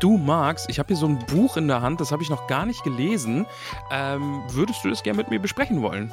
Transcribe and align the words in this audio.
Du 0.00 0.18
Max, 0.18 0.66
ich 0.68 0.78
habe 0.78 0.88
hier 0.88 0.96
so 0.96 1.06
ein 1.06 1.18
Buch 1.26 1.56
in 1.56 1.68
der 1.68 1.80
Hand, 1.80 2.00
das 2.00 2.12
habe 2.12 2.22
ich 2.22 2.28
noch 2.28 2.46
gar 2.48 2.66
nicht 2.66 2.84
gelesen. 2.84 3.46
Ähm, 3.90 4.42
würdest 4.48 4.84
du 4.84 4.90
das 4.90 5.02
gerne 5.02 5.16
mit 5.16 5.30
mir 5.30 5.40
besprechen 5.40 5.80
wollen? 5.80 6.12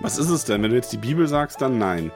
Was 0.00 0.18
ist 0.18 0.28
es 0.28 0.44
denn? 0.44 0.62
Wenn 0.62 0.70
du 0.70 0.76
jetzt 0.76 0.92
die 0.92 0.98
Bibel 0.98 1.26
sagst, 1.26 1.60
dann 1.60 1.78
nein. 1.78 2.12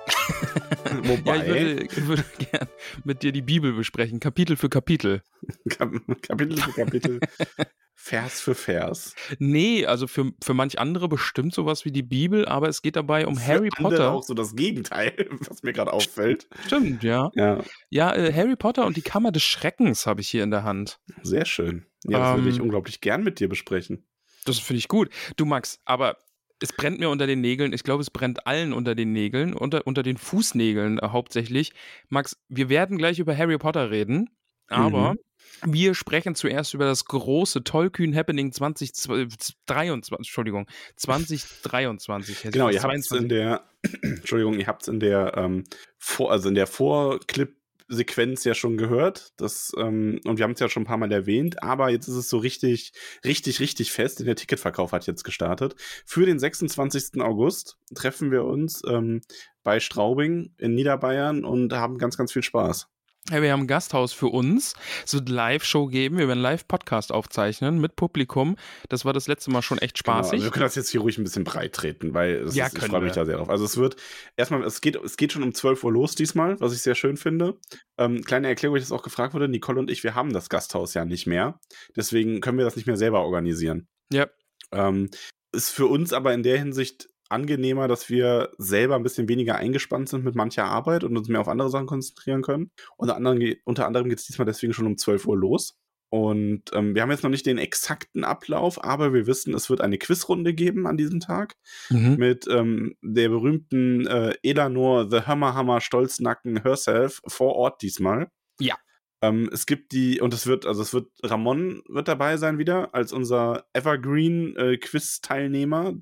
Wobei. 1.02 1.36
Ja, 1.36 1.42
ich 1.42 1.48
würde, 1.48 1.82
ich 1.82 2.06
würde 2.06 2.24
gerne 2.38 2.68
mit 3.04 3.22
dir 3.22 3.32
die 3.32 3.42
Bibel 3.42 3.72
besprechen, 3.72 4.20
Kapitel 4.20 4.56
für 4.56 4.68
Kapitel. 4.68 5.22
Kap 5.68 5.90
Kapitel 6.22 6.56
für 6.56 6.72
Kapitel, 6.72 7.20
Vers 8.08 8.40
für 8.40 8.54
Vers. 8.54 9.14
Nee, 9.40 9.84
also 9.84 10.06
für, 10.06 10.30
für 10.42 10.54
manch 10.54 10.78
andere 10.78 11.08
bestimmt 11.08 11.52
sowas 11.54 11.84
wie 11.84 11.90
die 11.90 12.02
Bibel, 12.04 12.46
aber 12.46 12.68
es 12.68 12.80
geht 12.82 12.94
dabei 12.94 13.26
um 13.26 13.36
Für 13.36 13.46
Harry 13.54 13.68
Potter. 13.70 14.12
auch 14.12 14.22
so 14.22 14.32
das 14.32 14.54
Gegenteil, 14.54 15.12
was 15.48 15.62
mir 15.64 15.72
gerade 15.72 15.92
auffällt. 15.92 16.46
Stimmt, 16.66 17.02
ja. 17.02 17.30
Ja, 17.34 17.64
Ja, 17.90 18.14
äh, 18.14 18.32
Harry 18.32 18.54
Potter 18.56 18.86
und 18.86 18.96
die 18.96 19.02
Kammer 19.02 19.32
des 19.32 19.42
Schreckens 19.42 20.06
habe 20.06 20.20
ich 20.20 20.28
hier 20.28 20.44
in 20.44 20.50
der 20.52 20.62
Hand. 20.62 21.00
sehr 21.22 21.44
schön. 21.46 21.86
Ja, 22.04 22.18
das 22.20 22.36
würde 22.38 22.50
ich 22.50 22.56
Ähm, 22.58 22.62
unglaublich 22.62 23.00
gern 23.00 23.24
mit 23.24 23.40
dir 23.40 23.48
besprechen. 23.48 24.06
Das 24.44 24.60
finde 24.60 24.78
ich 24.78 24.86
gut. 24.86 25.10
Du 25.36 25.44
Max, 25.44 25.80
aber 25.84 26.18
es 26.62 26.72
brennt 26.72 27.00
mir 27.00 27.10
unter 27.10 27.26
den 27.26 27.40
Nägeln. 27.40 27.72
Ich 27.72 27.82
glaube, 27.82 28.02
es 28.02 28.10
brennt 28.10 28.46
allen 28.46 28.72
unter 28.72 28.94
den 28.94 29.12
Nägeln, 29.12 29.52
unter, 29.52 29.84
unter 29.86 30.04
den 30.04 30.16
Fußnägeln 30.16 31.00
äh, 31.00 31.08
hauptsächlich. 31.08 31.72
Max, 32.08 32.36
wir 32.48 32.68
werden 32.68 32.98
gleich 32.98 33.18
über 33.18 33.36
Harry 33.36 33.58
Potter 33.58 33.90
reden, 33.90 34.30
aber 34.68 35.14
Mhm. 35.14 35.18
Wir 35.64 35.94
sprechen 35.94 36.34
zuerst 36.34 36.74
über 36.74 36.84
das 36.84 37.04
große 37.06 37.64
Tollkühn 37.64 38.14
Happening 38.14 38.52
2023, 38.52 40.12
Entschuldigung, 40.18 40.66
2023. 40.96 42.36
hätte 42.36 42.48
ich 42.48 42.52
Genau, 42.52 42.68
ihr 42.68 42.82
habt 42.82 42.94
es 42.94 43.06
22 43.06 43.22
in 43.22 43.28
der, 43.28 43.64
Entschuldigung, 44.02 44.58
ihr 44.58 44.66
habt 44.66 44.82
es 44.82 44.88
in 44.88 45.00
der 45.00 45.34
ähm, 45.36 45.64
vor, 45.98 46.30
also 46.30 46.48
in 46.48 46.54
der 46.54 46.66
Vorclip-Sequenz 46.66 48.44
ja 48.44 48.54
schon 48.54 48.76
gehört. 48.76 49.32
Das, 49.38 49.72
ähm, 49.78 50.20
und 50.24 50.38
wir 50.38 50.44
haben 50.44 50.52
es 50.52 50.60
ja 50.60 50.68
schon 50.68 50.82
ein 50.82 50.86
paar 50.86 50.98
Mal 50.98 51.12
erwähnt, 51.12 51.62
aber 51.62 51.90
jetzt 51.90 52.08
ist 52.08 52.16
es 52.16 52.28
so 52.28 52.38
richtig, 52.38 52.92
richtig, 53.24 53.60
richtig 53.60 53.92
fest, 53.92 54.18
denn 54.18 54.26
der 54.26 54.36
Ticketverkauf 54.36 54.92
hat 54.92 55.06
jetzt 55.06 55.24
gestartet. 55.24 55.74
Für 56.04 56.26
den 56.26 56.38
26. 56.38 57.20
August 57.22 57.78
treffen 57.94 58.30
wir 58.30 58.44
uns 58.44 58.82
ähm, 58.86 59.22
bei 59.62 59.80
Straubing 59.80 60.54
in 60.58 60.74
Niederbayern 60.74 61.44
und 61.44 61.72
haben 61.72 61.98
ganz, 61.98 62.16
ganz 62.16 62.32
viel 62.32 62.42
Spaß. 62.42 62.88
Ja, 63.30 63.42
wir 63.42 63.50
haben 63.52 63.62
ein 63.62 63.66
Gasthaus 63.66 64.12
für 64.12 64.28
uns. 64.28 64.74
Es 65.04 65.12
wird 65.14 65.28
Live-Show 65.28 65.86
geben. 65.86 66.16
Wir 66.18 66.28
werden 66.28 66.40
Live-Podcast 66.40 67.10
aufzeichnen 67.10 67.80
mit 67.80 67.96
Publikum. 67.96 68.56
Das 68.88 69.04
war 69.04 69.12
das 69.12 69.26
letzte 69.26 69.50
Mal 69.50 69.62
schon 69.62 69.78
echt 69.78 70.02
Genau, 70.04 70.18
spaßig. 70.18 70.32
also 70.34 70.44
wir 70.44 70.50
können 70.52 70.64
das 70.64 70.76
jetzt 70.76 70.90
hier 70.90 71.00
ruhig 71.00 71.18
ein 71.18 71.24
bisschen 71.24 71.42
breit 71.42 71.72
treten, 71.72 72.14
weil 72.14 72.46
Ja, 72.52 72.66
ist, 72.66 72.78
ich 72.78 72.84
freue 72.84 73.00
mich 73.00 73.12
da 73.12 73.24
sehr 73.24 73.36
drauf. 73.38 73.50
Also 73.50 73.64
es 73.64 73.76
wird 73.76 73.96
erstmal, 74.36 74.62
es 74.64 74.80
geht, 74.80 74.94
es 74.96 75.16
geht 75.16 75.32
schon 75.32 75.42
um 75.42 75.54
12 75.54 75.82
Uhr 75.82 75.92
los 75.92 76.14
diesmal, 76.14 76.60
was 76.60 76.72
ich 76.72 76.82
sehr 76.82 76.94
schön 76.94 77.16
finde. 77.16 77.58
Ähm, 77.98 78.22
kleine 78.22 78.46
Erklärung, 78.46 78.74
weil 78.74 78.80
ich 78.82 78.88
das 78.88 78.92
auch 78.96 79.02
gefragt 79.02 79.34
wurde, 79.34 79.48
Nicole 79.48 79.80
und 79.80 79.90
ich, 79.90 80.04
wir 80.04 80.14
haben 80.14 80.32
das 80.32 80.48
Gasthaus 80.48 80.94
ja 80.94 81.04
nicht 81.04 81.26
mehr. 81.26 81.58
Deswegen 81.96 82.40
können 82.40 82.58
wir 82.58 82.64
das 82.64 82.76
nicht 82.76 82.86
mehr 82.86 82.96
selber 82.96 83.22
organisieren. 83.22 83.88
Ja. 84.12 84.28
Ähm, 84.72 85.10
ist 85.52 85.70
für 85.70 85.86
uns 85.86 86.12
aber 86.12 86.32
in 86.34 86.42
der 86.42 86.58
Hinsicht 86.58 87.08
angenehmer, 87.28 87.88
dass 87.88 88.08
wir 88.10 88.50
selber 88.58 88.96
ein 88.96 89.02
bisschen 89.02 89.28
weniger 89.28 89.56
eingespannt 89.56 90.08
sind 90.08 90.24
mit 90.24 90.34
mancher 90.34 90.64
Arbeit 90.64 91.04
und 91.04 91.16
uns 91.16 91.28
mehr 91.28 91.40
auf 91.40 91.48
andere 91.48 91.70
Sachen 91.70 91.86
konzentrieren 91.86 92.42
können. 92.42 92.70
Unter 92.96 93.16
anderem, 93.16 93.54
unter 93.64 93.86
anderem 93.86 94.08
geht 94.08 94.18
es 94.18 94.26
diesmal 94.26 94.46
deswegen 94.46 94.72
schon 94.72 94.86
um 94.86 94.96
12 94.96 95.26
Uhr 95.26 95.36
los. 95.36 95.78
Und 96.08 96.62
ähm, 96.72 96.94
wir 96.94 97.02
haben 97.02 97.10
jetzt 97.10 97.24
noch 97.24 97.30
nicht 97.30 97.46
den 97.46 97.58
exakten 97.58 98.22
Ablauf, 98.22 98.82
aber 98.82 99.12
wir 99.12 99.26
wissen, 99.26 99.54
es 99.54 99.68
wird 99.68 99.80
eine 99.80 99.98
Quizrunde 99.98 100.54
geben 100.54 100.86
an 100.86 100.96
diesem 100.96 101.18
Tag 101.18 101.54
Mhm. 101.90 102.14
mit 102.16 102.46
ähm, 102.48 102.94
der 103.02 103.28
berühmten 103.28 104.06
äh, 104.06 104.34
Elanor 104.44 105.10
The 105.10 105.22
Hammer 105.22 105.54
Hammer 105.54 105.80
Stolznacken 105.80 106.62
herself 106.62 107.20
vor 107.26 107.56
Ort 107.56 107.82
diesmal. 107.82 108.28
Ja. 108.60 108.76
Ähm, 109.22 109.48
es 109.52 109.66
gibt 109.66 109.92
die, 109.92 110.20
und 110.20 110.34
es 110.34 110.46
wird, 110.46 110.66
also 110.66 110.82
es 110.82 110.92
wird, 110.92 111.08
Ramon 111.22 111.82
wird 111.88 112.08
dabei 112.08 112.36
sein 112.36 112.58
wieder, 112.58 112.94
als 112.94 113.12
unser 113.12 113.66
Evergreen 113.72 114.54
äh, 114.56 114.78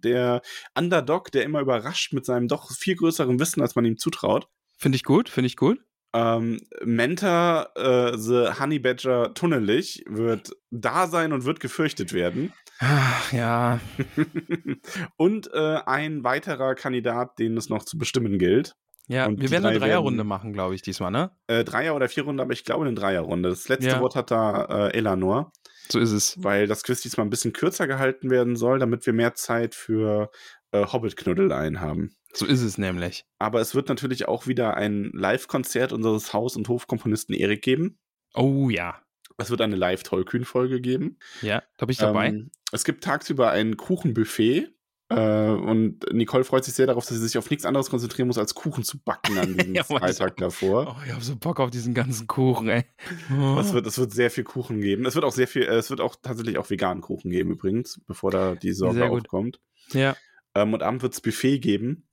der 0.01 0.43
Underdog, 0.77 1.31
der 1.33 1.45
immer 1.45 1.61
überrascht 1.61 2.13
mit 2.13 2.27
seinem 2.27 2.49
doch 2.49 2.73
viel 2.73 2.97
größeren 2.97 3.39
Wissen, 3.39 3.61
als 3.61 3.75
man 3.77 3.85
ihm 3.85 3.99
zutraut. 3.99 4.49
Finde 4.77 4.97
ich 4.97 5.05
gut, 5.05 5.29
finde 5.29 5.47
ich 5.47 5.57
gut. 5.57 5.79
Ähm, 6.15 6.61
Menta 6.85 7.71
äh, 7.75 8.17
The 8.17 8.61
Honey 8.61 8.79
Badger 8.79 9.35
Tunnelich 9.35 10.05
wird 10.09 10.53
da 10.71 11.09
sein 11.09 11.33
und 11.33 11.45
wird 11.45 11.59
gefürchtet 11.59 12.13
werden. 12.13 12.53
Ach, 12.79 13.33
ja. 13.33 13.81
und 15.17 15.53
äh, 15.53 15.81
ein 15.87 16.23
weiterer 16.23 16.77
Kandidat, 16.77 17.39
den 17.39 17.57
es 17.57 17.69
noch 17.69 17.85
zu 17.85 17.99
bestimmen 17.99 18.39
gilt. 18.39 18.77
Ja, 19.07 19.27
Und 19.27 19.41
wir 19.41 19.51
werden 19.51 19.67
eine 19.67 19.79
drei 19.79 19.89
Dreierrunde 19.89 20.19
werden- 20.19 20.29
machen, 20.29 20.53
glaube 20.53 20.75
ich, 20.75 20.83
diesmal, 20.83 21.11
ne? 21.11 21.31
Äh, 21.47 21.63
Dreier- 21.65 21.95
oder 21.95 22.09
Vierrunde, 22.09 22.43
aber 22.43 22.53
ich 22.55 22.65
glaube 22.65 22.87
eine 22.87 22.95
Dreierrunde. 22.95 23.51
Das 23.51 23.69
letzte 23.69 23.89
Ja. 23.91 24.01
Wort 24.01 24.15
hat 24.17 24.31
da 24.31 24.89
äh, 24.89 24.97
Elanor, 24.97 25.53
So 25.91 25.99
ist 25.99 26.13
es. 26.13 26.43
weil 26.43 26.67
das 26.67 26.83
Quiz 26.85 27.03
diesmal 27.03 27.27
ein 27.27 27.31
bisschen 27.31 27.53
kürzer 27.53 27.87
gehalten 27.87 28.31
werden 28.31 28.57
soll, 28.57 28.79
damit 28.79 29.05
wir 29.05 29.13
mehr 29.13 29.35
Zeit 29.35 29.75
für 29.75 30.31
äh, 30.73 30.87
Hobbit-Knuddeleien 30.87 31.81
haben. 31.81 32.17
So 32.33 32.47
ist 32.47 32.63
es 32.63 32.79
nämlich. 32.79 33.25
Aber 33.39 33.61
es 33.61 33.75
wird 33.75 33.89
natürlich 33.89 34.27
auch 34.27 34.47
wieder 34.47 34.75
ein 34.77 35.11
Live-Konzert 35.13 35.93
unseres 35.93 36.33
Haus- 36.33 36.57
und 36.57 36.67
Hofkomponisten 36.69 37.35
Erik 37.35 37.63
geben. 37.63 37.99
Oh 38.35 38.71
ja. 38.71 39.01
Es 39.37 39.51
wird 39.51 39.61
eine 39.61 39.77
Live-Tollkühn-Folge 39.77 40.81
geben. 40.81 41.19
Ja, 41.43 41.63
da 41.77 41.87
bin 41.87 41.93
ich 41.93 41.99
dabei. 41.99 42.29
Ähm, 42.29 42.51
es 42.73 42.85
gibt 42.85 43.05
tagsüber 43.05 43.51
ein 43.51 43.77
Kuchenbuffet. 43.77 44.74
Äh, 45.11 45.51
und 45.51 46.01
Nicole 46.13 46.45
freut 46.45 46.65
sich 46.65 46.73
sehr 46.75 46.87
darauf, 46.87 47.05
dass 47.05 47.17
sie 47.17 47.23
sich 47.23 47.37
auf 47.37 47.51
nichts 47.51 47.67
anderes 47.67 47.91
konzentrieren 47.91 48.27
muss, 48.29 48.39
als 48.39 48.55
Kuchen 48.55 48.85
zu 48.85 48.99
backen 48.99 49.37
an 49.39 49.55
diesem 49.59 49.75
Ja, 49.75 49.85
Freitag 49.85 50.37
davor. 50.39 50.97
oh, 50.99 51.03
ich 51.07 51.13
habe 51.13 51.23
so 51.23 51.37
Bock 51.37 51.61
auf 51.61 51.71
diesen 51.71 51.93
ganzen 51.95 52.27
Kuchen, 52.27 52.69
ey. 52.69 52.85
Oh. 53.39 53.59
Es 53.61 53.73
wird, 53.75 53.87
es 53.87 53.99
wird 53.99 54.13
sehr 54.13 54.31
viel 54.31 54.45
Kuchen 54.45 54.81
geben. 54.81 55.05
Es 55.05 55.15
wird 55.15 55.25
auch 55.25 55.33
sehr 55.33 55.47
viel, 55.49 55.63
äh, 55.63 55.77
es 55.77 55.91
wird 55.91 56.01
auch 56.01 56.17
tatsächlich 56.23 56.57
auch 56.59 56.71
veganen 56.71 57.03
Kuchen 57.03 57.31
geben 57.31 57.51
übrigens, 57.51 58.01
bevor 58.07 58.31
da 58.31 58.55
die 58.55 58.73
Sorge 58.73 59.09
aufkommt. 59.11 59.61
Ja, 59.93 60.17
Ähm, 60.55 60.73
und 60.73 60.83
abend 60.83 61.03
wird 61.03 61.13
es 61.13 61.21
Buffet 61.21 61.59
geben. 61.59 62.07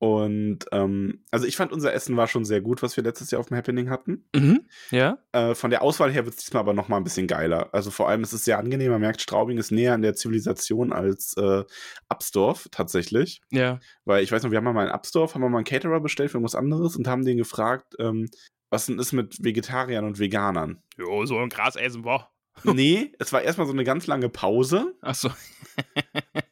Und 0.00 0.60
ähm, 0.72 1.24
also 1.30 1.46
ich 1.46 1.56
fand 1.56 1.72
unser 1.72 1.92
Essen 1.92 2.16
war 2.16 2.26
schon 2.26 2.46
sehr 2.46 2.62
gut, 2.62 2.82
was 2.82 2.96
wir 2.96 3.04
letztes 3.04 3.30
Jahr 3.30 3.38
auf 3.38 3.48
dem 3.48 3.58
Happening 3.58 3.90
hatten. 3.90 4.24
mhm. 4.34 4.66
ja. 4.90 5.18
Äh, 5.32 5.54
von 5.54 5.68
der 5.70 5.82
Auswahl 5.82 6.10
her 6.10 6.24
wird 6.24 6.36
es 6.36 6.40
diesmal 6.40 6.62
aber 6.62 6.72
noch 6.72 6.88
mal 6.88 6.96
ein 6.96 7.04
bisschen 7.04 7.26
geiler. 7.26 7.68
Also 7.74 7.90
vor 7.90 8.08
allem 8.08 8.22
ist 8.22 8.32
es 8.32 8.46
sehr 8.46 8.58
angenehm. 8.58 8.92
Man 8.92 9.02
merkt, 9.02 9.20
Straubing 9.20 9.58
ist 9.58 9.70
näher 9.70 9.92
an 9.92 10.00
der 10.00 10.14
Zivilisation 10.14 10.94
als 10.94 11.36
äh, 11.36 11.64
Absdorf 12.08 12.68
tatsächlich. 12.70 13.42
Ja. 13.50 13.78
Weil 14.06 14.24
ich 14.24 14.32
weiß 14.32 14.42
noch, 14.42 14.50
wir 14.50 14.56
haben 14.56 14.64
mal 14.72 14.86
in 14.86 14.90
Absdorf, 14.90 15.34
haben 15.34 15.42
wir 15.42 15.50
mal 15.50 15.58
einen 15.58 15.66
Caterer 15.66 16.00
bestellt 16.00 16.30
für 16.30 16.38
irgendwas 16.38 16.54
anderes 16.54 16.96
und 16.96 17.06
haben 17.06 17.26
den 17.26 17.36
gefragt, 17.36 17.94
ähm, 17.98 18.30
was 18.70 18.86
denn 18.86 18.98
ist 18.98 19.12
mit 19.12 19.44
Vegetariern 19.44 20.06
und 20.06 20.18
Veganern. 20.18 20.82
Jo, 20.96 21.26
so 21.26 21.36
ein 21.36 21.50
Gras 21.50 21.76
essen, 21.76 22.02
boah. 22.02 22.30
nee, 22.64 23.12
es 23.18 23.34
war 23.34 23.42
erstmal 23.42 23.66
so 23.66 23.74
eine 23.74 23.84
ganz 23.84 24.06
lange 24.06 24.30
Pause 24.30 24.94
Achso. 25.02 25.28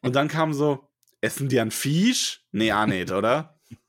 und 0.02 0.14
dann 0.14 0.28
kam 0.28 0.52
so, 0.52 0.86
essen 1.20 1.48
die 1.48 1.60
an 1.60 1.70
Fisch? 1.70 2.44
Nee, 2.52 2.72
auch 2.72 2.86
nicht, 2.86 3.10
oder? 3.12 3.58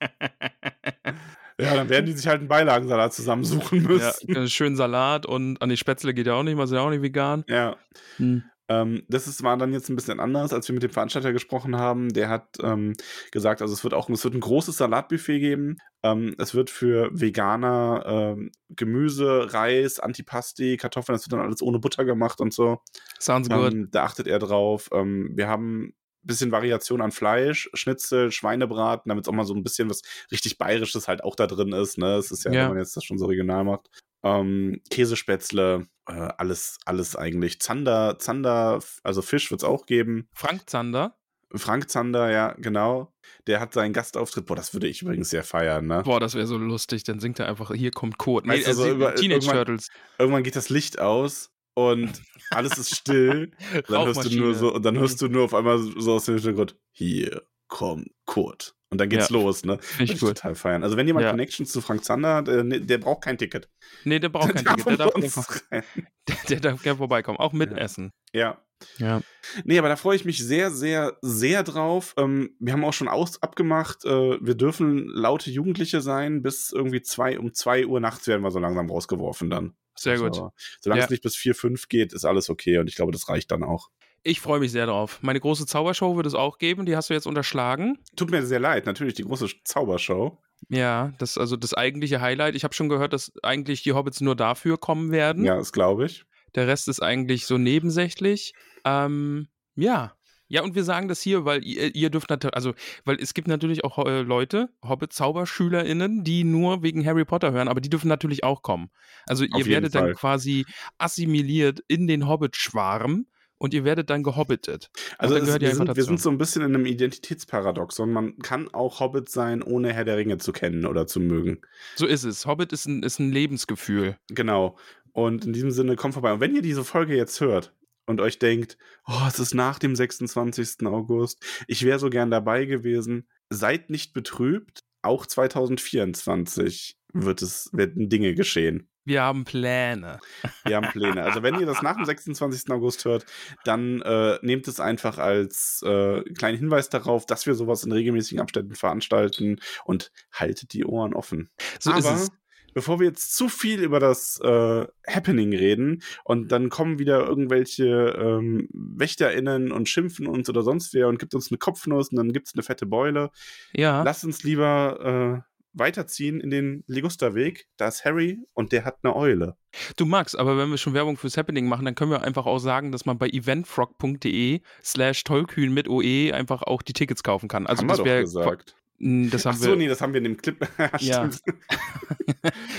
ja, 1.60 1.74
dann 1.74 1.88
werden 1.88 2.06
die 2.06 2.12
sich 2.12 2.26
halt 2.26 2.40
einen 2.40 2.48
Beilagensalat 2.48 3.14
zusammensuchen 3.14 3.82
Ja, 3.82 3.88
müssen. 3.88 4.36
äh, 4.36 4.48
schön 4.48 4.76
Salat 4.76 5.26
und 5.26 5.60
an 5.62 5.68
die 5.68 5.76
Spätzle 5.76 6.14
geht 6.14 6.26
ja 6.26 6.34
auch 6.34 6.42
nicht, 6.42 6.56
mal 6.56 6.66
sind 6.66 6.76
ja 6.76 6.82
auch 6.82 6.90
nicht 6.90 7.02
vegan. 7.02 7.44
Ja. 7.48 7.76
Hm. 8.16 8.44
Ähm, 8.70 9.02
das 9.08 9.26
ist, 9.26 9.42
war 9.42 9.56
dann 9.56 9.72
jetzt 9.72 9.88
ein 9.90 9.96
bisschen 9.96 10.20
anders, 10.20 10.52
als 10.52 10.68
wir 10.68 10.74
mit 10.74 10.84
dem 10.84 10.92
Veranstalter 10.92 11.32
gesprochen 11.32 11.76
haben. 11.76 12.10
Der 12.10 12.28
hat 12.28 12.56
ähm, 12.62 12.92
gesagt, 13.32 13.62
also 13.62 13.74
es 13.74 13.82
wird 13.82 13.94
auch 13.94 14.08
es 14.08 14.22
wird 14.22 14.34
ein 14.34 14.40
großes 14.40 14.76
Salatbuffet 14.76 15.40
geben. 15.40 15.78
Ähm, 16.04 16.36
es 16.38 16.54
wird 16.54 16.70
für 16.70 17.10
Veganer 17.12 18.04
ähm, 18.06 18.52
Gemüse, 18.68 19.52
Reis, 19.52 19.98
Antipasti, 19.98 20.76
Kartoffeln, 20.76 21.16
das 21.16 21.24
wird 21.26 21.32
dann 21.32 21.44
alles 21.44 21.62
ohne 21.62 21.80
Butter 21.80 22.04
gemacht 22.04 22.40
und 22.40 22.54
so. 22.54 22.78
Sounds 23.18 23.48
good. 23.48 23.72
Ähm, 23.72 23.88
da 23.90 24.04
achtet 24.04 24.28
er 24.28 24.38
drauf. 24.38 24.88
Ähm, 24.92 25.32
wir 25.34 25.48
haben 25.48 25.92
bisschen 26.22 26.52
Variation 26.52 27.00
an 27.00 27.12
Fleisch, 27.12 27.70
Schnitzel, 27.74 28.30
Schweinebraten, 28.32 29.08
damit 29.08 29.24
es 29.24 29.28
auch 29.28 29.32
mal 29.34 29.44
so 29.44 29.54
ein 29.54 29.62
bisschen 29.62 29.88
was 29.90 30.02
richtig 30.30 30.58
Bayerisches 30.58 31.08
halt 31.08 31.24
auch 31.24 31.34
da 31.36 31.46
drin 31.46 31.72
ist. 31.72 31.98
Ne? 31.98 32.16
Es 32.16 32.30
ist 32.30 32.44
ja, 32.44 32.52
Ja. 32.52 32.62
wenn 32.64 32.68
man 32.70 32.78
jetzt 32.78 32.96
das 32.96 33.04
schon 33.04 33.18
so 33.18 33.26
regional 33.26 33.64
macht. 33.64 33.88
Ähm, 34.22 34.80
Käsespätzle, 34.90 35.86
äh, 36.06 36.12
alles, 36.12 36.78
alles 36.84 37.16
eigentlich. 37.16 37.60
Zander, 37.60 38.18
Zander, 38.18 38.80
also 39.02 39.22
Fisch 39.22 39.50
wird 39.50 39.62
es 39.62 39.68
auch 39.68 39.86
geben. 39.86 40.28
Frank 40.34 40.68
Zander. 40.68 41.16
Frank 41.54 41.90
Zander, 41.90 42.30
ja, 42.30 42.54
genau. 42.58 43.12
Der 43.48 43.58
hat 43.58 43.72
seinen 43.72 43.92
Gastauftritt. 43.92 44.46
Boah, 44.46 44.54
das 44.56 44.72
würde 44.72 44.86
ich 44.86 45.02
übrigens 45.02 45.30
sehr 45.30 45.42
feiern, 45.42 45.86
ne? 45.86 46.02
Boah, 46.04 46.20
das 46.20 46.34
wäre 46.34 46.46
so 46.46 46.56
lustig. 46.58 47.02
Dann 47.02 47.18
singt 47.18 47.40
er 47.40 47.48
einfach, 47.48 47.72
hier 47.74 47.90
kommt 47.90 48.18
Code. 48.18 48.46
Nee, 48.48 48.58
Weißt 48.58 48.68
du, 48.68 48.74
so 48.74 48.82
sie- 48.84 48.90
über- 48.90 49.14
Teenage 49.16 49.46
irgendwann- 49.46 49.56
Turtles. 49.56 49.88
Irgendwann 50.18 50.42
geht 50.44 50.54
das 50.54 50.68
Licht 50.68 51.00
aus 51.00 51.50
und 51.74 52.22
alles 52.50 52.78
ist 52.78 52.96
still. 52.96 53.52
dann 53.88 54.06
hörst 54.06 54.24
du 54.24 54.38
nur 54.38 54.54
so, 54.54 54.74
und 54.74 54.84
dann 54.84 54.98
hörst 54.98 55.20
du 55.22 55.28
nur 55.28 55.44
auf 55.44 55.54
einmal 55.54 55.78
so 55.78 56.14
aus 56.14 56.24
dem 56.26 56.34
Hintergrund, 56.36 56.76
hier 56.92 57.42
kommt 57.68 58.08
Kurt. 58.26 58.74
Und 58.92 59.00
dann 59.00 59.08
geht's 59.08 59.28
Ja. 59.28 59.36
los, 59.36 59.64
ne? 59.64 59.78
Finde 59.80 60.12
ich 60.12 60.18
gut. 60.18 60.30
total 60.30 60.56
feiern. 60.56 60.82
Also 60.82 60.96
wenn 60.96 61.06
jemand 61.06 61.22
Ja. 61.22 61.30
Connections 61.30 61.70
zu 61.70 61.80
Frank 61.80 62.04
Zander 62.04 62.34
hat, 62.34 62.48
äh, 62.48 62.64
ne, 62.64 62.80
der 62.80 62.98
braucht 62.98 63.22
kein 63.22 63.38
Ticket. 63.38 63.68
Nee, 64.02 64.18
der 64.18 64.30
braucht 64.30 64.52
kein 64.52 64.64
Der 64.64 64.74
Ticket. 64.74 64.86
Der 64.88 64.96
darf, 64.96 65.12
der, 66.28 66.36
der 66.48 66.60
darf 66.60 66.82
gerne 66.82 66.98
vorbeikommen. 66.98 67.38
Auch 67.38 67.52
mit 67.52 67.70
Ja. 67.70 67.76
Essen. 67.78 68.10
Ja. 68.32 68.60
Ja. 68.98 69.20
Nee, 69.64 69.78
aber 69.78 69.88
da 69.88 69.94
freue 69.96 70.16
ich 70.16 70.24
mich 70.24 70.42
sehr, 70.44 70.72
sehr, 70.72 71.16
sehr 71.22 71.62
drauf. 71.62 72.14
Ähm, 72.16 72.56
wir 72.58 72.72
haben 72.72 72.82
auch 72.84 72.92
schon 72.94 73.08
aus 73.08 73.40
abgemacht, 73.42 74.04
äh, 74.06 74.38
wir 74.44 74.54
dürfen 74.56 75.06
laute 75.06 75.50
Jugendliche 75.50 76.00
sein, 76.00 76.42
bis 76.42 76.72
irgendwie 76.72 77.02
zwei, 77.02 77.38
um 77.38 77.52
zwei 77.54 77.86
Uhr 77.86 78.00
nachts 78.00 78.26
werden 78.26 78.42
wir 78.42 78.50
so 78.50 78.58
langsam 78.58 78.90
rausgeworfen 78.90 79.50
dann. 79.50 79.74
Sehr 80.02 80.18
gut. 80.18 80.36
Aber 80.38 80.52
solange 80.80 81.00
Ja. 81.00 81.04
es 81.04 81.10
nicht 81.10 81.22
bis 81.22 81.36
vier, 81.36 81.54
fünf 81.54 81.88
geht, 81.88 82.12
ist 82.12 82.24
alles 82.24 82.48
okay 82.50 82.78
und 82.78 82.88
ich 82.88 82.96
glaube, 82.96 83.12
das 83.12 83.28
reicht 83.28 83.50
dann 83.50 83.62
auch. 83.62 83.88
Ich 84.22 84.40
freue 84.40 84.60
mich 84.60 84.70
sehr 84.72 84.86
drauf. 84.86 85.18
Meine 85.22 85.40
große 85.40 85.64
Zaubershow 85.66 86.14
wird 86.16 86.26
es 86.26 86.34
auch 86.34 86.58
geben. 86.58 86.84
Die 86.84 86.94
hast 86.94 87.08
du 87.08 87.14
jetzt 87.14 87.26
unterschlagen. 87.26 87.98
Tut 88.16 88.30
mir 88.30 88.44
sehr 88.44 88.60
leid, 88.60 88.84
natürlich 88.84 89.14
die 89.14 89.24
große 89.24 89.48
Zaubershow. 89.64 90.38
Ja, 90.68 91.12
das 91.18 91.32
ist 91.32 91.38
also 91.38 91.56
das 91.56 91.72
eigentliche 91.72 92.20
Highlight. 92.20 92.54
Ich 92.54 92.64
habe 92.64 92.74
schon 92.74 92.90
gehört, 92.90 93.14
dass 93.14 93.32
eigentlich 93.42 93.82
die 93.82 93.94
Hobbits 93.94 94.20
nur 94.20 94.36
dafür 94.36 94.76
kommen 94.78 95.10
werden. 95.10 95.44
Ja, 95.44 95.56
das 95.56 95.72
glaube 95.72 96.04
ich. 96.04 96.24
Der 96.54 96.66
Rest 96.66 96.88
ist 96.88 97.00
eigentlich 97.02 97.46
so 97.46 97.56
nebensächlich. 97.56 98.52
Ähm, 98.84 99.48
ja. 99.74 100.14
Ja, 100.50 100.64
und 100.64 100.74
wir 100.74 100.82
sagen 100.82 101.06
das 101.06 101.22
hier, 101.22 101.44
weil 101.44 101.64
ihr, 101.64 101.94
ihr 101.94 102.10
dürft 102.10 102.28
natürlich, 102.28 102.56
also, 102.56 102.74
weil 103.04 103.16
es 103.20 103.34
gibt 103.34 103.46
natürlich 103.46 103.84
auch 103.84 104.04
äh, 104.04 104.22
Leute, 104.22 104.68
Hobbit-ZauberschülerInnen, 104.82 106.24
die 106.24 106.42
nur 106.42 106.82
wegen 106.82 107.06
Harry 107.06 107.24
Potter 107.24 107.52
hören, 107.52 107.68
aber 107.68 107.80
die 107.80 107.88
dürfen 107.88 108.08
natürlich 108.08 108.42
auch 108.42 108.62
kommen. 108.62 108.90
Also 109.28 109.44
Auf 109.44 109.60
ihr 109.60 109.66
werdet 109.66 109.94
dann 109.94 110.06
Fall. 110.06 110.14
quasi 110.14 110.66
assimiliert 110.98 111.84
in 111.86 112.08
den 112.08 112.26
Hobbit-Schwarm 112.26 113.26
und 113.58 113.74
ihr 113.74 113.84
werdet 113.84 114.10
dann 114.10 114.24
gehobbitet. 114.24 114.90
Also 115.18 115.36
dann 115.36 115.46
ihr 115.46 115.60
wir, 115.60 115.74
sind, 115.76 115.96
wir 115.96 116.02
sind 116.02 116.20
so 116.20 116.30
ein 116.30 116.38
bisschen 116.38 116.62
in 116.62 116.74
einem 116.74 116.84
Identitätsparadoxon. 116.84 118.10
Man 118.10 118.36
kann 118.38 118.74
auch 118.74 118.98
Hobbit 118.98 119.28
sein, 119.28 119.62
ohne 119.62 119.92
Herr 119.92 120.04
der 120.04 120.16
Ringe 120.16 120.38
zu 120.38 120.50
kennen 120.50 120.84
oder 120.84 121.06
zu 121.06 121.20
mögen. 121.20 121.60
So 121.94 122.06
ist 122.06 122.24
es. 122.24 122.44
Hobbit 122.44 122.72
ist 122.72 122.86
ein, 122.86 123.04
ist 123.04 123.20
ein 123.20 123.30
Lebensgefühl. 123.30 124.16
Genau. 124.30 124.76
Und 125.12 125.44
in 125.44 125.52
diesem 125.52 125.70
Sinne, 125.70 125.94
kommt 125.94 126.14
vorbei. 126.14 126.32
Und 126.32 126.40
wenn 126.40 126.56
ihr 126.56 126.62
diese 126.62 126.82
Folge 126.82 127.14
jetzt 127.14 127.40
hört 127.40 127.72
und 128.10 128.20
euch 128.20 128.38
denkt, 128.38 128.76
oh, 129.06 129.22
es 129.26 129.38
ist 129.38 129.54
nach 129.54 129.78
dem 129.78 129.96
26. 129.96 130.86
August, 130.86 131.42
ich 131.66 131.84
wäre 131.84 131.98
so 131.98 132.10
gern 132.10 132.30
dabei 132.30 132.66
gewesen, 132.66 133.28
seid 133.48 133.88
nicht 133.88 134.12
betrübt. 134.12 134.80
Auch 135.02 135.24
2024 135.24 136.98
wird 137.14 137.40
es, 137.40 137.70
werden 137.72 138.08
Dinge 138.08 138.34
geschehen. 138.34 138.88
Wir 139.04 139.22
haben 139.22 139.44
Pläne. 139.44 140.20
Wir 140.64 140.76
haben 140.76 140.88
Pläne. 140.90 141.22
Also 141.24 141.42
wenn 141.42 141.58
ihr 141.58 141.66
das 141.66 141.82
nach 141.82 141.96
dem 141.96 142.04
26. 142.04 142.70
August 142.70 143.04
hört, 143.06 143.24
dann 143.64 144.02
äh, 144.02 144.38
nehmt 144.42 144.68
es 144.68 144.78
einfach 144.78 145.18
als 145.18 145.82
äh, 145.84 146.22
kleinen 146.34 146.58
Hinweis 146.58 146.90
darauf, 146.90 147.24
dass 147.24 147.46
wir 147.46 147.54
sowas 147.54 147.82
in 147.82 147.92
regelmäßigen 147.92 148.40
Abständen 148.40 148.74
veranstalten 148.74 149.58
und 149.84 150.12
haltet 150.32 150.74
die 150.74 150.84
Ohren 150.84 151.14
offen. 151.14 151.48
So 151.80 151.92
ist 151.92 152.06
Aber 152.06 152.16
es. 152.16 152.30
Bevor 152.74 153.00
wir 153.00 153.06
jetzt 153.06 153.36
zu 153.36 153.48
viel 153.48 153.82
über 153.82 154.00
das 154.00 154.40
äh, 154.42 154.86
Happening 155.06 155.54
reden 155.54 156.02
und 156.24 156.52
dann 156.52 156.68
kommen 156.68 156.98
wieder 156.98 157.26
irgendwelche 157.26 157.86
ähm, 158.18 158.68
WächterInnen 158.72 159.72
und 159.72 159.88
schimpfen 159.88 160.26
uns 160.26 160.48
oder 160.48 160.62
sonst 160.62 160.94
wer 160.94 161.08
und 161.08 161.18
gibt 161.18 161.34
uns 161.34 161.50
eine 161.50 161.58
Kopfnuss 161.58 162.10
und 162.10 162.16
dann 162.16 162.32
gibt 162.32 162.48
es 162.48 162.54
eine 162.54 162.62
fette 162.62 162.86
Beule, 162.86 163.30
Ja. 163.72 164.02
lasst 164.02 164.24
uns 164.24 164.42
lieber 164.42 165.42
äh, 165.44 165.50
weiterziehen 165.72 166.40
in 166.40 166.50
den 166.50 166.82
Ligusterweg. 166.88 167.66
Da 167.76 167.88
ist 167.88 168.04
Harry 168.04 168.40
und 168.54 168.72
der 168.72 168.84
hat 168.84 168.98
eine 169.02 169.14
Eule. 169.14 169.56
Du 169.96 170.04
Max, 170.04 170.34
aber 170.34 170.58
wenn 170.58 170.68
wir 170.68 170.78
schon 170.78 170.94
Werbung 170.94 171.16
fürs 171.16 171.36
Happening 171.36 171.68
machen, 171.68 171.84
dann 171.84 171.94
können 171.94 172.10
wir 172.10 172.22
einfach 172.22 172.44
auch 172.46 172.58
sagen, 172.58 172.90
dass 172.90 173.06
man 173.06 173.18
bei 173.18 173.28
eventfrog.de 173.28 174.60
slash 174.82 175.24
tollkühn 175.24 175.72
mit 175.72 175.88
OE 175.88 176.32
einfach 176.32 176.62
auch 176.62 176.82
die 176.82 176.92
Tickets 176.92 177.22
kaufen 177.22 177.48
kann. 177.48 177.66
Also 177.66 177.82
haben 177.82 177.88
das 177.88 178.04
wäre 178.04 178.20
gesagt. 178.22 178.76
Das 179.00 179.46
haben 179.46 179.56
Ach 179.56 179.60
so, 179.60 179.70
wir 179.70 179.76
nee, 179.76 179.88
das 179.88 180.00
haben 180.02 180.12
wir 180.12 180.18
in 180.18 180.24
dem 180.24 180.36
Clip. 180.36 180.56
Ja. 181.00 181.30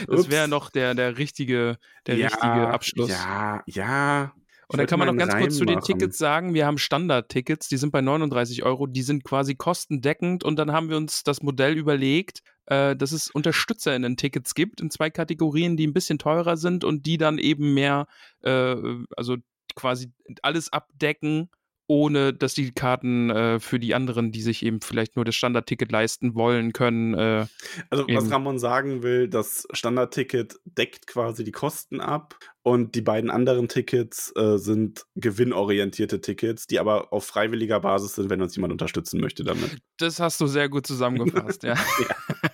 Das 0.07 0.29
wäre 0.29 0.47
noch 0.47 0.69
der 0.69 0.95
der 0.95 1.17
richtige 1.17 1.77
der 2.07 2.15
ja, 2.15 2.27
richtige 2.27 2.67
Abschluss. 2.67 3.09
Ja, 3.09 3.61
ja. 3.65 4.33
Und 4.67 4.77
dann 4.77 4.87
kann 4.87 4.99
man 4.99 5.07
noch 5.07 5.17
ganz 5.17 5.35
kurz 5.35 5.57
zu 5.57 5.65
den 5.65 5.81
Tickets 5.81 6.01
Tickets 6.01 6.17
sagen, 6.17 6.53
wir 6.53 6.65
haben 6.65 6.77
Standard-Tickets, 6.77 7.67
die 7.67 7.77
sind 7.77 7.91
bei 7.91 8.01
39 8.01 8.63
Euro, 8.63 8.87
die 8.87 9.01
sind 9.01 9.23
quasi 9.23 9.55
kostendeckend 9.55 10.43
und 10.45 10.57
dann 10.57 10.71
haben 10.71 10.89
wir 10.89 10.95
uns 10.95 11.23
das 11.23 11.41
Modell 11.41 11.77
überlegt, 11.77 12.41
äh, 12.67 12.95
dass 12.95 13.11
es 13.11 13.29
UnterstützerInnen-Tickets 13.31 14.55
gibt 14.55 14.79
in 14.79 14.89
zwei 14.89 15.09
Kategorien, 15.09 15.75
die 15.75 15.85
ein 15.85 15.93
bisschen 15.93 16.19
teurer 16.19 16.55
sind 16.55 16.85
und 16.85 17.05
die 17.05 17.17
dann 17.17 17.37
eben 17.37 17.73
mehr, 17.73 18.07
äh, 18.43 18.75
also 19.17 19.37
quasi 19.75 20.11
alles 20.41 20.71
abdecken, 20.71 21.49
ohne 21.91 22.33
dass 22.33 22.53
die 22.53 22.71
Karten 22.71 23.29
äh, 23.29 23.59
für 23.59 23.77
die 23.77 23.93
anderen, 23.93 24.31
die 24.31 24.41
sich 24.41 24.63
eben 24.63 24.79
vielleicht 24.79 25.17
nur 25.17 25.25
das 25.25 25.35
Standardticket 25.35 25.91
leisten 25.91 26.35
wollen, 26.35 26.71
können. 26.71 27.13
Äh, 27.15 27.47
Also, 27.89 28.05
was. 28.07 28.31
Ramon 28.31 28.59
sagen 28.59 29.03
will, 29.03 29.27
das 29.27 29.67
Standardticket 29.73 30.55
deckt 30.63 31.05
quasi 31.05 31.43
die 31.43 31.51
Kosten 31.51 31.99
ab 31.99 32.39
und 32.63 32.95
die 32.95 33.01
beiden 33.01 33.29
anderen 33.29 33.67
Tickets 33.67 34.31
äh, 34.37 34.57
sind 34.57 35.05
gewinnorientierte 35.15 36.21
Tickets, 36.21 36.65
die 36.65 36.79
aber 36.79 37.11
auf 37.11 37.25
freiwilliger 37.25 37.81
Basis 37.81 38.15
sind, 38.15 38.29
wenn 38.29 38.41
uns 38.41 38.55
jemand 38.55 38.71
unterstützen 38.71 39.19
möchte 39.19 39.43
damit. 39.43 39.77
das 39.97 40.21
hast 40.21 40.39
du 40.39 40.47
sehr 40.47 40.69
gut 40.69 40.87
zusammengefasst, 40.87 41.63
ja. 41.63 41.75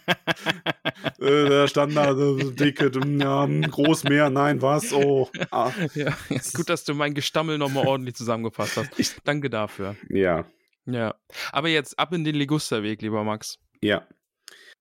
äh, 1.20 1.50
der 1.50 1.68
Standardticket, 1.68 2.96
mm, 3.06 3.20
ja, 3.22 3.46
mm, 3.48 3.62
groß 3.64 4.06
mehr, 4.06 4.30
nein, 4.30 4.62
was? 4.62 4.94
Oh. 4.94 5.30
Ah, 5.52 5.72
ja. 5.96 6.16
Gut, 6.54 6.70
dass 6.70 6.84
du 6.84 6.94
mein 6.94 7.14
Gestammel 7.14 7.58
nochmal 7.58 7.86
ordentlich 7.88 8.16
zusammengefasst 8.16 8.78
hast. 8.78 8.90
Ich- 9.00 9.16
Danke 9.24 9.50
dafür. 9.50 9.96
ja, 10.10 10.46
Ja. 10.86 11.16
Aber 11.52 11.68
jetzt 11.70 11.98
ab 12.00 12.14
in 12.14 12.24
den 12.24 12.36
Ligusterweg, 12.36 13.02
lieber 13.02 13.24
Max. 13.24 13.58
ja. 13.82 14.08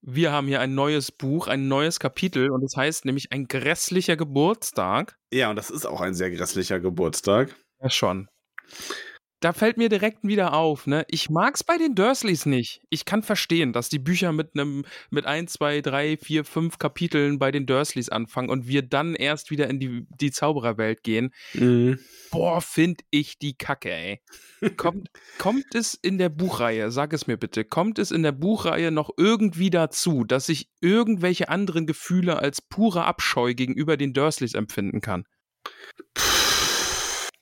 Wir 0.03 0.31
haben 0.31 0.47
hier 0.47 0.61
ein 0.61 0.75
neues 0.75 1.11
Buch, 1.11 1.49
ein 1.49 1.67
neues 1.69 1.99
Kapitel 1.99 2.51
und 2.51 2.61
das 2.63 2.77
heißt 2.77 3.07
nämlich 3.07 3.33
ein 3.33 3.47
grässlicher 3.49 4.15
Geburtstag. 4.17 5.17
Ja, 5.33 5.51
und 5.51 5.57
das 5.57 5.71
ist 5.71 5.85
auch 5.87 6.01
ein 6.01 6.15
sehr 6.15 6.31
grässlicher 6.31 6.79
Geburtstag. 6.79 7.57
Ja, 7.83 7.91
schon. 7.91 8.29
Da 9.41 9.53
fällt 9.53 9.77
mir 9.77 9.91
direkt 9.91 10.21
wieder 10.23 10.55
auf, 10.55 10.87
ne? 10.87 11.05
Ich 11.09 11.29
mag's 11.29 11.63
bei 11.63 11.77
den 11.77 11.95
Dursleys 11.95 12.47
nicht. 12.47 12.81
Ich 12.89 13.05
kann 13.05 13.23
verstehen, 13.23 13.75
dass 13.75 13.91
die 13.91 13.99
Bücher 13.99 14.33
mit 14.33 14.55
einem, 14.55 14.87
mit 15.11 15.27
ein, 15.27 15.47
zwei, 15.47 15.83
drei, 15.83 16.17
vier, 16.17 16.45
fünf 16.45 16.79
Kapiteln 16.79 17.39
bei 17.39 17.51
den 17.51 17.67
Dursleys 17.67 18.09
anfangen 18.09 18.49
und 18.49 18.67
wir 18.67 18.81
dann 18.81 19.15
erst 19.15 19.51
wieder 19.51 19.69
in 19.69 19.79
die, 19.79 20.07
die 20.09 20.31
Zaubererwelt 20.31 21.03
gehen. 21.03 21.35
Mhm. 21.53 21.99
Boah, 22.31 22.63
find 22.63 23.03
ich 23.11 23.39
die 23.39 23.55
Kacke, 23.55 23.91
ey. 23.91 24.23
Kommt, 24.79 25.09
kommt 25.39 25.75
es 25.75 25.93
in 25.93 26.17
der 26.17 26.31
Buchreihe, 26.31 26.91
sag 26.91 27.13
es 27.13 27.27
mir 27.27 27.37
bitte, 27.37 27.67
kommt 27.67 27.99
es 27.99 28.11
in 28.11 28.23
der 28.23 28.33
Buchreihe 28.33 28.91
noch 28.91 29.11
irgendwie 29.19 29.69
dazu, 29.69 30.25
dass 30.25 30.49
ich 30.49 30.71
irgendwelche 30.81 31.51
anderen 31.51 31.87
Gefühle 31.87 32.39
als 32.39 32.63
pure 32.63 33.05
Abscheu 33.05 33.53
gegenüber 33.53 33.99
den 33.99 34.15
Dursleys 34.15 34.55
empfinden 34.55 35.03
kann? 35.03 35.25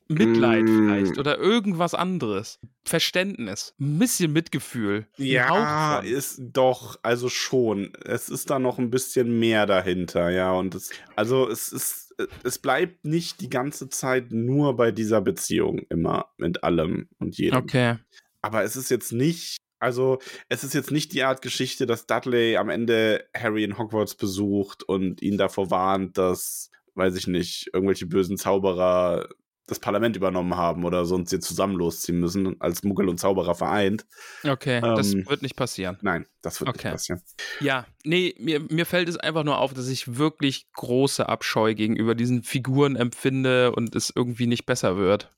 Mitleid 0.08 0.64
Mm. 0.64 0.66
vielleicht 0.76 1.18
oder 1.18 1.38
irgendwas 1.38 1.94
anderes. 1.94 2.58
Verständnis, 2.84 3.74
ein 3.80 3.98
bisschen 3.98 4.32
Mitgefühl. 4.32 5.06
Ja, 5.16 6.00
ist 6.00 6.40
doch, 6.52 6.98
also 7.02 7.28
schon. 7.28 7.92
Es 8.04 8.28
ist 8.28 8.50
da 8.50 8.58
noch 8.58 8.78
ein 8.78 8.90
bisschen 8.90 9.38
mehr 9.38 9.66
dahinter, 9.66 10.30
ja. 10.30 10.52
Und 10.52 10.74
es, 10.74 10.90
also 11.16 11.48
es 11.48 11.72
ist, 11.72 12.14
es 12.42 12.58
bleibt 12.58 13.04
nicht 13.04 13.40
die 13.40 13.48
ganze 13.48 13.88
Zeit 13.88 14.32
nur 14.32 14.76
bei 14.76 14.92
dieser 14.92 15.20
Beziehung 15.22 15.80
immer 15.88 16.26
mit 16.36 16.62
allem 16.62 17.08
und 17.18 17.38
jedem. 17.38 17.58
Okay. 17.58 17.96
Aber 18.42 18.62
es 18.62 18.76
ist 18.76 18.90
jetzt 18.90 19.12
nicht, 19.12 19.56
also 19.78 20.18
es 20.50 20.62
ist 20.64 20.74
jetzt 20.74 20.90
nicht 20.90 21.14
die 21.14 21.22
Art 21.22 21.40
Geschichte, 21.40 21.86
dass 21.86 22.06
Dudley 22.06 22.58
am 22.58 22.68
Ende 22.68 23.24
Harry 23.34 23.64
in 23.64 23.78
Hogwarts 23.78 24.14
besucht 24.14 24.82
und 24.82 25.22
ihn 25.22 25.38
davor 25.38 25.70
warnt, 25.70 26.18
dass, 26.18 26.70
weiß 26.94 27.16
ich 27.16 27.26
nicht, 27.26 27.70
irgendwelche 27.72 28.06
bösen 28.06 28.36
Zauberer 28.36 29.28
das 29.66 29.78
Parlament 29.78 30.16
übernommen 30.16 30.56
haben 30.56 30.84
oder 30.84 31.04
sonst 31.06 31.30
sie 31.30 31.40
zusammen 31.40 31.76
losziehen 31.76 32.20
müssen, 32.20 32.60
als 32.60 32.82
Muggel 32.82 33.08
und 33.08 33.18
Zauberer 33.18 33.54
vereint. 33.54 34.04
Okay, 34.46 34.80
das 34.80 35.14
Ähm, 35.14 35.26
wird 35.26 35.42
nicht 35.42 35.56
passieren. 35.56 35.98
Nein, 36.02 36.26
das 36.42 36.60
wird 36.60 36.68
Okay. 36.68 36.88
nicht 36.88 36.92
passieren. 36.92 37.22
Ja, 37.60 37.86
nee, 38.04 38.34
mir, 38.38 38.60
mir 38.60 38.84
fällt 38.86 39.08
es 39.08 39.16
einfach 39.16 39.44
nur 39.44 39.58
auf, 39.58 39.72
dass 39.72 39.88
ich 39.88 40.16
wirklich 40.16 40.66
große 40.74 41.28
Abscheu 41.28 41.74
gegenüber 41.74 42.14
diesen 42.14 42.42
Figuren 42.42 42.96
empfinde 42.96 43.72
und 43.72 43.94
es 43.96 44.12
irgendwie 44.14 44.46
nicht 44.46 44.66
besser 44.66 44.96
wird. 44.96 45.30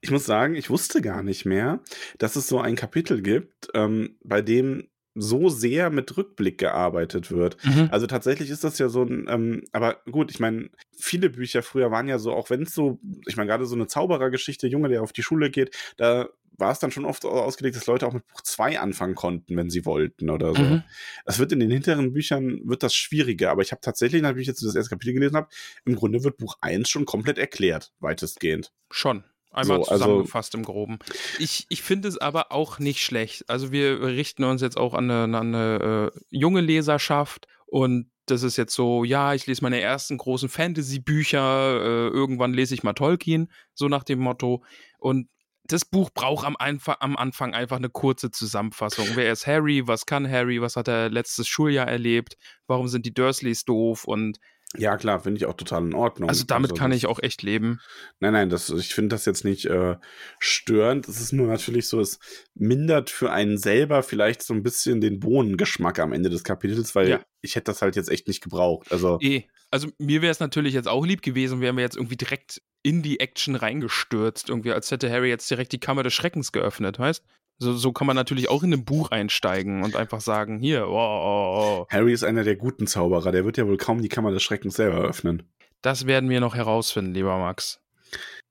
Ich 0.00 0.10
muss 0.10 0.26
sagen, 0.26 0.54
ich 0.56 0.68
wusste 0.68 1.00
gar 1.00 1.22
nicht 1.22 1.46
mehr, 1.46 1.80
dass 2.18 2.36
es 2.36 2.48
so 2.48 2.60
ein 2.60 2.76
Kapitel 2.76 3.22
gibt, 3.22 3.68
ähm, 3.72 4.18
bei 4.22 4.42
dem 4.42 4.88
so 5.14 5.48
sehr 5.48 5.90
mit 5.90 6.16
Rückblick 6.16 6.58
gearbeitet 6.58 7.30
wird. 7.30 7.56
Mhm. 7.64 7.88
Also 7.90 8.06
tatsächlich 8.06 8.50
ist 8.50 8.64
das 8.64 8.78
ja 8.78 8.88
so 8.88 9.02
ein, 9.02 9.26
ähm, 9.28 9.64
aber 9.72 9.98
gut, 10.10 10.30
ich 10.30 10.40
meine, 10.40 10.70
viele 10.96 11.30
Bücher 11.30 11.62
früher 11.62 11.90
waren 11.90 12.08
ja 12.08 12.18
so, 12.18 12.32
auch 12.32 12.50
wenn 12.50 12.62
es 12.62 12.74
so, 12.74 12.98
ich 13.26 13.36
meine, 13.36 13.48
gerade 13.48 13.66
so 13.66 13.74
eine 13.74 13.86
Zauberergeschichte, 13.86 14.66
Junge, 14.66 14.88
der 14.88 15.02
auf 15.02 15.12
die 15.12 15.22
Schule 15.22 15.50
geht, 15.50 15.76
da 15.96 16.28
war 16.56 16.70
es 16.70 16.78
dann 16.78 16.90
schon 16.90 17.04
oft 17.04 17.24
ausgelegt, 17.24 17.76
dass 17.76 17.86
Leute 17.86 18.06
auch 18.06 18.12
mit 18.12 18.26
Buch 18.26 18.40
2 18.40 18.78
anfangen 18.78 19.14
konnten, 19.14 19.56
wenn 19.56 19.70
sie 19.70 19.84
wollten 19.84 20.30
oder 20.30 20.54
so. 20.54 20.62
Mhm. 20.62 20.82
Das 21.24 21.38
wird 21.38 21.52
in 21.52 21.60
den 21.60 21.70
hinteren 21.70 22.12
Büchern 22.12 22.60
wird 22.64 22.82
das 22.82 22.94
schwieriger, 22.94 23.50
aber 23.50 23.62
ich 23.62 23.72
habe 23.72 23.80
tatsächlich, 23.80 24.22
nachdem 24.22 24.38
ich 24.38 24.46
jetzt 24.46 24.62
das 24.62 24.74
erste 24.74 24.90
Kapitel 24.90 25.14
gelesen 25.14 25.36
habe, 25.36 25.48
im 25.84 25.96
Grunde 25.96 26.22
wird 26.22 26.38
Buch 26.38 26.56
1 26.60 26.88
schon 26.88 27.06
komplett 27.06 27.38
erklärt, 27.38 27.92
weitestgehend. 27.98 28.72
Schon. 28.90 29.24
Einmal 29.54 29.78
So, 29.84 29.90
also- 29.90 30.04
zusammengefasst 30.04 30.54
im 30.54 30.64
Groben. 30.64 30.98
Ich, 31.38 31.66
ich 31.68 31.82
finde 31.82 32.08
es 32.08 32.18
aber 32.18 32.52
auch 32.52 32.78
nicht 32.78 33.02
schlecht. 33.02 33.48
Also 33.48 33.72
wir 33.72 34.02
richten 34.02 34.44
uns 34.44 34.60
jetzt 34.62 34.76
auch 34.76 34.94
an 34.94 35.10
eine, 35.10 35.38
an 35.38 35.54
eine 35.54 36.10
äh, 36.14 36.20
junge 36.30 36.60
Leserschaft 36.60 37.46
und 37.66 38.10
das 38.26 38.42
ist 38.42 38.56
jetzt 38.56 38.74
so, 38.74 39.04
ja, 39.04 39.34
ich 39.34 39.46
lese 39.46 39.62
meine 39.62 39.80
ersten 39.80 40.16
großen 40.16 40.48
Fantasy-Bücher, 40.48 41.80
äh, 41.82 42.08
irgendwann 42.08 42.54
lese 42.54 42.74
ich 42.74 42.82
mal 42.82 42.94
Tolkien, 42.94 43.50
so 43.74 43.88
nach 43.88 44.04
dem 44.04 44.18
Motto. 44.18 44.64
Und 44.98 45.28
das 45.66 45.84
Buch 45.84 46.10
braucht 46.12 46.46
am, 46.46 46.56
Anfang, 46.58 46.96
am 47.00 47.16
Anfang 47.16 47.54
einfach 47.54 47.76
eine 47.76 47.88
kurze 47.90 48.30
Zusammenfassung. 48.30 49.06
Wer 49.14 49.32
ist 49.32 49.46
Harry? 49.46 49.86
Was 49.86 50.06
kann 50.06 50.30
Harry? 50.30 50.60
Was 50.60 50.76
hat 50.76 50.88
er 50.88 51.08
letztes 51.10 51.48
Schuljahr 51.48 51.86
erlebt? 51.86 52.36
Warum 52.66 52.88
sind 52.88 53.06
die 53.06 53.14
Dursleys 53.14 53.64
doof? 53.64 54.04
Und 54.04 54.38
Ja, 54.76 54.96
klar, 54.96 55.20
finde 55.20 55.38
ich 55.38 55.46
auch 55.46 55.54
total 55.54 55.84
in 55.84 55.94
Ordnung. 55.94 56.28
also 56.28 56.44
damit 56.44 56.76
kann 56.76 56.90
das- 56.90 56.98
ich 56.98 57.06
auch 57.06 57.18
echt 57.22 57.42
leben. 57.42 57.80
Nein, 58.20 58.32
nein, 58.32 58.48
das, 58.48 58.70
ich 58.70 58.94
finde 58.94 59.14
das 59.14 59.24
jetzt 59.24 59.44
nicht 59.44 59.66
äh, 59.66 59.96
störend. 60.38 61.08
Es 61.08 61.20
ist 61.20 61.32
nur 61.32 61.46
natürlich 61.48 61.88
so, 61.88 62.00
es 62.00 62.18
mindert 62.54 63.10
für 63.10 63.30
einen 63.32 63.58
selber 63.58 64.02
vielleicht 64.02 64.42
so 64.42 64.54
ein 64.54 64.62
bisschen 64.62 65.00
den 65.00 65.20
Bohnengeschmack 65.20 65.98
am 65.98 66.12
Ende 66.12 66.30
des 66.30 66.44
Kapitels, 66.44 66.94
weil 66.94 67.08
Ja. 67.08 67.20
ich 67.42 67.56
hätte 67.56 67.64
das 67.72 67.82
halt 67.82 67.96
jetzt 67.96 68.10
echt 68.10 68.28
nicht 68.28 68.42
gebraucht. 68.42 68.90
Also, 68.92 69.18
Eh. 69.20 69.42
Also 69.70 69.88
mir 69.98 70.22
wäre 70.22 70.30
es 70.30 70.38
natürlich 70.38 70.72
jetzt 70.72 70.86
auch 70.86 71.04
lieb 71.04 71.20
gewesen, 71.22 71.60
wären 71.60 71.76
wir 71.76 71.82
jetzt 71.82 71.96
irgendwie 71.96 72.16
direkt 72.16 72.62
in 72.84 73.02
die 73.02 73.18
Action 73.18 73.56
reingestürzt, 73.56 74.48
irgendwie, 74.48 74.70
als 74.72 74.90
hätte 74.92 75.10
Harry 75.10 75.28
jetzt 75.30 75.50
direkt 75.50 75.72
die 75.72 75.80
Kammer 75.80 76.04
des 76.04 76.14
Schreckens 76.14 76.52
geöffnet, 76.52 76.98
weißt? 76.98 77.24
So, 77.58 77.72
so 77.74 77.92
kann 77.92 78.06
man 78.06 78.16
natürlich 78.16 78.48
auch 78.48 78.62
in 78.62 78.72
ein 78.72 78.84
Buch 78.84 79.10
einsteigen 79.10 79.82
und 79.84 79.94
einfach 79.96 80.20
sagen, 80.20 80.58
hier, 80.58 80.88
oh, 80.88 80.92
oh, 80.92 81.82
oh. 81.82 81.86
Harry 81.90 82.12
ist 82.12 82.24
einer 82.24 82.42
der 82.44 82.56
guten 82.56 82.86
Zauberer. 82.86 83.30
Der 83.32 83.44
wird 83.44 83.56
ja 83.56 83.66
wohl 83.66 83.76
kaum 83.76 84.02
die 84.02 84.08
Kammer 84.08 84.32
des 84.32 84.42
Schreckens 84.42 84.74
selber 84.74 84.98
öffnen. 84.98 85.44
Das 85.82 86.06
werden 86.06 86.28
wir 86.30 86.40
noch 86.40 86.54
herausfinden, 86.56 87.14
lieber 87.14 87.38
Max. 87.38 87.80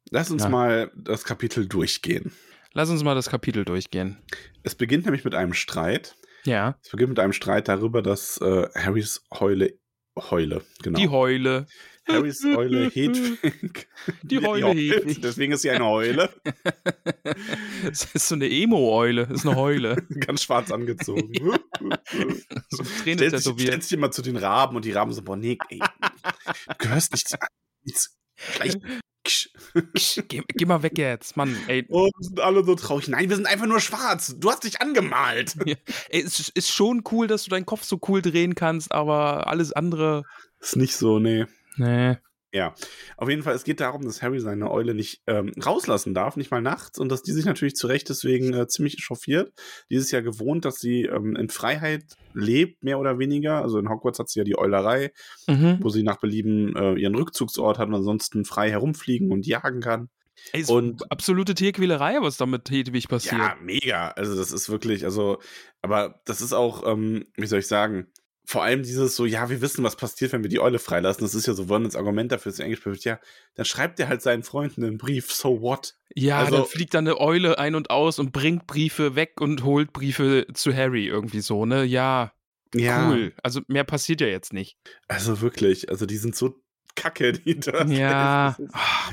Lass 0.10 0.32
uns 0.32 0.44
Ja. 0.44 0.50
mal 0.50 0.92
das 0.96 1.26
Kapitel 1.26 1.68
durchgehen. 1.68 2.32
Lass 2.74 2.90
uns 2.90 3.04
mal 3.04 3.16
das 3.16 3.30
Kapitel 3.30 3.66
durchgehen. 3.66 4.18
Es 4.64 4.76
beginnt 4.76 5.06
nämlich 5.06 5.24
mit 5.26 5.36
einem 5.36 5.54
Streit. 5.54 6.16
Ja, 6.46 6.78
Es 6.84 6.90
beginnt 6.90 7.10
mit 7.10 7.20
einem 7.20 7.34
Streit 7.34 7.68
darüber, 7.68 8.02
dass 8.02 8.38
äh, 8.38 8.68
Harrys 8.76 9.24
Heule, 9.40 9.74
Heule, 10.18 10.62
genau. 10.82 11.00
die 11.00 11.10
Heule. 11.10 11.68
Harrys 12.08 12.44
Heule 12.44 12.90
Hedwig. 12.90 13.88
Die 14.24 14.40
Heule 14.40 14.70
Hedwig. 14.74 15.22
Deswegen 15.22 15.54
ist 15.54 15.62
sie 15.62 15.70
eine 15.70 15.86
Heule. 15.86 16.30
Das 17.84 18.06
ist 18.14 18.28
so 18.30 18.36
eine 18.36 18.50
Emo-Eule, 18.50 19.24
ist 19.32 19.46
eine 19.46 19.56
Heule. 19.56 19.96
Ganz 20.26 20.44
schwarz 20.44 20.72
angezogen. 20.72 21.34
so 22.70 22.84
Stellst 22.84 23.04
Tränen 23.04 23.18
dich, 23.20 23.30
tätowiert. 23.32 23.68
stellst 23.68 23.92
dich 23.92 24.00
mal 24.00 24.12
zu 24.12 24.22
den 24.22 24.38
Raben 24.38 24.76
und 24.76 24.86
die 24.86 24.92
Raben 24.92 25.12
so, 25.14 25.22
boah, 25.22 25.36
nee, 25.36 25.58
ey, 25.70 25.80
du 25.80 26.74
gehörst 26.78 27.12
nicht 27.12 27.28
zu. 27.28 27.38
Jetzt, 27.84 28.16
gleich. 28.56 28.76
Geh, 30.28 30.42
geh 30.48 30.66
mal 30.66 30.84
weg 30.84 30.98
jetzt, 30.98 31.36
Mann. 31.38 31.56
Ey, 31.68 31.86
Oh, 31.90 32.06
wir 32.06 32.26
sind 32.26 32.40
alle 32.40 32.64
so 32.64 32.76
traurig. 32.76 33.08
Nein, 33.08 33.30
wir 33.30 33.36
sind 33.36 33.48
einfach 33.48 33.66
nur 33.68 33.80
schwarz. 33.80 34.36
Du 34.38 34.50
hast 34.52 34.64
dich 34.64 34.82
angemalt. 34.82 35.56
Ja. 35.66 35.76
Ey, 36.10 36.22
es 36.22 36.50
ist 36.50 36.72
schon 36.72 37.04
cool, 37.12 37.28
dass 37.28 37.44
du 37.46 37.50
deinen 37.50 37.66
Kopf 37.66 37.84
so 37.84 38.00
cool 38.08 38.22
drehen 38.22 38.56
kannst, 38.56 38.92
aber 38.92 39.48
alles 39.48 39.72
andere. 39.74 40.24
Ist 40.60 40.76
nicht 40.76 40.96
so, 40.96 41.20
nee. 41.20 41.46
Nee. 41.78 42.18
Ja, 42.56 42.76
auf 43.18 43.30
jeden 43.30 43.42
Fall, 43.42 43.56
es 43.56 43.64
geht 43.64 43.80
darum, 43.80 44.04
dass 44.04 44.22
Harry 44.22 44.40
seine 44.40 44.70
Eule 44.70 44.94
nicht 44.94 45.24
ähm, 45.26 45.52
rauslassen 45.66 46.14
darf, 46.14 46.36
nicht 46.38 46.52
mal 46.52 46.62
nachts, 46.62 47.00
und 47.00 47.10
dass 47.10 47.24
die 47.24 47.32
sich 47.32 47.46
natürlich 47.46 47.74
zu 47.76 47.88
Recht 47.88 48.08
deswegen 48.10 48.54
äh, 48.54 48.68
ziemlich 48.68 48.98
chauffiert. 49.00 49.52
Die 49.90 49.96
ist 49.96 50.12
ja 50.12 50.22
gewohnt, 50.22 50.64
dass 50.64 50.76
sie 50.76 51.06
ähm, 51.06 51.36
in 51.36 51.50
Freiheit 51.50 52.04
lebt, 52.36 52.84
mehr 52.84 53.00
oder 53.00 53.18
weniger. 53.18 53.64
Also 53.64 53.80
in 53.80 53.90
Hogwarts 53.90 54.20
hat 54.20 54.30
sie 54.30 54.38
ja 54.40 54.44
die 54.44 54.56
Eulerei, 54.56 55.12
Mhm. 55.48 55.80
wo 55.82 55.90
sie 55.90 56.04
nach 56.04 56.20
Belieben 56.20 56.76
äh, 56.76 56.94
ihren 56.94 57.16
Rückzugsort 57.16 57.80
hat 57.80 57.88
und 57.88 57.96
ansonsten 57.96 58.46
frei 58.46 58.70
herumfliegen 58.70 59.32
und 59.32 59.48
jagen 59.48 59.82
kann. 59.82 60.10
Ey, 60.52 60.62
ist 60.62 60.70
Und- 60.70 61.12
absolute 61.12 61.56
Tierquälerei, 61.56 62.18
was 62.22 62.38
da 62.38 62.46
mit 62.46 62.70
Hedwig 62.70 63.08
passiert. 63.08 63.34
Ja, 63.42 63.56
mega. 63.64 64.10
Also 64.10 64.36
das 64.36 64.52
ist 64.52 64.70
wirklich, 64.70 65.06
also, 65.06 65.40
aber 65.82 66.22
das 66.26 66.40
ist 66.42 66.54
auch, 66.54 66.86
ähm, 66.86 67.26
wie 67.36 67.48
soll 67.48 67.60
ich 67.60 67.68
sagen, 67.68 68.08
vor 68.46 68.64
allem 68.64 68.84
dieses 68.84 69.16
so, 69.16 69.26
ja, 69.26 69.50
wir 69.50 69.62
wissen, 69.62 69.84
was 69.84 69.96
passiert, 69.96 70.34
wenn 70.34 70.44
wir 70.44 70.50
die 70.50 70.60
Eule 70.60 70.78
freilassen. 70.80 71.24
Das 71.24 71.34
ist 71.34 71.48
ja 71.48 71.54
so 71.54 71.66
Vernons 71.68 71.96
Argument 71.96 72.32
dafür, 72.32 72.52
dass 72.52 72.60
er 72.60 72.66
Englisch 72.66 72.86
wird. 72.86 73.04
Ja, 73.06 73.20
dann 73.56 73.66
schreibt 73.66 74.00
er 74.00 74.10
halt 74.10 74.22
seinen 74.22 74.44
Freunden 74.44 74.84
einen 74.84 74.98
Brief, 74.98 75.32
so 75.32 75.62
what? 75.62 75.96
Ja, 76.14 76.40
Also- 76.40 76.58
dann 76.58 76.66
fliegt 76.66 76.94
da 76.94 76.98
eine 77.00 77.20
Eule 77.20 77.58
ein 77.58 77.74
und 77.76 77.90
aus 77.90 78.20
und 78.20 78.32
bringt 78.34 78.68
Briefe 78.68 79.16
weg 79.16 79.40
und 79.40 79.64
holt 79.64 79.94
Briefe 79.94 80.46
zu 80.54 80.76
Harry 80.76 81.08
irgendwie 81.08 81.40
so, 81.42 81.66
ne? 81.66 81.84
Ja, 81.86 82.34
Ja, 82.76 83.08
cool. 83.10 83.34
Also 83.44 83.62
mehr 83.68 83.84
passiert 83.84 84.20
ja 84.20 84.28
jetzt 84.28 84.52
nicht. 84.52 84.78
also 85.08 85.42
wirklich, 85.42 85.90
also 85.90 86.06
die 86.06 86.18
sind 86.18 86.36
so 86.36 86.60
kacke, 86.96 87.34
die 87.34 87.60
da. 87.60 87.86
Ja. 87.86 88.58
Ah, 88.74 89.10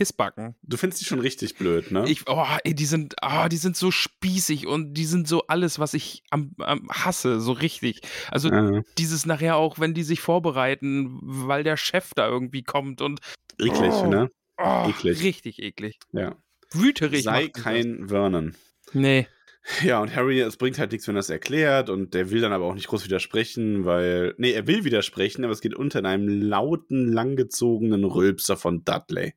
Pissbacken. 0.00 0.54
Du 0.62 0.78
findest 0.78 1.02
die 1.02 1.04
schon 1.04 1.20
richtig 1.20 1.56
blöd, 1.56 1.90
ne? 1.90 2.08
Ich, 2.08 2.26
oh, 2.26 2.42
ey, 2.64 2.74
die 2.74 2.86
sind, 2.86 3.16
oh, 3.22 3.48
die 3.52 3.58
sind 3.58 3.76
so 3.76 3.90
spießig 3.90 4.66
und 4.66 4.94
die 4.94 5.04
sind 5.04 5.28
so 5.28 5.46
alles, 5.46 5.78
was 5.78 5.92
ich 5.92 6.22
am, 6.30 6.54
am 6.58 6.88
hasse, 6.90 7.38
so 7.38 7.52
richtig. 7.52 8.00
Also 8.30 8.48
ja, 8.48 8.80
dieses 8.96 9.26
nachher 9.26 9.56
auch, 9.56 9.78
wenn 9.78 9.92
die 9.92 10.02
sich 10.02 10.20
vorbereiten, 10.22 11.18
weil 11.20 11.64
der 11.64 11.76
Chef 11.76 12.12
da 12.14 12.26
irgendwie 12.26 12.62
kommt 12.62 13.02
und 13.02 13.20
eklig, 13.60 13.92
Oh. 13.92 14.06
ne? 14.06 14.30
oh, 14.56 14.86
Eklig. 14.88 15.22
richtig 15.22 15.58
eklig. 15.58 15.98
Ja. 16.12 16.34
Wüterig. 16.72 17.22
Sei 17.24 17.44
die 17.48 17.52
das. 17.52 17.62
kein 17.62 18.08
Vernon. 18.08 18.54
Nee. 18.94 19.26
Ja, 19.84 20.00
und 20.00 20.16
Harry, 20.16 20.40
es 20.40 20.56
bringt 20.56 20.78
halt 20.78 20.92
nichts, 20.92 21.06
wenn 21.08 21.16
er 21.16 21.20
es 21.20 21.28
erklärt 21.28 21.90
und 21.90 22.14
der 22.14 22.30
will 22.30 22.40
dann 22.40 22.54
aber 22.54 22.64
auch 22.64 22.74
nicht 22.74 22.88
groß 22.88 23.04
widersprechen, 23.04 23.84
weil, 23.84 24.34
nee, 24.38 24.52
er 24.52 24.66
will 24.66 24.84
widersprechen, 24.84 25.44
aber 25.44 25.52
es 25.52 25.60
geht 25.60 25.74
unter 25.74 25.98
in 25.98 26.06
einem 26.06 26.40
lauten, 26.40 27.12
langgezogenen 27.12 28.04
Rülpser 28.04 28.56
von 28.56 28.82
Dudley. 28.86 29.34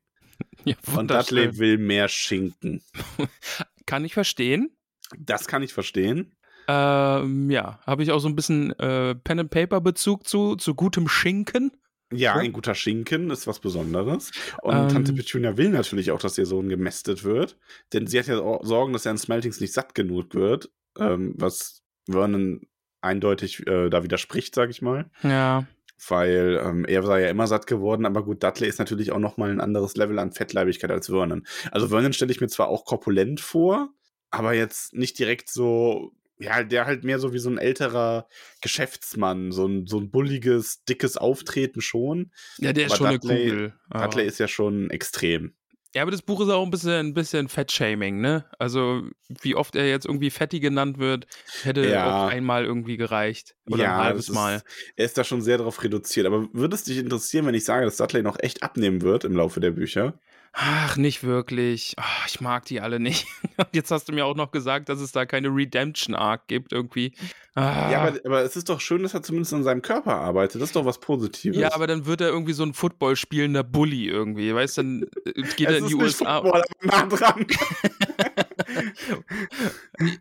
Ja, 0.64 0.76
Und. 0.96 1.10
Dudley 1.10 1.58
will 1.58 1.78
mehr 1.78 2.08
Schinken. 2.08 2.82
Kann 3.86 4.04
ich 4.04 4.14
verstehen. 4.14 4.70
Das 5.18 5.46
kann 5.46 5.62
ich 5.62 5.74
verstehen. 5.74 6.34
Ähm, 6.66 7.50
ja, 7.50 7.78
habe 7.86 8.02
ich 8.02 8.10
auch 8.10 8.20
so 8.20 8.28
ein 8.28 8.34
bisschen 8.34 8.72
äh, 8.78 9.14
Pen 9.14 9.40
and 9.40 9.50
Paper 9.50 9.80
Bezug 9.82 10.26
zu, 10.26 10.56
zu 10.56 10.74
gutem 10.74 11.08
Schinken. 11.08 11.72
Ja, 12.12 12.34
ein 12.36 12.52
guter 12.52 12.74
Schinken 12.74 13.30
ist 13.30 13.46
was 13.46 13.58
Besonderes. 13.58 14.30
Und 14.62 14.74
Ähm. 14.74 14.88
Tante 14.88 15.12
Petunia 15.12 15.56
will 15.56 15.70
natürlich 15.70 16.10
auch, 16.10 16.20
dass 16.20 16.38
ihr 16.38 16.46
Sohn 16.46 16.68
gemästet 16.68 17.24
wird. 17.24 17.58
Denn 17.92 18.06
sie 18.06 18.18
hat 18.18 18.26
ja 18.26 18.38
auch 18.38 18.64
Sorgen, 18.64 18.92
dass 18.92 19.04
er 19.04 19.10
an 19.10 19.18
Smeltings 19.18 19.60
nicht 19.60 19.72
satt 19.72 19.94
genug 19.94 20.34
wird. 20.34 20.70
Ähm, 20.98 21.34
was 21.36 21.82
Vernon 22.08 22.62
eindeutig 23.00 23.66
äh, 23.66 23.90
da 23.90 24.02
widerspricht, 24.02 24.54
sag 24.54 24.70
ich 24.70 24.80
mal. 24.80 25.10
Ja. 25.22 25.66
Weil 26.08 26.60
ähm, 26.64 26.84
er 26.84 27.02
sei 27.02 27.22
ja 27.22 27.28
immer 27.28 27.46
satt 27.46 27.66
geworden, 27.66 28.06
aber 28.06 28.24
gut, 28.24 28.42
Dudley 28.42 28.68
ist 28.68 28.78
natürlich 28.78 29.12
auch 29.12 29.18
nochmal 29.18 29.50
ein 29.50 29.60
anderes 29.60 29.96
Level 29.96 30.18
an 30.18 30.32
Fettleibigkeit 30.32 30.90
als 30.90 31.06
Vernon. 31.06 31.46
Also 31.70 31.88
Vernon 31.88 32.12
stelle 32.12 32.32
ich 32.32 32.40
mir 32.40 32.48
zwar 32.48 32.68
auch 32.68 32.84
korpulent 32.84 33.40
vor, 33.40 33.88
aber 34.30 34.54
jetzt 34.54 34.94
nicht 34.94 35.18
direkt 35.18 35.48
so, 35.50 36.12
ja, 36.38 36.64
der 36.64 36.86
halt 36.86 37.04
mehr 37.04 37.18
so 37.18 37.32
wie 37.32 37.38
so 37.38 37.48
ein 37.48 37.58
älterer 37.58 38.26
Geschäftsmann, 38.60 39.52
so 39.52 39.66
ein, 39.66 39.86
so 39.86 39.98
ein 39.98 40.10
bulliges, 40.10 40.84
dickes 40.84 41.16
Auftreten 41.16 41.80
schon. 41.80 42.32
Ja, 42.58 42.72
der 42.72 42.86
ist 42.86 42.92
Aber 43.00 43.10
schon 43.10 43.20
Dudley- 43.20 43.42
eine 43.42 43.50
Kugel. 43.50 43.74
Dudley 43.92 44.26
ist 44.26 44.38
ja 44.40 44.48
schon 44.48 44.90
extrem. 44.90 45.54
Ja, 45.94 46.02
aber 46.02 46.10
das 46.10 46.22
Buch 46.22 46.40
ist 46.40 46.48
auch 46.48 46.64
ein 46.64 46.70
bisschen, 46.72 47.06
ein 47.06 47.14
bisschen 47.14 47.48
Fettshaming, 47.48 48.20
ne? 48.20 48.44
Also, 48.58 49.02
wie 49.42 49.54
oft 49.54 49.76
er 49.76 49.88
jetzt 49.88 50.06
irgendwie 50.06 50.30
Fetti 50.30 50.58
genannt 50.58 50.98
wird, 50.98 51.26
hätte 51.62 51.88
Ja. 51.88 52.26
auch 52.26 52.30
einmal 52.30 52.64
irgendwie 52.64 52.96
gereicht. 52.96 53.54
Oder 53.70 53.84
ein 53.84 53.96
halbes 53.96 54.26
das 54.26 54.34
Mal. 54.34 54.56
Ist, 54.56 54.64
er 54.96 55.04
ist 55.04 55.18
da 55.18 55.22
schon 55.24 55.40
sehr 55.40 55.58
darauf 55.58 55.82
reduziert. 55.84 56.26
Aber 56.26 56.48
würde 56.52 56.74
es 56.74 56.82
dich 56.82 56.98
interessieren, 56.98 57.46
wenn 57.46 57.54
ich 57.54 57.64
sage, 57.64 57.84
dass 57.84 57.96
Dudley 57.96 58.22
noch 58.22 58.38
echt 58.40 58.64
abnehmen 58.64 59.02
wird 59.02 59.24
im 59.24 59.36
Laufe 59.36 59.60
der 59.60 59.70
Bücher? 59.70 60.18
Ach, 60.56 60.96
nicht 60.96 61.24
wirklich. 61.24 61.94
Ach, 61.96 62.28
ich 62.28 62.40
mag 62.40 62.64
die 62.66 62.80
alle 62.80 63.00
nicht. 63.00 63.26
Und 63.56 63.66
Jetzt 63.72 63.90
hast 63.90 64.08
du 64.08 64.12
mir 64.12 64.24
auch 64.24 64.36
noch 64.36 64.52
gesagt, 64.52 64.88
dass 64.88 65.00
es 65.00 65.10
da 65.10 65.26
keine 65.26 65.48
Redemption-Arc 65.48 66.46
gibt, 66.46 66.72
irgendwie. 66.72 67.12
Ah. 67.56 67.90
Ja, 67.90 68.02
aber, 68.02 68.20
aber 68.24 68.42
es 68.42 68.54
ist 68.54 68.68
doch 68.68 68.80
schön, 68.80 69.02
dass 69.02 69.14
er 69.14 69.22
zumindest 69.24 69.52
an 69.52 69.64
seinem 69.64 69.82
Körper 69.82 70.14
arbeitet. 70.14 70.62
Das 70.62 70.68
ist 70.68 70.76
doch 70.76 70.84
was 70.84 71.00
Positives. 71.00 71.58
Ja, 71.58 71.74
aber 71.74 71.88
dann 71.88 72.06
wird 72.06 72.20
er 72.20 72.28
irgendwie 72.28 72.52
so 72.52 72.62
ein 72.62 72.72
Football 72.72 73.16
spielender 73.16 73.64
Bully 73.64 74.06
irgendwie, 74.06 74.54
weißt 74.54 74.78
du, 74.78 74.82
dann 74.82 75.06
äh, 75.24 75.42
geht 75.56 75.68
er 75.68 75.78
in 75.78 75.88
die 75.88 75.94
USA. 75.96 76.40
Football, 76.40 76.62
aber 76.82 76.96
nah 76.96 77.06
dran. 77.06 77.46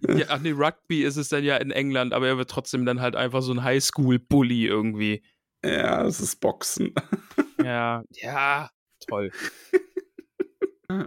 Ja, 0.08 0.26
ach 0.30 0.40
nee, 0.40 0.52
Rugby 0.52 1.04
ist 1.04 1.18
es 1.18 1.30
dann 1.30 1.44
ja 1.44 1.58
in 1.58 1.72
England, 1.72 2.14
aber 2.14 2.28
er 2.28 2.38
wird 2.38 2.50
trotzdem 2.50 2.86
dann 2.86 3.02
halt 3.02 3.16
einfach 3.16 3.42
so 3.42 3.52
ein 3.52 3.64
Highschool-Bully 3.64 4.68
irgendwie. 4.68 5.24
ja, 5.64 6.06
es 6.06 6.20
ist 6.20 6.40
Boxen. 6.40 6.94
Ja, 7.64 8.04
ja, 8.12 8.70
toll. 9.08 9.32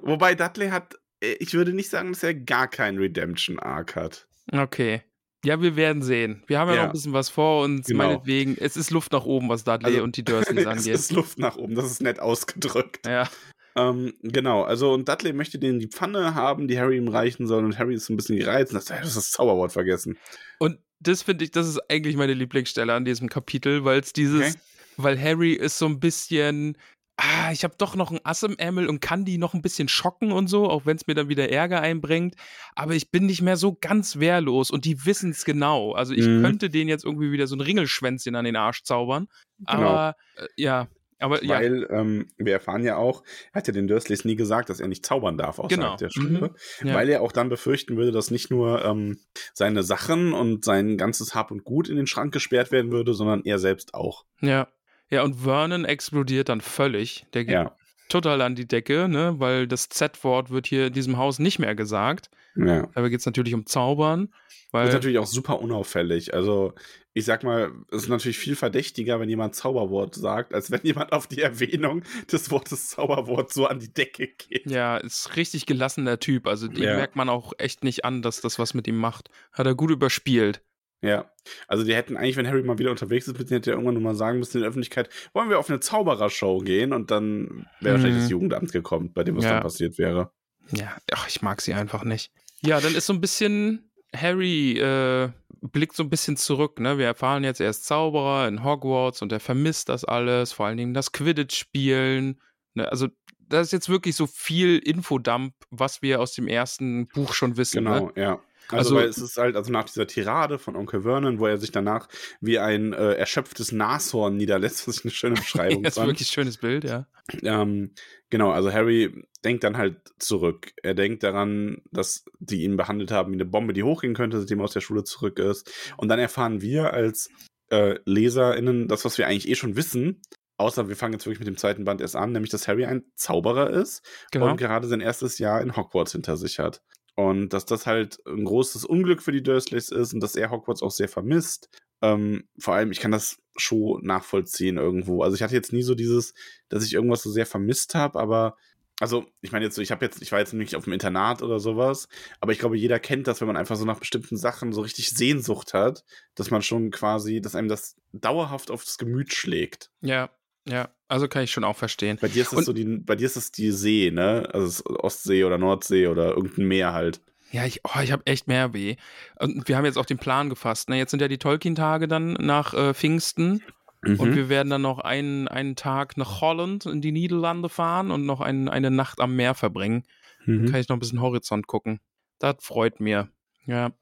Wobei 0.02 0.34
Dudley 0.34 0.68
hat, 0.68 0.94
äh, 1.22 1.32
ich 1.40 1.54
würde 1.54 1.72
nicht 1.72 1.90
sagen, 1.90 2.12
dass 2.12 2.22
er 2.22 2.34
gar 2.34 2.68
keinen 2.68 2.98
Redemption-Arc 2.98 3.96
hat. 3.96 4.26
Okay. 4.52 5.02
Ja, 5.44 5.60
wir 5.62 5.76
werden 5.76 6.02
sehen. 6.02 6.42
Wir 6.46 6.58
haben 6.58 6.68
ja, 6.70 6.74
Ja. 6.74 6.80
noch 6.82 6.88
ein 6.88 6.92
bisschen 6.92 7.12
was 7.12 7.28
vor 7.28 7.62
uns. 7.64 7.86
Genau. 7.86 8.04
Meinetwegen, 8.08 8.56
es 8.58 8.76
ist 8.76 8.90
Luft 8.90 9.12
nach 9.12 9.24
oben, 9.24 9.48
was 9.48 9.64
Dudley 9.64 9.86
Also, 9.92 10.02
und 10.02 10.16
die 10.16 10.24
Dursleys 10.24 10.58
es 10.60 10.66
angeht. 10.66 10.94
ist 10.94 11.12
Luft 11.12 11.38
nach 11.38 11.56
oben, 11.56 11.74
das 11.74 11.86
ist 11.90 12.02
nett 12.02 12.18
ausgedrückt. 12.20 13.06
Ja. 13.06 13.28
Ähm, 13.76 14.14
genau, 14.22 14.62
also 14.62 14.92
und 14.94 15.08
Dudley 15.08 15.32
möchte 15.34 15.58
den 15.58 15.74
in 15.74 15.78
die 15.80 15.88
Pfanne 15.88 16.34
haben, 16.34 16.66
die 16.66 16.78
Harry 16.78 16.96
ihm 16.96 17.08
reichen 17.08 17.46
soll 17.46 17.62
und 17.64 17.78
Harry 17.78 17.94
ist 17.94 18.06
so 18.06 18.12
ein 18.14 18.16
bisschen 18.16 18.38
gereizt 18.38 18.72
und 18.72 18.80
sagt, 18.82 18.90
"Ja, 18.90 18.96
du 19.02 19.06
hast 19.06 19.16
das 19.16 19.30
Zauberwort 19.32 19.70
vergessen. 19.72 20.16
Und 20.58 20.78
das 20.98 21.22
finde 21.22 21.44
ich, 21.44 21.50
das 21.50 21.68
ist 21.68 21.78
eigentlich 21.90 22.16
meine 22.16 22.32
Lieblingsstelle 22.32 22.92
an 22.94 23.04
diesem 23.04 23.28
Kapitel, 23.28 23.84
weil 23.84 24.00
es 24.00 24.14
dieses, 24.14 24.40
Okay. 24.40 24.54
weil 24.96 25.20
Harry 25.20 25.52
ist 25.52 25.76
so 25.78 25.84
ein 25.86 26.00
bisschen, 26.00 26.78
ah, 27.16 27.50
ich 27.52 27.64
habe 27.64 27.74
doch 27.78 27.96
noch 27.96 28.10
ein 28.10 28.20
Ass 28.24 28.42
im 28.42 28.58
Ärmel 28.58 28.88
und 28.88 29.00
kann 29.00 29.24
die 29.24 29.38
noch 29.38 29.54
ein 29.54 29.62
bisschen 29.62 29.88
schocken 29.88 30.32
und 30.32 30.48
so, 30.48 30.68
auch 30.68 30.84
wenn 30.86 30.96
es 30.96 31.06
mir 31.06 31.14
dann 31.14 31.28
wieder 31.28 31.48
Ärger 31.50 31.80
einbringt. 31.80 32.34
Aber 32.74 32.94
ich 32.94 33.10
bin 33.10 33.26
nicht 33.26 33.42
mehr 33.42 33.56
so 33.56 33.76
ganz 33.80 34.18
wehrlos 34.18 34.70
und 34.70 34.84
die 34.84 35.04
wissen 35.06 35.30
es 35.30 35.44
genau. 35.44 35.92
Also 35.92 36.12
ich 36.14 36.26
Mhm. 36.26 36.42
könnte 36.42 36.68
denen 36.70 36.88
jetzt 36.88 37.04
irgendwie 37.04 37.32
wieder 37.32 37.46
so 37.46 37.56
ein 37.56 37.60
Ringelschwänzchen 37.62 38.34
an 38.36 38.44
den 38.44 38.56
Arsch 38.56 38.82
zaubern. 38.82 39.28
Genau. 39.58 39.72
Aber 39.88 40.16
äh, 40.36 40.46
ja, 40.56 40.88
aber 41.18 41.42
ja. 41.42 41.54
Weil 41.56 41.86
ähm, 41.90 42.28
wir 42.36 42.52
erfahren 42.52 42.84
ja 42.84 42.96
auch, 42.96 43.22
er 43.54 43.60
hat 43.60 43.66
ja 43.66 43.72
den 43.72 43.88
Dursleys 43.88 44.26
nie 44.26 44.36
gesagt, 44.36 44.68
dass 44.68 44.80
er 44.80 44.88
nicht 44.88 45.06
zaubern 45.06 45.38
darf 45.38 45.58
außerhalb 45.58 45.70
Genau. 45.70 45.96
der 45.96 46.10
Schule. 46.10 46.54
Ja. 46.84 46.92
Weil 46.94 47.08
er 47.08 47.22
auch 47.22 47.32
dann 47.32 47.48
befürchten 47.48 47.96
würde, 47.96 48.12
dass 48.12 48.30
nicht 48.30 48.50
nur 48.50 48.84
ähm, 48.84 49.18
seine 49.54 49.82
Sachen 49.82 50.34
und 50.34 50.66
sein 50.66 50.98
ganzes 50.98 51.34
Hab 51.34 51.50
und 51.50 51.64
Gut 51.64 51.88
in 51.88 51.96
den 51.96 52.06
Schrank 52.06 52.34
gesperrt 52.34 52.70
werden 52.70 52.92
würde, 52.92 53.14
sondern 53.14 53.42
er 53.46 53.58
selbst 53.58 53.94
auch. 53.94 54.26
Ja. 54.42 54.68
Ja, 55.10 55.22
und 55.22 55.34
Vernon 55.34 55.84
explodiert 55.84 56.48
dann 56.48 56.60
völlig. 56.60 57.26
Der 57.34 57.44
geht 57.44 57.54
Ja. 57.54 57.76
total 58.08 58.40
an 58.42 58.54
die 58.54 58.66
Decke, 58.66 59.08
ne? 59.08 59.34
Weil 59.38 59.66
das 59.68 59.88
Z-Wort 59.88 60.50
wird 60.50 60.66
hier 60.66 60.88
in 60.88 60.92
diesem 60.92 61.16
Haus 61.16 61.38
nicht 61.38 61.58
mehr 61.58 61.74
gesagt. 61.74 62.30
Ja. 62.56 62.86
Dabei 62.94 63.08
geht 63.10 63.20
es 63.20 63.26
natürlich 63.26 63.54
um 63.54 63.66
Zaubern. 63.66 64.32
Weil, 64.72 64.86
Das 64.86 64.94
ist 64.94 64.98
natürlich 64.98 65.18
auch 65.18 65.26
super 65.26 65.60
unauffällig. 65.60 66.34
Also, 66.34 66.74
ich 67.14 67.24
sag 67.24 67.44
mal, 67.44 67.70
es 67.92 68.02
ist 68.04 68.08
natürlich 68.08 68.36
viel 68.36 68.56
verdächtiger, 68.56 69.20
wenn 69.20 69.28
jemand 69.28 69.54
Zauberwort 69.54 70.14
sagt, 70.16 70.52
als 70.52 70.70
wenn 70.70 70.80
jemand 70.82 71.12
auf 71.12 71.28
die 71.28 71.40
Erwähnung 71.40 72.02
des 72.30 72.50
Wortes 72.50 72.88
Zauberwort 72.88 73.52
so 73.52 73.66
an 73.66 73.78
die 73.78 73.92
Decke 73.94 74.26
geht. 74.26 74.68
ja, 74.68 74.96
ist 74.96 75.36
richtig 75.36 75.66
gelassener 75.66 76.18
Typ. 76.18 76.46
Also 76.48 76.66
den 76.68 76.82
Ja. 76.82 76.96
merkt 76.96 77.14
man 77.16 77.28
auch 77.28 77.52
echt 77.58 77.84
nicht 77.84 78.04
an, 78.04 78.22
dass 78.22 78.40
das 78.40 78.58
was 78.58 78.74
mit 78.74 78.88
ihm 78.88 78.96
macht. 78.98 79.30
Hat 79.52 79.66
er 79.66 79.74
gut 79.76 79.90
überspielt. 79.92 80.60
Ja. 81.06 81.30
Also, 81.68 81.84
die 81.84 81.94
hätten 81.94 82.16
eigentlich, 82.16 82.36
wenn 82.36 82.46
Harry 82.48 82.62
mal 82.62 82.78
wieder 82.78 82.90
unterwegs 82.90 83.28
ist, 83.28 83.38
hätte 83.38 83.54
er 83.70 83.74
irgendwann 83.74 83.94
nur 83.94 84.02
mal 84.02 84.14
sagen 84.14 84.38
müssen 84.38 84.56
in 84.56 84.62
der 84.62 84.68
Öffentlichkeit, 84.68 85.08
wollen 85.32 85.48
wir 85.48 85.58
auf 85.58 85.68
eine 85.70 85.80
Zauberershow 85.80 86.58
gehen? 86.58 86.92
Und 86.92 87.10
dann 87.10 87.66
wäre 87.80 87.94
wahrscheinlich 87.94 88.16
Mhm. 88.16 88.20
das 88.22 88.30
Jugendamt 88.30 88.72
gekommen, 88.72 89.12
bei 89.12 89.22
dem 89.24 89.36
was 89.36 89.44
Ja. 89.44 89.50
dann 89.54 89.62
passiert 89.62 89.96
wäre. 89.98 90.32
Ja, 90.72 90.96
ach, 91.12 91.28
ich 91.28 91.42
mag 91.42 91.60
sie 91.60 91.74
einfach 91.74 92.02
nicht. 92.04 92.32
Ja, 92.62 92.80
dann 92.80 92.94
ist 92.94 93.06
so 93.06 93.12
ein 93.12 93.20
bisschen 93.20 93.90
Harry 94.14 94.78
äh, 94.78 95.28
blickt 95.60 95.94
so 95.96 96.02
ein 96.02 96.10
bisschen 96.10 96.36
zurück. 96.36 96.80
Ne? 96.80 96.96
Wir 96.98 97.06
erfahren 97.06 97.44
jetzt, 97.44 97.60
er 97.60 97.70
ist 97.70 97.84
Zauberer 97.86 98.48
in 98.48 98.62
Hogwarts 98.64 99.20
und 99.22 99.30
er 99.32 99.40
vermisst 99.40 99.88
das 99.88 100.04
alles, 100.04 100.52
vor 100.52 100.66
allen 100.66 100.76
Dingen 100.76 100.94
das 100.94 101.12
Quidditch-Spielen. 101.12 102.40
Ne? 102.74 102.90
Also 102.90 103.08
da 103.48 103.60
ist 103.60 103.72
jetzt 103.72 103.88
wirklich 103.88 104.16
so 104.16 104.26
viel 104.26 104.78
Infodump, 104.78 105.54
was 105.70 106.02
wir 106.02 106.20
aus 106.20 106.32
dem 106.34 106.48
ersten 106.48 107.08
Buch 107.08 107.32
schon 107.34 107.56
wissen. 107.56 107.84
Genau, 107.84 108.06
Ne? 108.06 108.12
ja. 108.16 108.40
Also, 108.68 108.76
Also- 108.76 108.94
weil 108.96 109.08
es 109.08 109.18
ist 109.18 109.36
halt, 109.36 109.56
also 109.56 109.70
nach 109.72 109.84
dieser 109.84 110.06
Tirade 110.06 110.58
von 110.58 110.76
Onkel 110.76 111.02
Vernon, 111.02 111.38
wo 111.38 111.46
er 111.46 111.58
sich 111.58 111.70
danach 111.72 112.08
wie 112.40 112.58
ein 112.58 112.92
äh, 112.92 113.14
erschöpftes 113.14 113.72
Nashorn 113.72 114.36
niederlässt, 114.36 114.86
was 114.88 114.98
ich 114.98 115.04
eine 115.04 115.10
schöne 115.12 115.34
Beschreibung 115.36 115.82
das 115.84 115.92
ist 115.94 115.98
fand. 115.98 116.08
wirklich 116.08 116.28
ein 116.28 116.32
schönes 116.32 116.58
Bild, 116.58 116.84
ja. 116.84 117.06
Ähm, 117.42 117.92
genau, 118.30 118.50
also 118.50 118.72
Harry 118.72 119.24
denkt 119.44 119.64
dann 119.64 119.76
halt 119.76 119.96
zurück. 120.18 120.72
Er 120.82 120.94
denkt 120.94 121.22
daran, 121.22 121.82
dass 121.92 122.24
die 122.38 122.62
ihn 122.64 122.76
behandelt 122.76 123.10
haben 123.10 123.32
wie 123.32 123.36
eine 123.36 123.44
Bombe, 123.44 123.72
die 123.72 123.82
hochgehen 123.82 124.14
könnte, 124.14 124.38
seitdem 124.40 124.60
er 124.60 124.64
aus 124.64 124.72
der 124.72 124.80
Schule 124.80 125.04
zurück 125.04 125.38
ist. 125.38 125.70
Und 125.96 126.08
dann 126.08 126.18
erfahren 126.18 126.60
wir 126.60 126.92
als 126.92 127.28
äh, 127.70 127.98
LeserInnen 128.04 128.88
das, 128.88 129.04
was 129.04 129.18
wir 129.18 129.26
eigentlich 129.26 129.48
eh 129.48 129.54
schon 129.54 129.76
wissen. 129.76 130.20
Außer 130.58 130.88
wir 130.88 130.96
fangen 130.96 131.12
jetzt 131.12 131.26
wirklich 131.26 131.40
mit 131.40 131.48
dem 131.48 131.56
zweiten 131.58 131.84
Band 131.84 132.00
erst 132.00 132.16
an, 132.16 132.32
nämlich 132.32 132.50
dass 132.50 132.66
Harry 132.66 132.86
ein 132.86 133.04
Zauberer 133.14 133.70
ist 133.70 134.02
Genau. 134.32 134.50
und 134.50 134.56
gerade 134.56 134.86
sein 134.88 135.00
erstes 135.02 135.38
Jahr 135.38 135.60
in 135.60 135.76
Hogwarts 135.76 136.12
hinter 136.12 136.36
sich 136.38 136.58
hat. 136.58 136.82
Und 137.16 137.48
dass 137.50 137.64
das 137.64 137.86
halt 137.86 138.18
ein 138.26 138.44
großes 138.44 138.84
Unglück 138.84 139.22
für 139.22 139.32
die 139.32 139.42
Dursleys 139.42 139.90
ist 139.90 140.14
und 140.14 140.20
dass 140.20 140.36
er 140.36 140.50
Hogwarts 140.50 140.82
auch 140.82 140.90
sehr 140.90 141.08
vermisst. 141.08 141.70
Ähm, 142.02 142.44
vor 142.58 142.74
allem, 142.74 142.92
ich 142.92 143.00
kann 143.00 143.10
das 143.10 143.38
schon 143.56 144.04
nachvollziehen 144.04 144.76
irgendwo. 144.76 145.22
Also 145.22 145.34
ich 145.34 145.42
hatte 145.42 145.54
jetzt 145.54 145.72
nie 145.72 145.82
so 145.82 145.94
dieses, 145.94 146.34
dass 146.68 146.84
ich 146.84 146.92
irgendwas 146.92 147.22
so 147.22 147.30
sehr 147.30 147.46
vermisst 147.46 147.94
habe, 147.94 148.18
aber 148.20 148.56
also 149.00 149.26
ich 149.40 149.52
meine 149.52 149.64
jetzt 149.64 149.78
ich 149.78 149.90
habe 149.90 150.04
jetzt, 150.04 150.22
ich 150.22 150.32
war 150.32 150.38
jetzt 150.38 150.52
nicht 150.52 150.74
auf 150.74 150.84
dem 150.84 150.92
Internat 150.92 151.42
oder 151.42 151.58
sowas, 151.58 152.08
aber 152.40 152.52
ich 152.52 152.58
glaube, 152.58 152.76
jeder 152.76 152.98
kennt 152.98 153.26
das, 153.26 153.40
wenn 153.40 153.46
man 153.46 153.56
einfach 153.56 153.76
so 153.76 153.84
nach 153.84 153.98
bestimmten 153.98 154.36
Sachen 154.36 154.72
so 154.72 154.82
richtig 154.82 155.10
Sehnsucht 155.10 155.74
hat, 155.74 156.04
dass 156.34 156.50
man 156.50 156.62
schon 156.62 156.90
quasi, 156.90 157.40
dass 157.40 157.54
einem 157.54 157.68
das 157.68 157.96
dauerhaft 158.12 158.70
aufs 158.70 158.98
Gemüt 158.98 159.32
schlägt. 159.34 159.90
Ja, 160.00 160.30
ja. 160.68 160.88
Also 161.08 161.28
kann 161.28 161.44
ich 161.44 161.52
schon 161.52 161.62
auch 161.64 161.76
verstehen. 161.76 162.18
Bei 162.20 162.26
dir 162.28 162.42
ist 162.42 162.52
es 162.52 162.58
Und- 162.58 162.64
so 162.64 162.72
die, 162.72 162.84
bei 162.84 163.14
dir 163.14 163.26
ist 163.26 163.36
es 163.36 163.52
die 163.52 163.70
See, 163.70 164.10
ne? 164.12 164.48
Also 164.52 164.82
Ostsee 164.86 165.44
oder 165.44 165.56
Nordsee 165.58 166.08
oder 166.08 166.30
irgendein 166.36 166.66
Meer 166.66 166.92
halt. 166.92 167.20
Ja, 167.52 167.64
ich, 167.64 167.80
oh, 167.84 168.00
ich 168.02 168.10
habe 168.10 168.26
echt 168.26 168.48
mehr 168.48 168.74
weh. 168.74 168.96
Und 169.38 169.68
wir 169.68 169.76
haben 169.76 169.84
jetzt 169.84 169.98
auch 169.98 170.04
den 170.04 170.18
Plan 170.18 170.50
gefasst. 170.50 170.88
Ne? 170.88 170.98
Jetzt 170.98 171.12
sind 171.12 171.20
ja 171.22 171.28
die 171.28 171.38
Tolkien-Tage 171.38 172.08
dann 172.08 172.32
nach 172.32 172.74
äh, 172.74 172.92
Pfingsten. 172.92 173.62
Und 174.04 174.20
Mhm. 174.30 174.34
wir 174.36 174.48
werden 174.48 174.68
dann 174.70 174.82
noch 174.82 174.98
einen, 174.98 175.46
einen 175.48 175.74
Tag 175.76 176.16
nach 176.16 176.40
Holland 176.40 176.86
in 176.86 177.00
die 177.00 177.12
Niederlande 177.12 177.68
fahren 177.68 178.10
und 178.10 178.26
noch 178.26 178.40
ein, 178.40 178.68
eine 178.68 178.90
Nacht 178.90 179.20
am 179.20 179.34
Meer 179.36 179.54
verbringen. 179.54 180.04
Mhm. 180.44 180.66
Kann 180.70 180.80
ich 180.80 180.88
noch 180.88 180.96
ein 180.96 181.00
bisschen 181.00 181.20
Horizont 181.20 181.66
gucken. 181.68 182.00
Das 182.40 182.56
freut 182.60 182.98
mir. 183.00 183.28
Ja. 183.64 183.92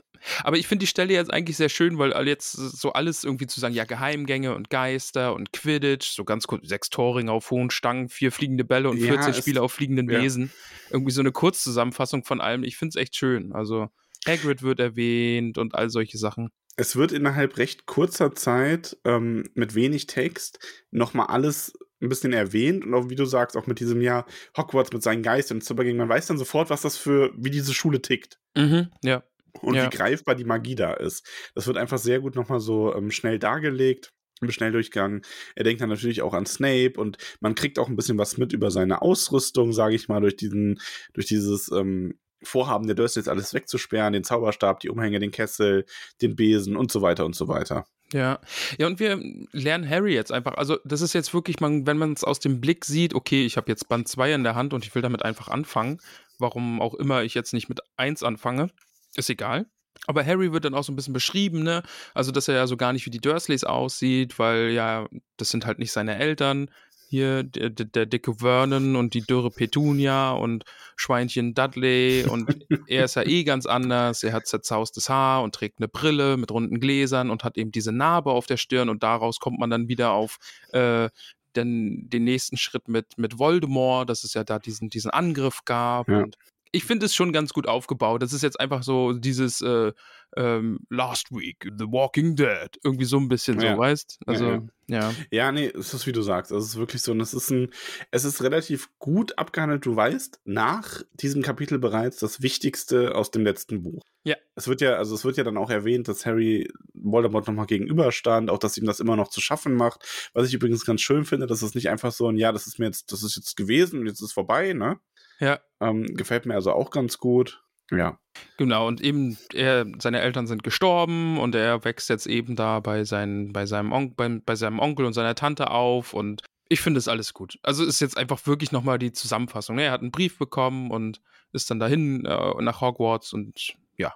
Aber 0.42 0.56
ich 0.56 0.66
finde 0.66 0.82
die 0.84 0.86
Stelle 0.86 1.12
jetzt 1.12 1.32
eigentlich 1.32 1.56
sehr 1.56 1.68
schön, 1.68 1.98
weil 1.98 2.12
jetzt 2.26 2.52
so 2.52 2.92
alles 2.92 3.24
irgendwie 3.24 3.46
zu 3.46 3.60
sagen, 3.60 3.74
ja, 3.74 3.84
Geheimgänge 3.84 4.54
und 4.54 4.70
Geister 4.70 5.34
und 5.34 5.52
Quidditch, 5.52 6.08
so 6.14 6.24
ganz 6.24 6.46
kurz, 6.46 6.66
sechs 6.68 6.90
Torringe 6.90 7.32
auf 7.32 7.50
hohen 7.50 7.70
Stangen, 7.70 8.08
vier 8.08 8.32
fliegende 8.32 8.64
Bälle 8.64 8.88
und 8.90 8.98
Ja, 8.98 9.08
14 9.12 9.30
es- 9.30 9.38
Spiele 9.38 9.62
auf 9.62 9.72
fliegenden 9.72 10.08
ja. 10.10 10.20
Wesen. 10.20 10.50
Irgendwie 10.90 11.12
so 11.12 11.20
eine 11.20 11.32
Kurzzusammenfassung 11.32 12.24
von 12.24 12.40
allem. 12.40 12.64
Ich 12.64 12.76
finde 12.76 12.90
es 12.90 12.96
echt 13.02 13.16
schön. 13.16 13.52
Also 13.52 13.88
Hagrid 14.26 14.62
wird 14.62 14.80
erwähnt 14.80 15.58
und 15.58 15.74
all 15.74 15.90
solche 15.90 16.18
Sachen. 16.18 16.50
Es 16.76 16.96
wird 16.96 17.12
innerhalb 17.12 17.56
recht 17.58 17.86
kurzer 17.86 18.34
Zeit 18.34 18.96
ähm, 19.04 19.48
mit 19.54 19.74
wenig 19.74 20.06
Text 20.06 20.58
nochmal 20.90 21.26
alles 21.26 21.72
ein 22.00 22.08
bisschen 22.08 22.32
erwähnt 22.32 22.84
und 22.84 22.92
auch, 22.94 23.08
wie 23.08 23.14
du 23.14 23.24
sagst, 23.24 23.56
auch 23.56 23.66
mit 23.66 23.80
diesem 23.80 24.00
Jahr 24.00 24.26
Hogwarts 24.56 24.92
mit 24.92 25.02
seinen 25.02 25.22
Geistern 25.22 25.58
und 25.58 25.62
Zaubergängen. 25.62 25.98
Man 25.98 26.08
weiß 26.08 26.26
dann 26.26 26.36
sofort, 26.38 26.70
was 26.70 26.82
das 26.82 26.96
für, 26.96 27.32
wie 27.36 27.50
diese 27.50 27.72
Schule 27.74 28.02
tickt 28.02 28.38
Mhm, 28.56 28.88
ja. 29.02 29.22
Und 29.60 29.74
Ja. 29.74 29.86
wie 29.86 29.96
greifbar 29.96 30.34
die 30.34 30.44
Magie 30.44 30.74
da 30.74 30.92
ist. 30.94 31.26
Das 31.54 31.66
wird 31.66 31.76
einfach 31.76 31.98
sehr 31.98 32.20
gut 32.20 32.34
nochmal 32.34 32.60
so 32.60 32.94
ähm, 32.94 33.10
schnell 33.10 33.38
dargelegt. 33.38 34.10
Im 34.40 34.50
Schnelldurchgang. 34.50 35.22
Er 35.54 35.62
denkt 35.64 35.80
dann 35.80 35.88
natürlich 35.88 36.20
auch 36.20 36.34
an 36.34 36.44
Snape 36.44 36.94
und 36.96 37.18
man 37.40 37.54
kriegt 37.54 37.78
auch 37.78 37.88
ein 37.88 37.94
bisschen 37.96 38.18
was 38.18 38.36
mit 38.36 38.52
über 38.52 38.70
seine 38.72 39.00
Ausrüstung, 39.00 39.72
sage 39.72 39.94
ich 39.94 40.08
mal, 40.08 40.20
durch 40.20 40.36
diesen, 40.36 40.80
durch 41.14 41.26
dieses 41.26 41.70
ähm, 41.70 42.18
Vorhaben 42.42 42.86
der 42.86 42.96
Dursleys 42.96 43.28
alles 43.28 43.54
wegzusperren, 43.54 44.12
den 44.12 44.24
Zauberstab, 44.24 44.80
die 44.80 44.90
Umhänge, 44.90 45.20
den 45.20 45.30
Kessel, 45.30 45.86
den 46.20 46.34
Besen 46.34 46.76
und 46.76 46.90
so 46.90 47.00
weiter 47.00 47.24
und 47.24 47.36
so 47.36 47.46
weiter. 47.46 47.86
Ja, 48.12 48.40
ja, 48.76 48.86
und 48.88 48.98
wir 49.00 49.18
lernen 49.52 49.88
Harry 49.88 50.14
jetzt 50.14 50.32
einfach. 50.32 50.54
Also, 50.56 50.78
das 50.84 51.00
ist 51.00 51.14
jetzt 51.14 51.32
wirklich, 51.32 51.60
man, 51.60 51.86
wenn 51.86 51.96
man 51.96 52.12
es 52.12 52.24
aus 52.24 52.40
dem 52.40 52.60
Blick 52.60 52.84
sieht, 52.84 53.14
okay, 53.14 53.46
ich 53.46 53.56
habe 53.56 53.70
jetzt 53.70 53.88
Band 53.88 54.08
2 54.08 54.34
in 54.34 54.44
der 54.44 54.56
Hand 54.56 54.74
und 54.74 54.84
ich 54.84 54.94
will 54.94 55.02
damit 55.02 55.24
einfach 55.24 55.48
anfangen. 55.48 56.00
Warum 56.38 56.82
auch 56.82 56.94
immer 56.94 57.22
ich 57.22 57.34
jetzt 57.34 57.54
nicht 57.54 57.68
mit 57.68 57.80
1 57.96 58.24
anfange, 58.24 58.68
ist 59.16 59.30
egal. 59.30 59.66
Aber 60.06 60.24
Harry 60.24 60.52
wird 60.52 60.64
dann 60.64 60.74
auch 60.74 60.84
so 60.84 60.92
ein 60.92 60.96
bisschen 60.96 61.14
beschrieben, 61.14 61.62
ne? 61.62 61.82
Also, 62.14 62.32
dass 62.32 62.48
er 62.48 62.56
ja 62.56 62.66
so 62.66 62.76
gar 62.76 62.92
nicht 62.92 63.06
wie 63.06 63.10
die 63.10 63.20
Dursleys 63.20 63.64
aussieht, 63.64 64.38
weil 64.38 64.70
ja, 64.70 65.06
das 65.36 65.50
sind 65.50 65.66
halt 65.66 65.78
nicht 65.78 65.92
seine 65.92 66.18
Eltern. 66.18 66.70
Hier 67.08 67.44
der, 67.44 67.70
der, 67.70 68.06
dicke 68.06 68.34
Vernon 68.34 68.96
und 68.96 69.14
die 69.14 69.20
dürre 69.20 69.50
Petunia 69.50 70.32
und 70.32 70.64
Schweinchen 70.96 71.54
Dudley 71.54 72.24
und 72.28 72.66
er 72.88 73.04
ist 73.04 73.14
ja 73.14 73.22
eh 73.22 73.44
ganz 73.44 73.66
anders. 73.66 74.24
Er 74.24 74.32
hat 74.32 74.48
zerzaustes 74.48 75.08
Haar 75.08 75.42
und 75.42 75.54
trägt 75.54 75.78
eine 75.78 75.86
Brille 75.86 76.36
mit 76.36 76.50
runden 76.50 76.80
Gläsern 76.80 77.30
und 77.30 77.44
hat 77.44 77.56
eben 77.56 77.70
diese 77.70 77.92
Narbe 77.92 78.32
auf 78.32 78.46
der 78.46 78.56
Stirn 78.56 78.88
und 78.88 79.04
daraus 79.04 79.38
kommt 79.38 79.60
man 79.60 79.70
dann 79.70 79.86
wieder 79.86 80.10
auf 80.10 80.38
äh, 80.72 81.08
den, 81.54 82.08
den 82.10 82.24
nächsten 82.24 82.56
Schritt 82.56 82.88
mit, 82.88 83.16
mit 83.16 83.38
Voldemort, 83.38 84.08
dass 84.08 84.24
es 84.24 84.34
ja 84.34 84.42
da 84.42 84.58
diesen, 84.58 84.90
diesen 84.90 85.10
Angriff 85.10 85.60
gab. 85.64 86.08
Ja. 86.08 86.22
Und 86.22 86.36
ich 86.74 86.84
finde 86.84 87.06
es 87.06 87.14
schon 87.14 87.32
ganz 87.32 87.52
gut 87.52 87.68
aufgebaut. 87.68 88.20
Das 88.20 88.32
ist 88.32 88.42
jetzt 88.42 88.58
einfach 88.58 88.82
so 88.82 89.12
dieses 89.12 89.60
äh, 89.60 89.92
ähm, 90.36 90.80
Last 90.90 91.30
Week, 91.30 91.64
The 91.78 91.84
Walking 91.84 92.34
Dead. 92.34 92.68
Irgendwie 92.82 93.04
so 93.04 93.16
ein 93.18 93.28
bisschen 93.28 93.60
Ja. 93.60 93.74
so, 93.74 93.78
weißt? 93.78 94.18
Also, 94.26 94.44
Ja, 94.44 94.62
ja. 94.88 95.14
Ja, 95.30 95.52
nee, 95.52 95.66
es 95.66 95.94
ist 95.94 96.06
wie 96.08 96.12
du 96.12 96.20
sagst. 96.22 96.50
Also 96.50 96.64
es 96.64 96.72
ist 96.72 96.78
wirklich 96.78 97.00
so, 97.02 97.12
und 97.12 97.20
es 97.20 97.32
ist 97.32 97.50
ein, 97.50 97.70
es 98.10 98.24
ist 98.24 98.42
relativ 98.42 98.88
gut 98.98 99.38
abgehandelt. 99.38 99.86
Du 99.86 99.94
weißt 99.94 100.40
nach 100.44 101.02
diesem 101.12 101.42
Kapitel 101.42 101.78
bereits 101.78 102.16
das 102.18 102.42
Wichtigste 102.42 103.14
aus 103.14 103.30
dem 103.30 103.44
letzten 103.44 103.82
Buch. 103.82 104.02
Ja. 104.24 104.34
Es 104.56 104.66
wird 104.66 104.80
ja, 104.80 104.94
also 104.94 105.14
es 105.14 105.24
wird 105.24 105.36
ja 105.36 105.44
dann 105.44 105.56
auch 105.56 105.70
erwähnt, 105.70 106.08
dass 106.08 106.26
Harry 106.26 106.68
Voldemort 106.92 107.46
nochmal 107.46 107.66
gegenüberstand, 107.66 108.50
auch 108.50 108.58
dass 108.58 108.76
ihm 108.76 108.86
das 108.86 108.98
immer 108.98 109.14
noch 109.14 109.28
zu 109.28 109.40
schaffen 109.40 109.74
macht. 109.74 110.30
Was 110.32 110.48
ich 110.48 110.54
übrigens 110.54 110.84
ganz 110.84 111.02
schön 111.02 111.24
finde, 111.24 111.46
dass 111.46 111.62
es 111.62 111.74
nicht 111.76 111.88
einfach 111.88 112.10
so 112.10 112.28
ein, 112.28 112.36
ja, 112.36 112.50
das 112.50 112.66
ist 112.66 112.80
mir 112.80 112.86
jetzt, 112.86 113.12
das 113.12 113.22
ist 113.22 113.36
jetzt 113.36 113.56
gewesen 113.56 114.00
und 114.00 114.06
jetzt 114.06 114.20
ist 114.20 114.32
vorbei, 114.32 114.72
ne? 114.72 114.98
Ja. 115.40 115.60
Ähm, 115.80 116.16
gefällt 116.16 116.46
mir 116.46 116.54
also 116.54 116.72
auch 116.72 116.90
ganz 116.90 117.18
gut. 117.18 117.62
Ja. 117.90 118.18
Genau, 118.56 118.88
und 118.88 119.00
eben, 119.00 119.38
er, 119.52 119.86
seine 119.98 120.20
Eltern 120.20 120.46
sind 120.46 120.62
gestorben 120.62 121.38
und 121.38 121.54
er 121.54 121.84
wächst 121.84 122.08
jetzt 122.08 122.26
eben 122.26 122.56
da 122.56 122.80
bei, 122.80 123.04
seinen, 123.04 123.52
bei, 123.52 123.66
seinem 123.66 123.92
On 123.92 124.14
bei, 124.14 124.28
bei 124.44 124.56
seinem 124.56 124.78
Onkel 124.78 125.06
und 125.06 125.12
seiner 125.12 125.34
Tante 125.34 125.70
auf 125.70 126.14
und 126.14 126.42
ich 126.68 126.80
finde 126.80 126.98
es 126.98 127.08
alles 127.08 127.34
gut. 127.34 127.58
Also 127.62 127.84
ist 127.84 128.00
jetzt 128.00 128.16
einfach 128.16 128.46
wirklich 128.46 128.72
nochmal 128.72 128.98
die 128.98 129.12
Zusammenfassung. 129.12 129.76
Ne? 129.76 129.84
Er 129.84 129.92
hat 129.92 130.00
einen 130.00 130.10
Brief 130.10 130.38
bekommen 130.38 130.90
und 130.90 131.20
ist 131.52 131.70
dann 131.70 131.78
dahin 131.78 132.24
äh, 132.24 132.62
nach 132.62 132.80
Hogwarts 132.80 133.32
und 133.32 133.74
ja. 133.96 134.14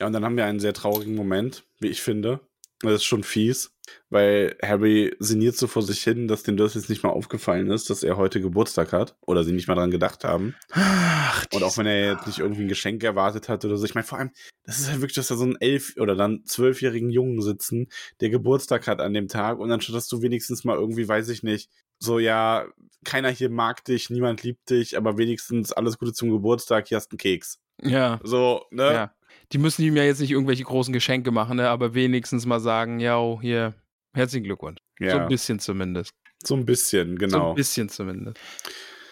Ja, 0.00 0.06
und 0.06 0.12
dann 0.12 0.24
haben 0.24 0.36
wir 0.36 0.44
einen 0.44 0.60
sehr 0.60 0.74
traurigen 0.74 1.14
Moment, 1.14 1.64
wie 1.78 1.88
ich 1.88 2.02
finde. 2.02 2.40
Das 2.80 2.94
ist 2.94 3.04
schon 3.04 3.22
fies, 3.22 3.71
weil 4.10 4.56
Harry 4.62 5.14
sinniert 5.18 5.56
so 5.56 5.66
vor 5.66 5.82
sich 5.82 6.02
hin, 6.02 6.28
dass 6.28 6.42
den 6.42 6.56
Dursleys 6.56 6.88
nicht 6.88 7.02
mal 7.02 7.10
aufgefallen 7.10 7.70
ist, 7.70 7.90
dass 7.90 8.02
er 8.02 8.16
heute 8.16 8.40
Geburtstag 8.40 8.92
hat 8.92 9.16
oder 9.20 9.44
sie 9.44 9.52
nicht 9.52 9.68
mal 9.68 9.74
dran 9.74 9.90
gedacht 9.90 10.24
haben. 10.24 10.54
Ach, 10.70 11.44
Und 11.52 11.62
auch 11.62 11.76
wenn 11.78 11.86
er 11.86 12.12
jetzt 12.12 12.26
nicht 12.26 12.38
irgendwie 12.38 12.62
ein 12.62 12.68
Geschenk 12.68 13.02
erwartet 13.02 13.48
hat 13.48 13.64
oder 13.64 13.76
so. 13.76 13.84
Ich 13.84 13.94
meine, 13.94 14.06
vor 14.06 14.18
allem, 14.18 14.30
das 14.64 14.78
ist 14.80 14.88
ja 14.88 14.94
wirklich, 14.94 15.14
dass 15.14 15.28
da 15.28 15.36
so 15.36 15.44
einen 15.44 15.60
elf- 15.60 15.96
oder 15.98 16.14
dann 16.14 16.44
zwölfjährigen 16.44 17.10
Jungen 17.10 17.40
sitzen, 17.40 17.88
der 18.20 18.30
Geburtstag 18.30 18.86
hat 18.86 19.00
an 19.00 19.14
dem 19.14 19.28
Tag 19.28 19.58
und 19.58 19.68
dann 19.68 19.80
dass 19.80 20.08
du 20.08 20.22
wenigstens 20.22 20.64
mal 20.64 20.76
irgendwie, 20.76 21.08
weiß 21.08 21.28
ich 21.28 21.42
nicht, 21.42 21.70
so, 21.98 22.18
ja, 22.18 22.66
keiner 23.04 23.30
hier 23.30 23.50
mag 23.50 23.84
dich, 23.84 24.10
niemand 24.10 24.42
liebt 24.42 24.70
dich, 24.70 24.96
aber 24.96 25.18
wenigstens 25.18 25.72
alles 25.72 25.98
Gute 25.98 26.12
zum 26.12 26.30
Geburtstag, 26.30 26.88
hier 26.88 26.96
hast 26.96 27.08
du 27.08 27.14
einen 27.14 27.18
Keks. 27.18 27.60
Ja, 27.80 28.20
So, 28.22 28.64
ne? 28.70 28.92
ja. 28.92 29.14
Die 29.52 29.58
müssen 29.58 29.82
ihm 29.82 29.96
ja 29.96 30.04
jetzt 30.04 30.20
nicht 30.20 30.30
irgendwelche 30.30 30.64
großen 30.64 30.92
Geschenke 30.92 31.30
machen, 31.30 31.56
ne? 31.58 31.68
aber 31.68 31.94
wenigstens 31.94 32.46
mal 32.46 32.60
sagen, 32.60 33.00
ja, 33.00 33.20
hier, 33.40 33.74
herzlichen 34.14 34.44
Glückwunsch. 34.44 34.78
Ja, 34.98 35.10
So 35.12 35.18
ein 35.18 35.28
bisschen 35.28 35.58
zumindest. 35.58 36.12
so 36.44 36.54
ein 36.56 36.64
bisschen, 36.64 37.10
So 37.12 37.16
genau. 37.16 37.50
ein 37.50 37.54
bisschen 37.56 37.88
zumindest. 37.88 38.38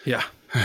Ja. 0.04 0.20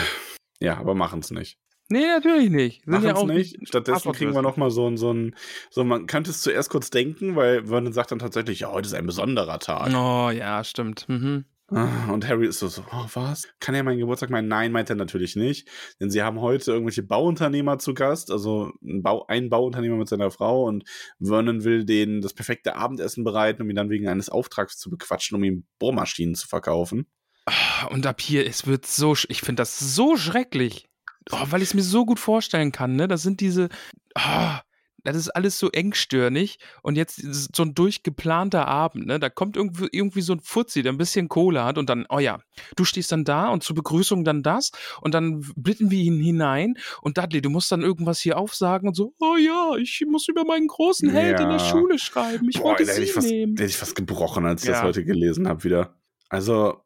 Ja, 0.62 0.78
aber 0.78 0.96
machen's 0.96 1.32
nicht. 1.32 1.58
Nee, 1.90 2.06
natürlich 2.08 2.50
nicht. 2.50 2.84
Sind 2.86 2.92
Machen's 2.94 3.08
ja 3.08 3.16
auch 3.16 3.28
nicht. 3.28 3.58
Stattdessen 3.68 4.14
kriegen 4.14 4.34
wir 4.34 4.42
Passwortlösung. 4.42 4.44
noch 4.44 4.58
mal 4.58 4.72
so 4.72 4.88
ein, 4.90 4.96
so 4.98 5.12
ein, 5.14 5.36
so 5.70 5.84
man 5.84 6.08
könnte 6.08 6.32
es 6.32 6.42
zuerst 6.42 6.70
kurz 6.70 6.90
denken, 6.90 7.36
weil 7.36 7.66
Vernon 7.68 7.92
sagt 7.92 8.12
dann 8.12 8.20
tatsächlich, 8.20 8.62
ja, 8.62 8.72
heute 8.72 8.88
ist 8.88 8.94
ein 8.94 9.06
besonderer 9.06 9.60
Tag. 9.60 9.94
Oh, 9.94 10.30
ja, 10.32 10.64
stimmt. 10.64 11.08
Mhm. 11.10 11.44
Ah, 11.68 12.12
Und 12.12 12.28
Harry 12.28 12.46
ist 12.48 12.60
so, 12.60 12.68
so, 12.68 12.84
oh, 12.92 13.06
was? 13.14 13.48
Kann 13.60 13.74
er 13.74 13.84
meinen 13.84 13.98
Geburtstag 13.98 14.30
meinen? 14.30 14.48
Nein, 14.48 14.72
meint 14.72 14.90
er 14.90 14.96
natürlich 14.96 15.36
nicht. 15.36 15.68
Denn 16.00 16.12
sie 16.12 16.22
haben 16.22 16.40
heute 16.40 16.72
irgendwelche 16.72 17.02
Bauunternehmer 17.02 17.80
zu 17.80 17.96
Gast, 17.96 18.30
also 18.30 18.72
ein, 18.84 19.02
Bau, 19.02 19.26
ein 19.28 19.50
Bauunternehmer 19.50 19.96
mit 19.96 20.08
seiner 20.08 20.30
Frau 20.30 20.66
und 20.66 20.84
Vernon 21.20 21.64
will 21.64 21.84
denen 21.86 22.22
das 22.22 22.34
perfekte 22.34 22.76
Abendessen 22.76 23.24
bereiten, 23.24 23.64
um 23.64 23.70
ihn 23.70 23.76
dann 23.76 23.90
wegen 23.90 24.08
eines 24.08 24.30
Auftrags 24.30 24.78
zu 24.78 24.92
bequatschen, 24.92 25.38
um 25.38 25.44
ihm 25.44 25.66
Bohrmaschinen 25.80 26.36
zu 26.36 26.48
verkaufen. 26.48 27.08
Ah, 27.48 27.88
Und 27.88 28.06
ab 28.06 28.22
hier, 28.22 28.46
es 28.46 28.68
wird 28.68 28.86
so, 28.86 29.16
ich 29.28 29.42
finde 29.42 29.62
das 29.62 29.80
so 29.80 30.18
schrecklich. 30.18 30.88
Oh, 31.32 31.46
weil 31.50 31.64
ich 31.64 31.70
es 31.70 31.74
mir 31.74 31.82
so 31.82 32.06
gut 32.06 32.20
vorstellen 32.20 32.72
kann, 32.72 32.96
ne? 32.96 33.08
Das 33.08 33.24
sind 33.24 33.40
diese, 33.40 33.70
ah, 34.14 34.62
das 35.06 35.16
ist 35.18 35.30
alles 35.30 35.58
so 35.60 35.72
engstirnig 35.72 36.58
und 36.82 36.96
jetzt 36.98 37.20
ist 37.20 37.56
so 37.56 37.64
ein 37.64 37.74
durchgeplanter 37.74 38.68
Abend, 38.68 39.06
ne? 39.08 39.20
Da 39.20 39.30
kommt 39.30 39.56
irgendwie, 39.56 39.88
irgendwie 39.92 40.22
so 40.22 40.34
ein 40.34 40.40
Fuzzi, 40.40 40.84
der 40.84 40.92
ein 40.92 40.98
bisschen 40.98 41.30
Kohle 41.30 41.64
hat 41.64 41.78
und 41.78 41.90
dann, 41.90 42.06
oh 42.10 42.20
ja, 42.20 42.40
du 42.76 42.84
stehst 42.86 43.12
dann 43.12 43.24
da 43.24 43.50
und 43.50 43.64
zur 43.64 43.76
Begrüßung 43.76 44.24
dann 44.24 44.44
das 44.44 44.72
und 45.02 45.14
dann 45.14 45.46
bitten 45.56 45.92
wir 45.92 46.00
ihn 46.00 46.20
hinein 46.20 46.76
und 47.02 47.18
Dudley, 47.18 47.42
du 47.42 47.50
musst 47.50 47.72
dann 47.72 47.82
irgendwas 47.82 48.20
hier 48.20 48.38
aufsagen 48.38 48.88
und 48.90 48.96
so, 48.96 49.14
oh 49.20 49.36
ja, 49.38 49.76
ich 49.78 50.04
muss 50.08 50.28
über 50.28 50.46
meinen 50.46 50.68
großen 50.68 51.10
Held 51.10 51.40
in 51.40 51.50
der 51.50 51.58
Ja. 51.58 51.66
Schule 51.66 52.00
schreiben, 52.00 52.48
ich 52.50 52.58
Boah, 52.58 52.70
wollte 52.72 52.86
sie 52.86 53.04
ich, 53.04 53.14
fast, 53.14 53.28
nehmen. 53.30 53.56
hätte 53.58 53.70
ich 53.70 53.78
fast 53.78 53.96
gebrochen, 53.96 54.46
als 54.46 54.64
ich 54.64 54.70
das 54.70 54.80
Ja. 54.80 54.84
heute 54.84 55.04
gelesen 55.04 55.48
habe 55.48 55.64
wieder. 55.64 55.96
Also, 56.30 56.82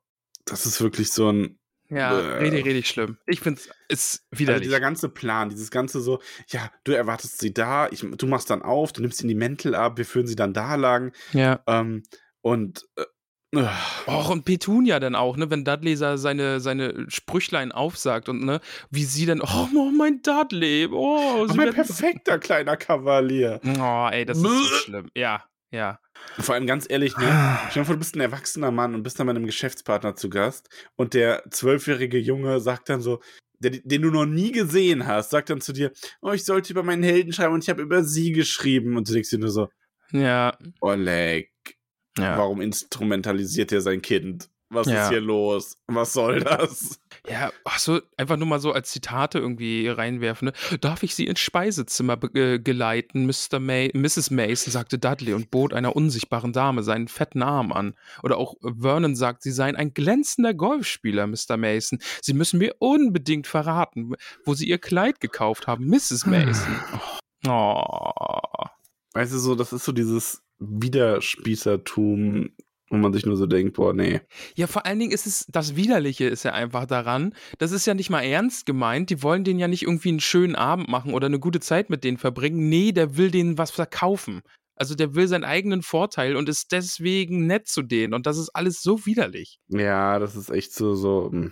das 0.46 0.66
ist 0.66 0.82
wirklich 0.82 1.12
so 1.12 1.32
ein, 1.32 1.59
Ja, 1.90 2.14
Bäh. 2.14 2.38
richtig, 2.44 2.66
richtig 2.66 2.88
schlimm. 2.90 3.18
Ich 3.26 3.40
finde 3.40 3.62
es 3.88 4.24
ist 4.32 4.48
Also 4.48 4.60
dieser 4.62 4.80
ganze 4.80 5.10
Plan, 5.10 5.50
dieses 5.50 5.72
ganze 5.72 6.02
so, 6.02 6.20
ja, 6.50 6.72
du 6.84 6.92
erwartest 6.92 7.40
sie 7.40 7.54
da, 7.54 7.88
ich, 7.90 8.02
du 8.02 8.28
machst 8.28 8.50
dann 8.50 8.62
auf, 8.62 8.94
du 8.94 9.02
nimmst 9.02 9.22
ihnen 9.22 9.30
die 9.30 9.36
Mäntel 9.36 9.74
ab, 9.76 9.98
wir 9.98 10.06
führen 10.06 10.28
sie 10.28 10.36
dann 10.36 10.54
da 10.54 10.76
lang. 10.76 11.14
ja. 11.34 11.60
Ähm, 11.68 12.04
und 12.42 12.86
äh, 12.96 13.04
äh, 13.52 13.68
Och, 14.08 14.30
und 14.30 14.46
Petunia 14.46 15.00
dann 15.00 15.16
auch, 15.16 15.36
ne, 15.36 15.50
wenn 15.50 15.66
Dudley 15.66 15.96
seine, 15.96 16.60
seine 16.60 17.06
Sprüchlein 17.10 17.72
aufsagt 17.72 18.30
und 18.30 18.46
ne, 18.46 18.62
wie 18.92 19.04
sie 19.04 19.26
dann, 19.26 19.42
oh, 19.42 19.68
oh 19.76 19.92
mein 19.92 20.22
Dudley, 20.22 20.88
oh, 20.92 21.48
sie 21.48 21.58
mein 21.58 21.66
werden- 21.66 21.76
perfekter 21.76 22.38
kleiner 22.38 22.78
Kavalier. 22.78 23.60
Oh, 23.80 24.08
ey, 24.12 24.26
das 24.26 24.38
ist 24.38 24.44
so 24.44 24.64
schlimm. 24.84 25.10
Ja, 25.16 25.44
ja. 25.72 26.00
Vor 26.40 26.56
allem 26.56 26.68
ganz 26.68 26.86
ehrlich, 26.90 27.18
ne? 27.18 27.26
Stell 27.70 27.84
dir 27.84 27.86
vor, 27.86 27.96
du 27.96 28.00
bist 28.00 28.16
ein 28.16 28.22
erwachsener 28.22 28.72
Mann 28.72 28.96
und 28.96 29.04
bist 29.04 29.20
dann 29.20 29.28
bei 29.28 29.32
einem 29.32 29.46
Geschäftspartner 29.46 30.16
zu 30.16 30.30
Gast 30.30 30.70
und 30.96 31.14
der 31.14 31.44
zwölfjährige 31.50 32.18
Junge 32.18 32.60
sagt 32.60 32.90
dann 32.90 33.02
so, 33.02 33.20
der, 33.60 33.72
den 33.72 34.02
du 34.02 34.10
noch 34.10 34.26
nie 34.26 34.52
gesehen 34.54 35.06
hast, 35.06 35.32
sagt 35.32 35.50
dann 35.50 35.60
zu 35.60 35.74
dir, 35.74 35.92
oh, 36.22 36.32
ich 36.32 36.46
sollte 36.46 36.72
über 36.72 36.84
meinen 36.84 37.04
Helden 37.04 37.34
schreiben 37.34 37.54
und 37.54 37.64
ich 37.64 37.70
habe 37.70 37.82
über 37.82 38.04
sie 38.04 38.32
geschrieben. 38.32 38.96
Und 38.96 39.10
du 39.10 39.14
denkst 39.14 39.30
dir 39.32 39.40
nur 39.40 39.52
so, 39.52 39.68
Ja, 40.12 40.58
Oleg, 40.80 41.52
ja. 42.18 42.38
warum 42.38 42.62
instrumentalisiert 42.62 43.72
er 43.74 43.82
sein 43.82 44.02
Kind? 44.02 44.50
Was 44.72 44.88
Ja. 44.88 45.04
ist 45.06 45.10
hier 45.10 45.22
los? 45.22 45.78
Was 45.88 46.14
soll 46.14 46.42
das? 46.42 47.00
Ja, 47.28 47.52
ach 47.66 47.80
so, 47.80 48.00
einfach 48.18 48.38
nur 48.38 48.48
mal 48.48 48.60
so 48.60 48.72
als 48.72 48.92
Zitate 48.92 49.40
irgendwie 49.40 49.88
reinwerfen. 49.88 50.48
Ne? 50.48 50.78
Darf 50.80 51.02
ich 51.02 51.16
Sie 51.16 51.26
ins 51.26 51.40
Speisezimmer 51.40 52.20
äh, 52.36 52.60
geleiten, 52.60 53.26
Mr. 53.26 53.60
May 53.60 53.92
Mrs. 53.96 54.30
Mason, 54.30 54.72
sagte 54.72 55.00
Dudley 55.00 55.34
und 55.34 55.50
bot 55.50 55.74
einer 55.74 55.96
unsichtbaren 55.96 56.54
Dame 56.54 56.84
seinen 56.84 57.08
fetten 57.08 57.42
Arm 57.42 57.72
an. 57.72 57.96
Oder 58.22 58.38
auch 58.38 58.56
Vernon 58.62 59.16
sagt, 59.16 59.42
sie 59.42 59.52
seien 59.52 59.76
ein 59.76 59.94
glänzender 59.94 60.54
Golfspieler, 60.54 61.26
Mr. 61.26 61.58
Mason. 61.58 62.00
Sie 62.22 62.34
müssen 62.34 62.60
mir 62.60 62.76
unbedingt 62.80 63.48
verraten, 63.48 64.14
wo 64.46 64.54
Sie 64.54 64.68
Ihr 64.68 64.78
Kleid 64.78 65.20
gekauft 65.20 65.66
haben, 65.68 65.88
Mrs. 65.88 66.26
Mason. 66.28 66.80
Oh. 67.48 67.82
Weißt 69.14 69.34
du, 69.34 69.40
so, 69.40 69.56
das 69.56 69.74
ist 69.74 69.86
so 69.86 69.92
dieses 69.92 70.44
Widerspießertum, 70.60 72.50
wo 72.90 72.98
man 72.98 73.14
sich 73.14 73.26
nur 73.26 73.38
so 73.38 73.46
denkt, 73.46 73.76
boah, 73.76 73.94
nee. 73.94 74.22
Ja, 74.56 74.68
vor 74.68 74.86
allen 74.86 75.00
Dingen 75.00 75.12
ist 75.12 75.28
es, 75.28 75.46
das 75.48 75.76
Widerliche 75.76 76.26
ist 76.26 76.44
ja 76.44 76.54
einfach 76.54 76.86
daran, 76.86 77.34
das 77.58 77.72
ist 77.72 77.86
ja 77.86 77.94
nicht 77.94 78.10
mal 78.10 78.22
ernst 78.22 78.66
gemeint, 78.66 79.10
die 79.10 79.22
wollen 79.24 79.44
denen 79.44 79.60
ja 79.60 79.68
nicht 79.68 79.84
irgendwie 79.84 80.10
einen 80.10 80.20
schönen 80.20 80.56
Abend 80.56 80.90
machen 80.90 81.14
oder 81.14 81.28
eine 81.28 81.40
gute 81.40 81.60
Zeit 81.60 81.90
mit 81.90 82.04
denen 82.04 82.18
verbringen. 82.18 82.70
Nee, 82.70 82.92
der 82.92 83.18
will 83.18 83.32
denen 83.32 83.58
was 83.58 83.72
verkaufen. 83.72 84.42
Also 84.76 84.96
der 84.96 85.14
will 85.14 85.28
seinen 85.28 85.44
eigenen 85.44 85.82
Vorteil 85.82 86.36
und 86.36 86.48
ist 86.48 86.72
deswegen 86.72 87.48
nett 87.48 87.68
zu 87.68 87.82
denen 87.82 88.14
und 88.14 88.26
das 88.26 88.38
ist 88.38 88.50
alles 88.50 88.82
so 88.82 89.06
widerlich. 89.06 89.60
Ja, 89.68 90.20
das 90.20 90.36
ist 90.36 90.50
echt 90.50 90.74
so, 90.74 90.96
so. 90.96 91.30
hm. 91.32 91.52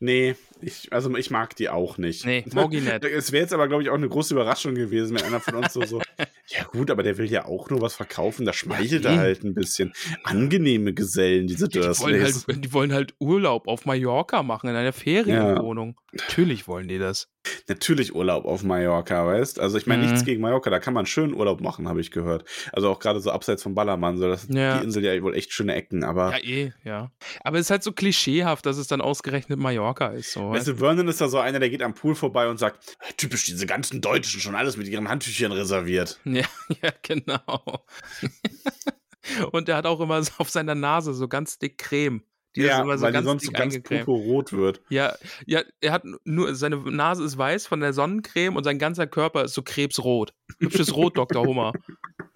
Nee, 0.00 0.36
ich, 0.60 0.92
also 0.92 1.14
ich 1.16 1.30
mag 1.30 1.56
die 1.56 1.68
auch 1.68 1.98
nicht. 1.98 2.24
Nee, 2.24 2.44
Mogi 2.52 2.80
nicht. 2.80 3.04
Es 3.04 3.32
wäre 3.32 3.42
jetzt 3.42 3.52
aber, 3.52 3.66
glaube 3.66 3.82
ich, 3.82 3.90
auch 3.90 3.94
eine 3.94 4.08
große 4.08 4.32
Überraschung 4.32 4.74
gewesen, 4.74 5.16
wenn 5.16 5.24
einer 5.24 5.40
von 5.40 5.56
uns 5.56 5.72
so, 5.72 5.84
so, 5.84 6.00
ja 6.48 6.64
gut, 6.64 6.90
aber 6.90 7.02
der 7.02 7.18
will 7.18 7.30
ja 7.30 7.44
auch 7.44 7.68
nur 7.70 7.80
was 7.82 7.94
verkaufen, 7.94 8.46
da 8.46 8.52
schmeichelt 8.52 9.04
Ja, 9.04 9.12
er 9.12 9.18
halt 9.18 9.44
ein 9.44 9.54
bisschen. 9.54 9.92
Angenehme 10.24 10.94
Gesellen, 10.94 11.46
diese 11.46 11.68
Die 11.68 11.76
wollen, 11.78 11.86
Dursleys. 11.86 12.46
halt, 12.48 12.64
die 12.64 12.72
wollen 12.72 12.92
halt 12.92 13.14
Urlaub 13.18 13.68
auf 13.68 13.84
Mallorca 13.84 14.42
machen 14.42 14.70
in 14.70 14.76
einer 14.76 14.92
Ferienwohnung. 14.92 16.00
Natürlich 16.12 16.66
wollen 16.66 16.88
die 16.88 16.98
das. 16.98 17.28
Natürlich 17.68 18.14
Urlaub 18.14 18.44
auf 18.44 18.62
Mallorca, 18.62 19.26
weißt? 19.26 19.58
Also 19.60 19.78
ich 19.78 19.86
meine 19.86 20.02
Mhm. 20.02 20.08
nichts 20.10 20.24
gegen 20.24 20.40
Mallorca, 20.40 20.70
da 20.70 20.78
kann 20.78 20.94
man 20.94 21.06
schön 21.06 21.34
Urlaub 21.34 21.60
machen, 21.60 21.88
habe 21.88 22.00
ich 22.00 22.10
gehört. 22.10 22.44
Also 22.72 22.88
auch 22.90 22.98
gerade 22.98 23.20
so 23.20 23.30
abseits 23.30 23.62
vom 23.62 23.74
Ballermann, 23.74 24.18
so 24.18 24.28
das 24.28 24.46
Ja. 24.50 24.78
die 24.78 24.84
Insel 24.84 25.04
ja 25.04 25.22
wohl 25.22 25.34
echt 25.34 25.52
schöne 25.52 25.74
Ecken, 25.74 26.04
aber 26.04 26.32
Ja, 26.36 26.44
eh, 26.44 26.72
ja. 26.84 27.10
Aber 27.42 27.58
es 27.58 27.66
ist 27.66 27.70
halt 27.70 27.82
so 27.82 27.92
klischeehaft, 27.92 28.64
dass 28.66 28.76
es 28.76 28.86
dann 28.86 29.00
ausgerechnet 29.00 29.58
Mallorca 29.58 30.08
ist. 30.08 30.32
So. 30.32 30.50
Weißt 30.50 30.68
du, 30.68 30.76
Vernon 30.76 31.08
ist 31.08 31.20
da 31.20 31.28
so 31.28 31.38
einer, 31.38 31.58
der 31.60 31.70
geht 31.70 31.82
am 31.82 31.94
Pool 31.94 32.14
vorbei 32.14 32.48
und 32.48 32.58
sagt, 32.58 32.96
typisch 33.16 33.44
diese 33.44 33.66
ganzen 33.66 34.00
Deutschen, 34.00 34.40
schon 34.40 34.54
alles 34.54 34.76
mit 34.76 34.88
ihren 34.88 35.08
Handtüchern 35.08 35.52
reserviert. 35.52 36.18
Ja, 36.24 36.44
ja, 36.82 36.90
genau. 37.02 37.84
Und 39.52 39.68
der 39.68 39.76
hat 39.76 39.86
auch 39.86 40.00
immer 40.00 40.22
so 40.22 40.32
auf 40.38 40.50
seiner 40.50 40.74
Nase 40.74 41.12
so 41.14 41.28
ganz 41.28 41.58
dick 41.58 41.78
Creme. 41.78 42.22
Die 42.62 42.82
immer 42.82 42.98
so 42.98 43.04
weil 43.04 43.12
die 43.12 43.22
sonst 43.22 43.46
so 43.46 43.52
ganz 43.52 43.80
purpurrot 43.82 44.52
wird. 44.52 44.80
Ja, 44.88 45.14
ja, 45.46 45.62
er 45.80 45.92
hat 45.92 46.04
nur, 46.24 46.54
seine 46.54 46.76
Nase 46.76 47.24
ist 47.24 47.38
weiß 47.38 47.66
von 47.66 47.80
der 47.80 47.92
Sonnencreme 47.92 48.56
und 48.56 48.64
sein 48.64 48.78
ganzer 48.78 49.06
Körper 49.06 49.44
ist 49.44 49.54
so 49.54 49.62
krebsrot. 49.62 50.34
Hübsches 50.58 50.94
Rot, 50.94 51.16
Dr. 51.16 51.44
Hummer. 51.44 51.72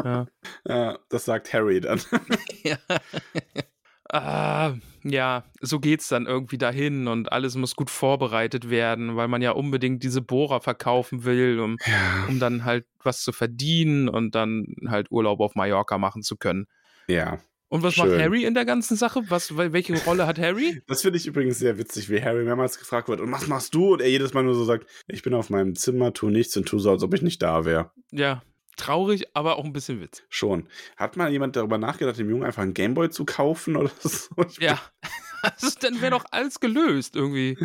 Ja. 0.05 0.27
Ja, 0.67 0.99
das 1.11 1.27
sagt 1.27 1.53
Harry 1.53 1.81
dann. 1.81 2.01
ja. 2.65 2.77
Ah, 4.11 4.75
ja, 5.05 5.45
so 5.61 5.81
geht's 5.81 6.09
dann 6.09 6.27
irgendwie 6.27 6.59
dahin 6.59 7.09
und 7.09 7.33
alles 7.33 7.55
muss 7.55 7.77
gut 7.77 7.89
vorbereitet 7.89 8.69
werden, 8.69 9.17
weil 9.17 9.29
man 9.29 9.43
ja 9.43 9.53
unbedingt 9.53 10.03
diese 10.03 10.21
Bohrer 10.21 10.61
verkaufen 10.61 11.25
will, 11.25 11.61
um, 11.61 11.77
um 12.29 12.39
dann 12.39 12.65
halt 12.65 12.85
was 13.03 13.23
zu 13.23 13.33
verdienen 13.33 14.09
und 14.09 14.35
dann 14.35 14.75
halt 14.89 15.11
Urlaub 15.11 15.41
auf 15.41 15.55
Mallorca 15.55 15.99
machen 15.99 16.23
zu 16.23 16.37
können. 16.37 16.67
Ja. 17.07 17.39
Und 17.73 17.83
was 17.83 17.95
Schön. 17.95 18.09
macht 18.11 18.21
Harry 18.21 18.45
in 18.45 18.53
der 18.53 18.65
ganzen 18.67 18.97
Sache? 18.99 19.23
Was, 19.29 19.51
wel- 19.57 19.73
welche 19.73 19.95
Rolle 20.05 20.27
hat 20.27 20.39
Harry? 20.39 20.83
Das 20.87 21.01
finde 21.03 21.17
ich 21.19 21.27
übrigens 21.27 21.59
sehr 21.59 21.79
witzig, 21.79 22.11
wie 22.11 22.23
Harry 22.23 22.45
mehrmals 22.45 22.79
gefragt 22.79 23.09
wird, 23.09 23.21
und 23.21 23.33
was 23.33 23.47
machst 23.47 23.75
du? 23.75 23.95
Und 23.95 24.03
er 24.03 24.11
jedes 24.11 24.35
Mal 24.35 24.43
nur 24.43 24.55
so 24.55 24.65
sagt, 24.65 24.87
ich 25.09 25.23
bin 25.23 25.33
auf 25.33 25.49
meinem 25.49 25.75
Zimmer, 25.75 26.13
tu 26.13 26.29
nichts 26.29 26.55
und 26.57 26.67
tu 26.69 26.79
so, 26.79 26.91
als 26.91 27.03
ob 27.03 27.15
ich 27.15 27.23
nicht 27.23 27.41
da 27.41 27.65
wäre. 27.65 27.91
Ja, 28.11 28.43
traurig, 28.77 29.25
aber 29.35 29.57
auch 29.57 29.65
ein 29.65 29.73
bisschen 29.73 30.01
Witz. 30.03 30.23
Schon. 30.29 30.69
Hat 30.99 31.17
mal 31.17 31.33
jemand 31.33 31.57
darüber 31.57 31.79
nachgedacht, 31.79 32.19
dem 32.19 32.29
Jungen 32.29 32.45
einfach 32.45 32.63
einen 32.63 32.75
Gameboy 32.75 33.09
zu 33.11 33.25
kaufen 33.25 33.77
oder 33.77 33.91
so? 34.01 34.29
Ich 34.49 34.59
Ja. 34.59 34.79
Also, 35.43 35.71
dann 35.81 36.01
wäre 36.01 36.13
doch 36.13 36.25
alles 36.31 36.61
gelöst 36.61 37.17
irgendwie. 37.17 37.59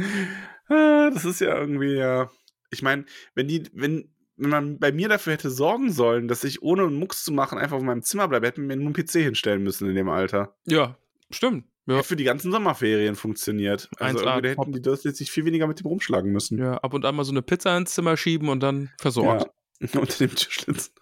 Ah, 0.67 1.11
Das 1.13 1.25
ist 1.25 1.41
ja 1.41 1.59
irgendwie 1.59 1.93
ja. 1.95 2.31
Ich 2.71 2.81
meine, 2.81 3.05
wenn 3.35 3.47
die, 3.47 3.63
wenn, 3.73 4.09
wenn 4.37 4.49
man 4.49 4.79
bei 4.79 4.91
mir 4.91 5.09
dafür 5.09 5.33
hätte 5.33 5.49
sorgen 5.49 5.91
sollen, 5.91 6.27
dass 6.27 6.43
ich 6.43 6.61
ohne 6.61 6.83
einen 6.83 6.95
Mucks 6.99 7.23
zu 7.23 7.31
machen 7.31 7.57
einfach 7.57 7.77
auf 7.77 7.83
meinem 7.83 8.03
Zimmer 8.03 8.27
bleibe, 8.27 8.47
hätten 8.47 8.61
wir 8.61 8.75
mir 8.75 8.83
nur 8.83 8.93
einen 8.93 9.05
PC 9.05 9.13
hinstellen 9.23 9.63
müssen 9.63 9.89
in 9.89 9.95
dem 9.95 10.09
Alter. 10.09 10.55
Ja, 10.65 10.97
stimmt. 11.31 11.65
Ja. 11.87 11.95
Hätte 11.95 12.07
für 12.09 12.15
die 12.17 12.23
ganzen 12.25 12.51
Sommerferien 12.51 13.15
funktioniert. 13.15 13.89
Also 13.97 14.19
1A, 14.19 14.21
irgendwie, 14.25 14.41
da 14.41 14.49
hätten 14.49 14.61
top. 14.63 14.73
die 14.73 14.81
das 14.81 15.03
jetzt 15.05 15.17
sich 15.17 15.31
viel 15.31 15.45
weniger 15.45 15.67
mit 15.67 15.79
dem 15.79 15.87
rumschlagen 15.87 16.31
müssen. 16.31 16.57
ja, 16.59 16.73
ab 16.77 16.93
und 16.93 17.05
an 17.05 17.15
mal 17.15 17.23
so 17.23 17.31
eine 17.31 17.41
Pizza 17.41 17.75
ins 17.77 17.93
Zimmer 17.93 18.17
schieben 18.17 18.49
und 18.49 18.61
dann 18.61 18.91
versorgt. 18.99 19.49
Ja. 19.81 19.87
Unter 20.01 20.17
dem 20.17 20.35
Tischlitz. 20.35 20.91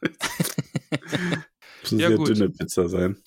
Muss 1.81 1.91
eine 1.93 2.01
Ja, 2.01 2.07
sehr 2.09 2.17
gut. 2.17 2.29
dünne 2.29 2.49
Pizza 2.49 2.87
sein. 2.89 3.17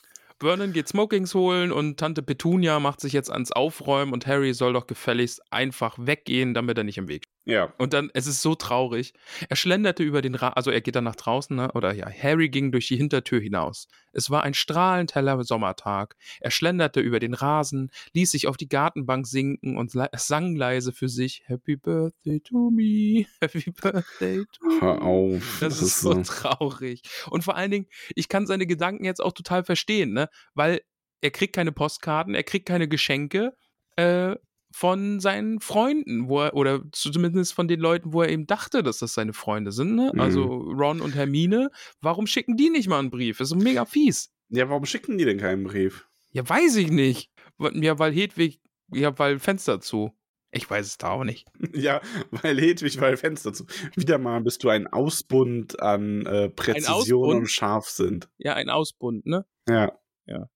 Vernon 0.40 0.72
geht 0.72 0.86
Smokings 0.86 1.34
holen 1.34 1.72
und 1.72 1.98
Tante 1.98 2.22
Petunia 2.22 2.78
macht 2.78 3.00
sich 3.00 3.12
jetzt 3.12 3.30
ans 3.30 3.50
Aufräumen 3.50 4.12
und 4.12 4.26
Harry 4.26 4.54
soll 4.54 4.72
doch 4.72 4.86
gefälligst 4.86 5.42
einfach 5.50 5.96
weggehen, 5.98 6.54
damit 6.54 6.78
er 6.78 6.84
nicht 6.84 6.98
im 6.98 7.08
Weg. 7.08 7.26
Ja. 7.48 7.72
Und 7.78 7.94
dann, 7.94 8.10
es 8.12 8.26
ist 8.26 8.42
so 8.42 8.54
traurig. 8.54 9.14
Er 9.48 9.56
schlenderte 9.56 10.02
über 10.02 10.20
den 10.20 10.34
Ra 10.34 10.50
also 10.50 10.70
er 10.70 10.82
geht 10.82 10.96
dann 10.96 11.04
nach 11.04 11.16
draußen, 11.16 11.56
ne? 11.56 11.72
oder 11.72 11.94
ja, 11.94 12.06
Harry 12.06 12.50
ging 12.50 12.72
durch 12.72 12.88
die 12.88 12.98
Hintertür 12.98 13.40
hinaus. 13.40 13.88
Es 14.12 14.28
war 14.28 14.42
ein 14.42 14.52
strahlend 14.52 15.14
heller 15.14 15.42
Sommertag. 15.42 16.16
Er 16.40 16.50
schlenderte 16.50 17.00
über 17.00 17.20
den 17.20 17.32
Rasen, 17.32 17.90
ließ 18.12 18.32
sich 18.32 18.48
auf 18.48 18.58
die 18.58 18.68
Gartenbank 18.68 19.26
sinken 19.26 19.78
und 19.78 19.94
le- 19.94 20.10
sang 20.14 20.56
leise 20.56 20.92
für 20.92 21.08
sich 21.08 21.42
Happy 21.46 21.76
Birthday 21.76 22.38
to 22.40 22.70
me, 22.70 23.24
Happy 23.40 23.70
Birthday 23.70 24.44
to 24.52 24.66
me. 24.66 24.80
Hör 24.82 25.00
auf. 25.00 25.58
Das, 25.60 25.80
ist 25.80 26.00
so 26.00 26.22
traurig. 26.22 27.00
Und 27.30 27.44
vor 27.44 27.56
allen 27.56 27.70
Dingen, 27.70 27.86
ich 28.14 28.28
kann 28.28 28.46
seine 28.46 28.66
Gedanken 28.66 29.06
jetzt 29.06 29.22
auch 29.22 29.32
total 29.32 29.64
verstehen, 29.64 30.12
ne? 30.12 30.28
Weil 30.52 30.82
er 31.22 31.30
kriegt 31.30 31.54
keine 31.54 31.72
Postkarten, 31.72 32.34
er 32.34 32.44
kriegt 32.44 32.66
keine 32.66 32.88
Geschenke 32.88 33.54
äh, 33.96 34.36
von 34.78 35.18
seinen 35.18 35.58
Freunden, 35.58 36.28
wo 36.28 36.40
er, 36.40 36.54
oder 36.54 36.84
zumindest 36.92 37.52
von 37.52 37.66
den 37.66 37.80
Leuten, 37.80 38.12
wo 38.12 38.22
er 38.22 38.28
eben 38.28 38.46
dachte, 38.46 38.84
dass 38.84 38.98
das 38.98 39.12
seine 39.12 39.32
Freunde 39.32 39.72
sind, 39.72 39.96
ne? 39.96 40.12
Mhm. 40.14 40.20
Also 40.20 40.44
Ron 40.44 41.00
und 41.00 41.16
Hermine. 41.16 41.72
Warum 42.00 42.28
schicken 42.28 42.56
die 42.56 42.70
nicht 42.70 42.88
mal 42.88 43.00
einen 43.00 43.10
Brief? 43.10 43.38
Das 43.38 43.50
ist 43.50 43.60
mega 43.60 43.84
fies. 43.84 44.32
Ja, 44.50 44.68
warum 44.68 44.86
schicken 44.86 45.18
die 45.18 45.24
denn 45.24 45.38
keinen 45.38 45.64
Brief? 45.64 46.08
Ja, 46.30 46.48
weiß 46.48 46.76
ich 46.76 46.92
nicht. 46.92 47.28
Ja, 47.58 47.98
weil 47.98 48.12
Hedwig, 48.12 48.60
ja, 48.92 49.18
weil 49.18 49.40
Fenster 49.40 49.80
zu. 49.80 50.12
Ich 50.52 50.70
weiß 50.70 50.86
es 50.86 50.96
da 50.96 51.10
auch 51.10 51.24
nicht. 51.24 51.48
Ja, 51.74 52.00
weil 52.30 52.60
Hedwig, 52.60 53.00
weil 53.00 53.16
Fenster 53.16 53.52
zu. 53.52 53.66
Wieder 53.96 54.18
mal 54.18 54.40
bist 54.42 54.62
du 54.62 54.68
ein 54.68 54.86
Ausbund 54.86 55.82
an 55.82 56.24
äh, 56.24 56.50
Präzision 56.50 57.24
Ausbund? 57.24 57.40
und 57.40 57.46
Scharfsinn. 57.48 58.24
Ja, 58.38 58.54
ein 58.54 58.70
Ausbund, 58.70 59.26
ne? 59.26 59.44
Ja. 59.68 59.98
Ja. 60.26 60.48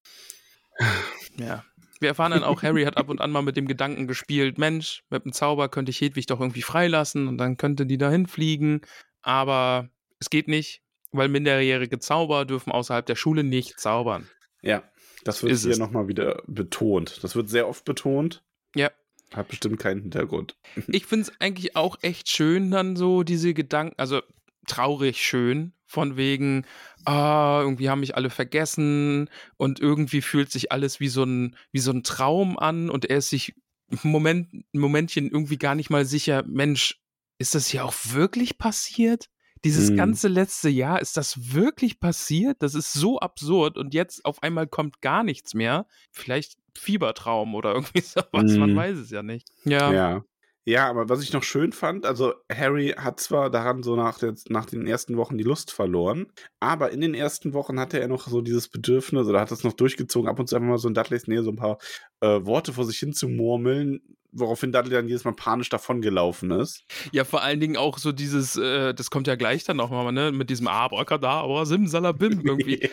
Wir 2.02 2.08
erfahren 2.08 2.32
dann 2.32 2.42
auch, 2.42 2.62
Harry 2.62 2.84
hat 2.84 2.96
ab 2.96 3.08
und 3.08 3.20
an 3.20 3.30
mal 3.30 3.42
mit 3.42 3.56
dem 3.56 3.68
Gedanken 3.68 4.06
gespielt, 4.06 4.58
Mensch, 4.58 5.04
mit 5.08 5.24
dem 5.24 5.32
Zauber 5.32 5.68
könnte 5.68 5.90
ich 5.90 6.00
Hedwig 6.00 6.26
doch 6.26 6.40
irgendwie 6.40 6.62
freilassen 6.62 7.28
und 7.28 7.38
dann 7.38 7.56
könnte 7.56 7.86
die 7.86 7.96
dahin 7.96 8.26
fliegen. 8.26 8.80
Aber 9.22 9.88
es 10.18 10.28
geht 10.28 10.48
nicht, 10.48 10.82
weil 11.12 11.28
minderjährige 11.28 12.00
Zauber 12.00 12.44
dürfen 12.44 12.72
außerhalb 12.72 13.06
der 13.06 13.14
Schule 13.14 13.44
nicht 13.44 13.78
zaubern. 13.78 14.28
Ja, 14.62 14.82
das 15.24 15.42
wird 15.42 15.52
Ist 15.52 15.64
hier 15.64 15.78
nochmal 15.78 16.08
wieder 16.08 16.42
betont. 16.46 17.22
Das 17.22 17.36
wird 17.36 17.48
sehr 17.48 17.68
oft 17.68 17.84
betont. 17.84 18.42
Ja. 18.74 18.90
Hat 19.32 19.48
bestimmt 19.48 19.78
keinen 19.78 20.02
Hintergrund. 20.02 20.56
Ich 20.88 21.06
finde 21.06 21.30
es 21.30 21.40
eigentlich 21.40 21.76
auch 21.76 21.96
echt 22.02 22.28
schön, 22.28 22.70
dann 22.70 22.96
so 22.96 23.22
diese 23.22 23.54
Gedanken, 23.54 23.94
also 23.96 24.20
traurig 24.66 25.24
schön, 25.24 25.72
von 25.92 26.16
wegen, 26.16 26.64
ah, 27.04 27.60
irgendwie 27.62 27.90
haben 27.90 28.00
mich 28.00 28.16
alle 28.16 28.30
vergessen 28.30 29.28
und 29.58 29.78
irgendwie 29.78 30.22
fühlt 30.22 30.50
sich 30.50 30.72
alles 30.72 31.00
wie 31.00 31.08
so 31.08 31.24
ein, 31.24 31.54
wie 31.70 31.80
so 31.80 31.90
ein 31.92 32.02
Traum 32.02 32.58
an 32.58 32.88
und 32.88 33.04
er 33.04 33.18
ist 33.18 33.28
sich 33.28 33.54
im 34.02 34.10
Moment, 34.10 34.52
ein 34.54 34.80
Momentchen 34.80 35.30
irgendwie 35.30 35.58
gar 35.58 35.74
nicht 35.74 35.90
mal 35.90 36.06
sicher, 36.06 36.44
Mensch, 36.46 36.98
ist 37.38 37.54
das 37.54 37.66
hier 37.66 37.84
auch 37.84 37.94
wirklich 38.12 38.56
passiert? 38.56 39.26
Dieses 39.64 39.90
Mhm. 39.90 39.96
ganze 39.96 40.28
letzte 40.28 40.70
Jahr, 40.70 41.00
ist 41.02 41.16
das 41.18 41.52
wirklich 41.52 42.00
passiert? 42.00 42.62
Das 42.62 42.74
ist 42.74 42.94
so 42.94 43.20
absurd 43.20 43.76
und 43.76 43.92
jetzt 43.92 44.24
auf 44.24 44.42
einmal 44.42 44.66
kommt 44.66 45.02
gar 45.02 45.22
nichts 45.22 45.52
mehr. 45.52 45.86
Vielleicht 46.10 46.56
Fiebertraum 46.74 47.54
oder 47.54 47.74
irgendwie 47.74 48.00
sowas, 48.00 48.56
man 48.56 48.72
Mhm. 48.72 48.76
weiß 48.76 48.96
es 48.98 49.10
ja 49.10 49.22
nicht. 49.22 49.46
Ja. 49.64 49.92
Ja. 49.92 50.24
Ja, 50.64 50.88
aber 50.88 51.08
was 51.08 51.22
ich 51.24 51.32
noch 51.32 51.42
schön 51.42 51.72
fand, 51.72 52.06
also 52.06 52.34
Harry 52.50 52.94
hat 52.96 53.18
zwar 53.18 53.50
daran 53.50 53.82
so 53.82 53.96
nach, 53.96 54.20
der, 54.20 54.34
nach 54.48 54.64
den 54.64 54.86
ersten 54.86 55.16
Wochen 55.16 55.36
die 55.36 55.42
Lust 55.42 55.72
verloren, 55.72 56.26
aber 56.60 56.92
in 56.92 57.00
den 57.00 57.14
ersten 57.14 57.52
Wochen 57.52 57.80
hatte 57.80 57.98
er 57.98 58.06
noch 58.06 58.28
so 58.28 58.42
dieses 58.42 58.68
Bedürfnis 58.68 59.26
oder 59.26 59.40
hat 59.40 59.50
das 59.50 59.64
noch 59.64 59.72
durchgezogen, 59.72 60.30
ab 60.30 60.38
und 60.38 60.48
zu 60.48 60.54
einfach 60.54 60.68
mal 60.68 60.78
so 60.78 60.86
in 60.86 60.94
Dudleys 60.94 61.26
Nähe 61.26 61.42
so 61.42 61.50
ein 61.50 61.56
paar 61.56 61.78
äh, 62.22 62.44
Worte 62.46 62.72
vor 62.72 62.84
sich 62.86 62.98
hin 62.98 63.12
zu 63.12 63.28
murmeln, 63.28 64.00
woraufhin 64.34 64.72
Dudley 64.72 64.92
dann 64.94 65.08
jedes 65.08 65.24
Mal 65.24 65.34
panisch 65.34 65.68
davongelaufen 65.68 66.50
ist. 66.52 66.84
Ja, 67.12 67.24
vor 67.24 67.42
allen 67.42 67.60
Dingen 67.60 67.76
auch 67.76 67.98
so 67.98 68.12
dieses, 68.12 68.56
äh, 68.56 68.94
das 68.94 69.10
kommt 69.10 69.26
ja 69.26 69.34
gleich 69.34 69.64
dann 69.64 69.76
nochmal, 69.76 70.10
ne, 70.10 70.32
mit 70.32 70.48
diesem 70.48 70.68
Abracadabra, 70.68 71.66
Simsalabim 71.66 72.40
irgendwie. 72.46 72.80
Ja. 72.82 72.88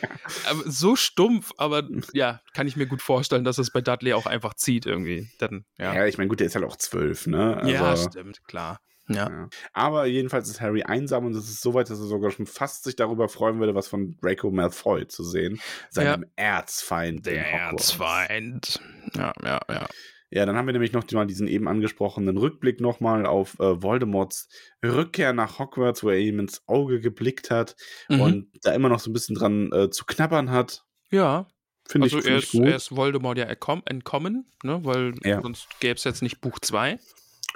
aber 0.49 0.69
so 0.69 0.97
stumpf, 0.97 1.53
aber 1.57 1.87
ja, 2.13 2.41
kann 2.53 2.67
ich 2.67 2.75
mir 2.75 2.87
gut 2.87 3.01
vorstellen, 3.01 3.45
dass 3.45 3.57
es 3.57 3.71
bei 3.71 3.79
Dudley 3.79 4.11
auch 4.11 4.25
einfach 4.25 4.53
zieht 4.55 4.85
irgendwie. 4.85 5.29
Dann, 5.39 5.63
ja. 5.77 5.93
Ja, 5.95 6.05
ich 6.07 6.17
meine, 6.17 6.27
gut, 6.27 6.41
der 6.41 6.47
ist 6.47 6.55
halt 6.55 6.65
auch 6.65 6.75
zwölf, 6.75 7.25
ne? 7.25 7.61
Ja, 7.65 7.85
Also- 7.85 8.09
stimmt, 8.09 8.43
klar. 8.45 8.79
Ja. 9.09 9.29
Ja. 9.29 9.49
Aber 9.73 10.05
jedenfalls 10.05 10.49
ist 10.49 10.61
Harry 10.61 10.83
einsam 10.83 11.25
und 11.25 11.35
es 11.35 11.49
ist 11.49 11.61
so 11.61 11.73
weit, 11.73 11.89
dass 11.89 11.99
er 11.99 12.05
sogar 12.05 12.31
schon 12.31 12.45
fast 12.45 12.83
sich 12.83 12.95
darüber 12.95 13.27
freuen 13.27 13.59
würde, 13.59 13.75
was 13.75 13.87
von 13.87 14.15
Draco 14.21 14.51
Malfoy 14.51 15.07
zu 15.07 15.23
sehen. 15.23 15.59
Seinem 15.89 16.25
Erzfeind. 16.35 17.25
in 17.27 17.33
Der. 17.33 17.45
Erzfeind. 17.51 18.79
Ja, 19.15 19.33
ja, 19.43 19.59
ja. 19.69 19.87
Ja, 20.31 20.45
dann 20.45 20.55
haben 20.55 20.67
wir 20.67 20.73
nämlich 20.73 20.93
noch 20.93 21.09
mal 21.11 21.25
diesen 21.25 21.47
eben 21.47 21.67
angesprochenen 21.67 22.37
Rückblick 22.37 22.79
nochmal 22.81 23.25
auf 23.25 23.55
äh, 23.59 23.81
Voldemorts 23.81 24.47
Rückkehr 24.85 25.33
nach 25.33 25.57
Hogwarts, 25.57 26.03
wo 26.03 26.09
er 26.11 26.19
ihm 26.19 26.37
ins 26.37 26.61
Auge 26.67 26.99
geblickt 27.01 27.49
hat 27.49 27.75
Mhm. 28.09 28.21
und 28.21 28.47
da 28.61 28.73
immer 28.73 28.89
noch 28.89 28.99
so 28.99 29.09
ein 29.09 29.13
bisschen 29.13 29.35
dran 29.35 29.71
äh, 29.71 29.89
zu 29.89 30.05
knabbern 30.05 30.51
hat. 30.51 30.83
Ja, 31.09 31.47
Finde 31.87 32.05
also 32.05 32.19
ich, 32.19 32.25
er 32.27 32.37
ist, 32.37 32.51
gut. 32.51 32.67
er 32.67 32.75
ist 32.75 32.95
Voldemort 32.95 33.39
ja 33.39 33.45
entkomm- 33.47 33.81
entkommen, 33.89 34.45
ne, 34.63 34.79
weil 34.85 35.15
Ja. 35.23 35.41
sonst 35.41 35.67
gäbe 35.79 35.95
es 35.95 36.03
jetzt 36.03 36.21
nicht 36.21 36.41
Buch 36.41 36.59
2. 36.59 36.99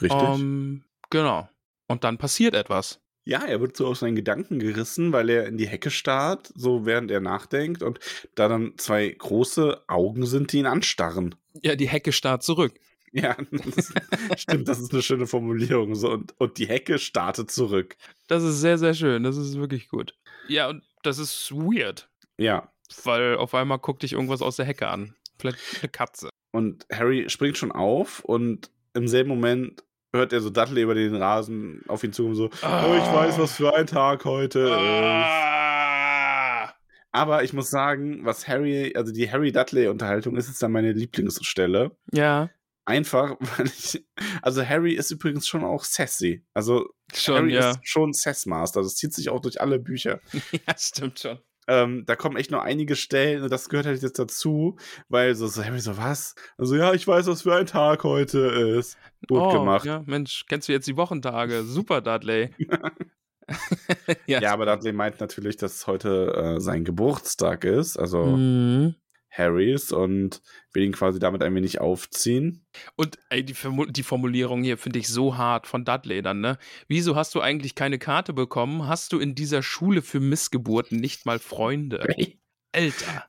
Richtig. 0.01 0.19
Ähm, 0.19 0.83
genau. 1.13 1.47
Und 1.87 2.03
dann 2.03 2.17
passiert 2.17 2.53
etwas. 2.55 2.99
Ja, 3.25 3.43
er 3.45 3.61
wird 3.61 3.77
so 3.77 3.87
aus 3.87 3.99
seinen 4.01 4.15
Gedanken 4.17 4.59
gerissen, 4.59 5.13
weil 5.13 5.29
er 5.29 5.47
in 5.47 5.55
die 5.57 5.67
Hecke 5.67 5.89
starrt, 5.91 6.51
so 6.55 6.85
während 6.85 7.09
er 7.09 7.21
nachdenkt 7.21 7.81
und 7.81 7.99
da 8.35 8.49
dann 8.49 8.73
zwei 8.77 9.07
große 9.09 9.83
Augen 9.87 10.25
sind, 10.25 10.51
die 10.51 10.57
ihn 10.59 10.65
anstarren. 10.65 11.35
Ja, 11.61 11.75
die 11.77 11.87
Hecke 11.87 12.11
starrt 12.11 12.43
zurück. 12.43 12.73
Ja, 13.15 13.37
das, 13.51 14.41
stimmt, 14.41 14.67
das 14.67 14.79
ist 14.79 14.91
eine 14.91 15.03
schöne 15.03 15.27
Formulierung. 15.27 15.93
So, 15.93 16.09
und, 16.09 16.33
und 16.39 16.57
die 16.57 16.67
Hecke 16.67 16.97
startet 16.97 17.51
zurück. 17.51 17.95
Das 18.25 18.41
ist 18.41 18.59
sehr, 18.59 18.79
sehr 18.79 18.95
schön. 18.95 19.21
Das 19.21 19.37
ist 19.37 19.55
wirklich 19.55 19.87
gut. 19.87 20.15
Ja, 20.47 20.67
und 20.69 20.81
das 21.03 21.19
ist 21.19 21.51
weird, 21.51 22.09
Ja. 22.39 22.73
weil 23.03 23.35
auf 23.35 23.53
einmal 23.53 23.77
guckt 23.77 24.01
dich 24.01 24.13
irgendwas 24.13 24.41
aus 24.41 24.55
der 24.55 24.65
Hecke 24.65 24.87
an. 24.87 25.13
Vielleicht 25.37 25.59
eine 25.83 25.89
Katze. 25.89 26.29
Und 26.53 26.87
Harry 26.91 27.29
springt 27.29 27.55
schon 27.55 27.71
auf 27.71 28.21
und 28.25 28.71
im 28.95 29.07
selben 29.07 29.29
Moment 29.29 29.83
hört 30.13 30.33
er 30.33 30.41
so 30.41 30.49
Dudley 30.49 30.83
über 30.83 30.95
den 30.95 31.15
Rasen 31.15 31.81
auf 31.87 32.03
ihn 32.03 32.13
zu 32.13 32.25
und 32.25 32.35
so, 32.35 32.45
oh, 32.45 32.95
ich 32.97 33.13
weiß, 33.13 33.39
was 33.39 33.53
für 33.53 33.75
ein 33.75 33.87
Tag 33.87 34.25
heute 34.25 34.59
ist. 34.59 34.71
Ah! 34.71 36.73
Aber 37.11 37.43
ich 37.43 37.53
muss 37.53 37.69
sagen, 37.69 38.25
was 38.25 38.47
Harry, 38.47 38.93
also 38.95 39.11
die 39.11 39.31
Harry-Dudley-Unterhaltung 39.31 40.35
ist 40.35 40.47
jetzt 40.47 40.63
dann 40.63 40.71
meine 40.71 40.93
Lieblingsstelle. 40.93 41.91
Ja, 42.11 42.49
Einfach, 42.85 43.37
weil 43.57 43.67
ich, 43.67 44.05
also 44.41 44.65
Harry 44.65 44.93
ist 44.93 45.11
übrigens 45.11 45.47
schon 45.47 45.63
auch 45.63 45.83
sassy. 45.83 46.43
Also 46.53 46.89
schon, 47.13 47.35
Harry 47.35 47.53
ja. 47.53 47.71
ist 47.71 47.79
schon 47.83 48.13
Sassmaster. 48.13 48.81
Das 48.81 48.95
zieht 48.95 49.13
sich 49.13 49.29
auch 49.29 49.39
durch 49.39 49.61
alle 49.61 49.79
Bücher. 49.79 50.19
ja, 50.51 50.77
stimmt 50.77 51.19
schon. 51.19 51.39
Ähm, 51.67 52.03
da 52.05 52.15
kommen 52.15 52.37
echt 52.37 52.51
noch 52.51 52.63
einige 52.63 52.95
Stellen 52.95 53.43
und 53.43 53.51
das 53.51 53.69
gehört 53.69 53.85
halt 53.85 54.01
jetzt 54.01 54.19
dazu, 54.19 54.77
weil 55.09 55.35
so, 55.35 55.47
so 55.47 55.61
so, 55.77 55.97
was? 55.97 56.35
Also 56.57 56.75
ja, 56.75 56.93
ich 56.93 57.07
weiß, 57.07 57.27
was 57.27 57.43
für 57.43 57.55
ein 57.55 57.65
Tag 57.65 58.03
heute 58.03 58.39
ist. 58.39 58.97
Gut 59.27 59.41
oh, 59.41 59.51
gemacht. 59.51 59.85
Ja, 59.85 60.03
Mensch, 60.05 60.45
kennst 60.47 60.67
du 60.67 60.73
jetzt 60.73 60.87
die 60.87 60.97
Wochentage? 60.97 61.63
Super, 61.63 62.01
Dudley. 62.01 62.49
ja, 64.27 64.41
Ja, 64.41 64.53
aber 64.53 64.65
Dudley 64.65 64.93
meint 64.93 65.19
natürlich, 65.19 65.57
dass 65.57 65.87
heute 65.87 66.33
äh, 66.57 66.59
sein 66.59 66.83
Geburtstag 66.83 67.65
ist, 67.65 67.97
also 67.97 68.25
Mhm. 68.25 68.95
Harrys, 69.35 69.91
und 69.91 70.41
will 70.73 70.83
ihn 70.83 70.91
quasi 70.91 71.17
damit 71.19 71.41
ein 71.41 71.55
wenig 71.55 71.81
aufziehen. 71.81 72.63
Und 72.95 73.17
ey, 73.29 73.43
die, 73.43 73.55
die 73.89 74.03
Formulierung 74.03 74.63
hier 74.63 74.77
finde 74.77 74.99
ich 74.99 75.07
so 75.07 75.37
hart 75.37 75.65
von 75.65 75.85
Dudley 75.85 76.21
dann, 76.21 76.39
ne? 76.39 76.57
Wieso 76.87 77.15
hast 77.15 77.33
du 77.33 77.41
eigentlich 77.41 77.73
keine 77.73 77.97
Karte 77.97 78.33
bekommen? 78.33 78.87
Hast 78.87 79.11
du 79.11 79.19
in 79.19 79.33
dieser 79.33 79.63
Schule 79.63 80.01
für 80.03 80.19
Missgeburten 80.19 80.99
nicht 80.99 81.25
mal 81.25 81.39
Freunde? 81.39 82.05
Alter, 82.73 83.25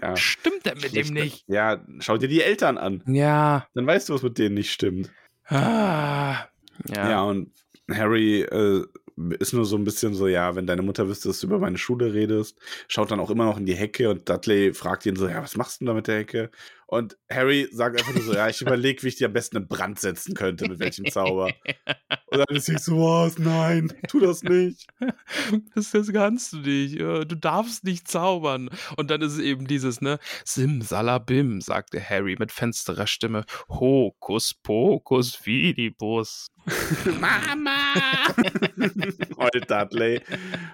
Ja, 0.00 0.16
stimmt 0.16 0.64
denn 0.66 0.74
mit 0.78 0.94
dem 0.94 1.06
schlecht. 1.06 1.12
nicht? 1.12 1.44
Ja, 1.48 1.84
schau 2.00 2.16
dir 2.18 2.28
die 2.28 2.42
Eltern 2.42 2.78
an. 2.78 3.02
Ja. 3.06 3.66
Dann 3.74 3.86
weißt 3.86 4.08
du, 4.08 4.14
was 4.14 4.22
mit 4.22 4.38
denen 4.38 4.54
nicht 4.54 4.72
stimmt. 4.72 5.10
Ah. 5.46 6.44
Ja, 6.88 7.10
Ja. 7.10 7.22
und 7.22 7.52
Harry 7.90 8.42
äh, 8.42 8.84
ist 9.38 9.52
nur 9.52 9.64
so 9.64 9.76
ein 9.76 9.84
bisschen 9.84 10.14
so, 10.14 10.26
ja, 10.28 10.54
wenn 10.56 10.66
deine 10.66 10.82
Mutter 10.82 11.08
wüsste, 11.08 11.28
dass 11.28 11.40
du 11.40 11.46
über 11.46 11.58
meine 11.58 11.78
Schule 11.78 12.12
redest, 12.12 12.58
schaut 12.88 13.10
dann 13.10 13.20
auch 13.20 13.30
immer 13.30 13.44
noch 13.46 13.58
in 13.58 13.66
die 13.66 13.74
Hecke 13.74 14.10
und 14.10 14.28
Dudley 14.28 14.74
fragt 14.74 15.06
ihn 15.06 15.16
so, 15.16 15.28
ja, 15.28 15.42
was 15.42 15.56
machst 15.56 15.80
du 15.80 15.84
denn 15.84 15.86
da 15.88 15.94
mit 15.94 16.06
der 16.06 16.18
Hecke? 16.18 16.50
Und 16.88 17.16
Harry 17.28 17.68
sagt 17.72 17.98
einfach 17.98 18.14
nur 18.14 18.22
so, 18.22 18.32
ja, 18.32 18.48
ich 18.48 18.62
überlege, 18.62 19.02
wie 19.02 19.08
ich 19.08 19.16
dir 19.16 19.26
am 19.26 19.32
besten 19.32 19.56
in 19.56 19.66
Brand 19.66 19.98
setzen 19.98 20.34
könnte, 20.34 20.68
mit 20.68 20.78
welchem 20.78 21.04
Zauber. 21.10 21.52
Und 22.26 22.38
dann 22.38 22.56
ist 22.56 22.66
sie 22.66 22.78
so, 22.78 22.98
was, 22.98 23.38
nein, 23.38 23.92
tu 24.08 24.20
das 24.20 24.42
nicht. 24.42 24.86
Das, 25.74 25.90
das 25.90 26.12
kannst 26.12 26.52
du 26.52 26.58
nicht. 26.58 26.98
Du 26.98 27.36
darfst 27.36 27.84
nicht 27.84 28.08
zaubern. 28.08 28.70
Und 28.96 29.10
dann 29.10 29.20
ist 29.20 29.32
es 29.32 29.38
eben 29.38 29.66
dieses, 29.66 30.00
ne, 30.00 30.18
Simsalabim, 30.44 31.60
sagte 31.60 32.00
Harry 32.00 32.36
mit 32.38 32.52
fensterer 32.52 33.06
Stimme. 33.06 33.44
Hokus 33.68 34.54
pokus 34.54 35.34
fidibus. 35.34 36.48
Mama! 37.20 37.94
Heult 39.36 39.70
Dudley 39.70 40.20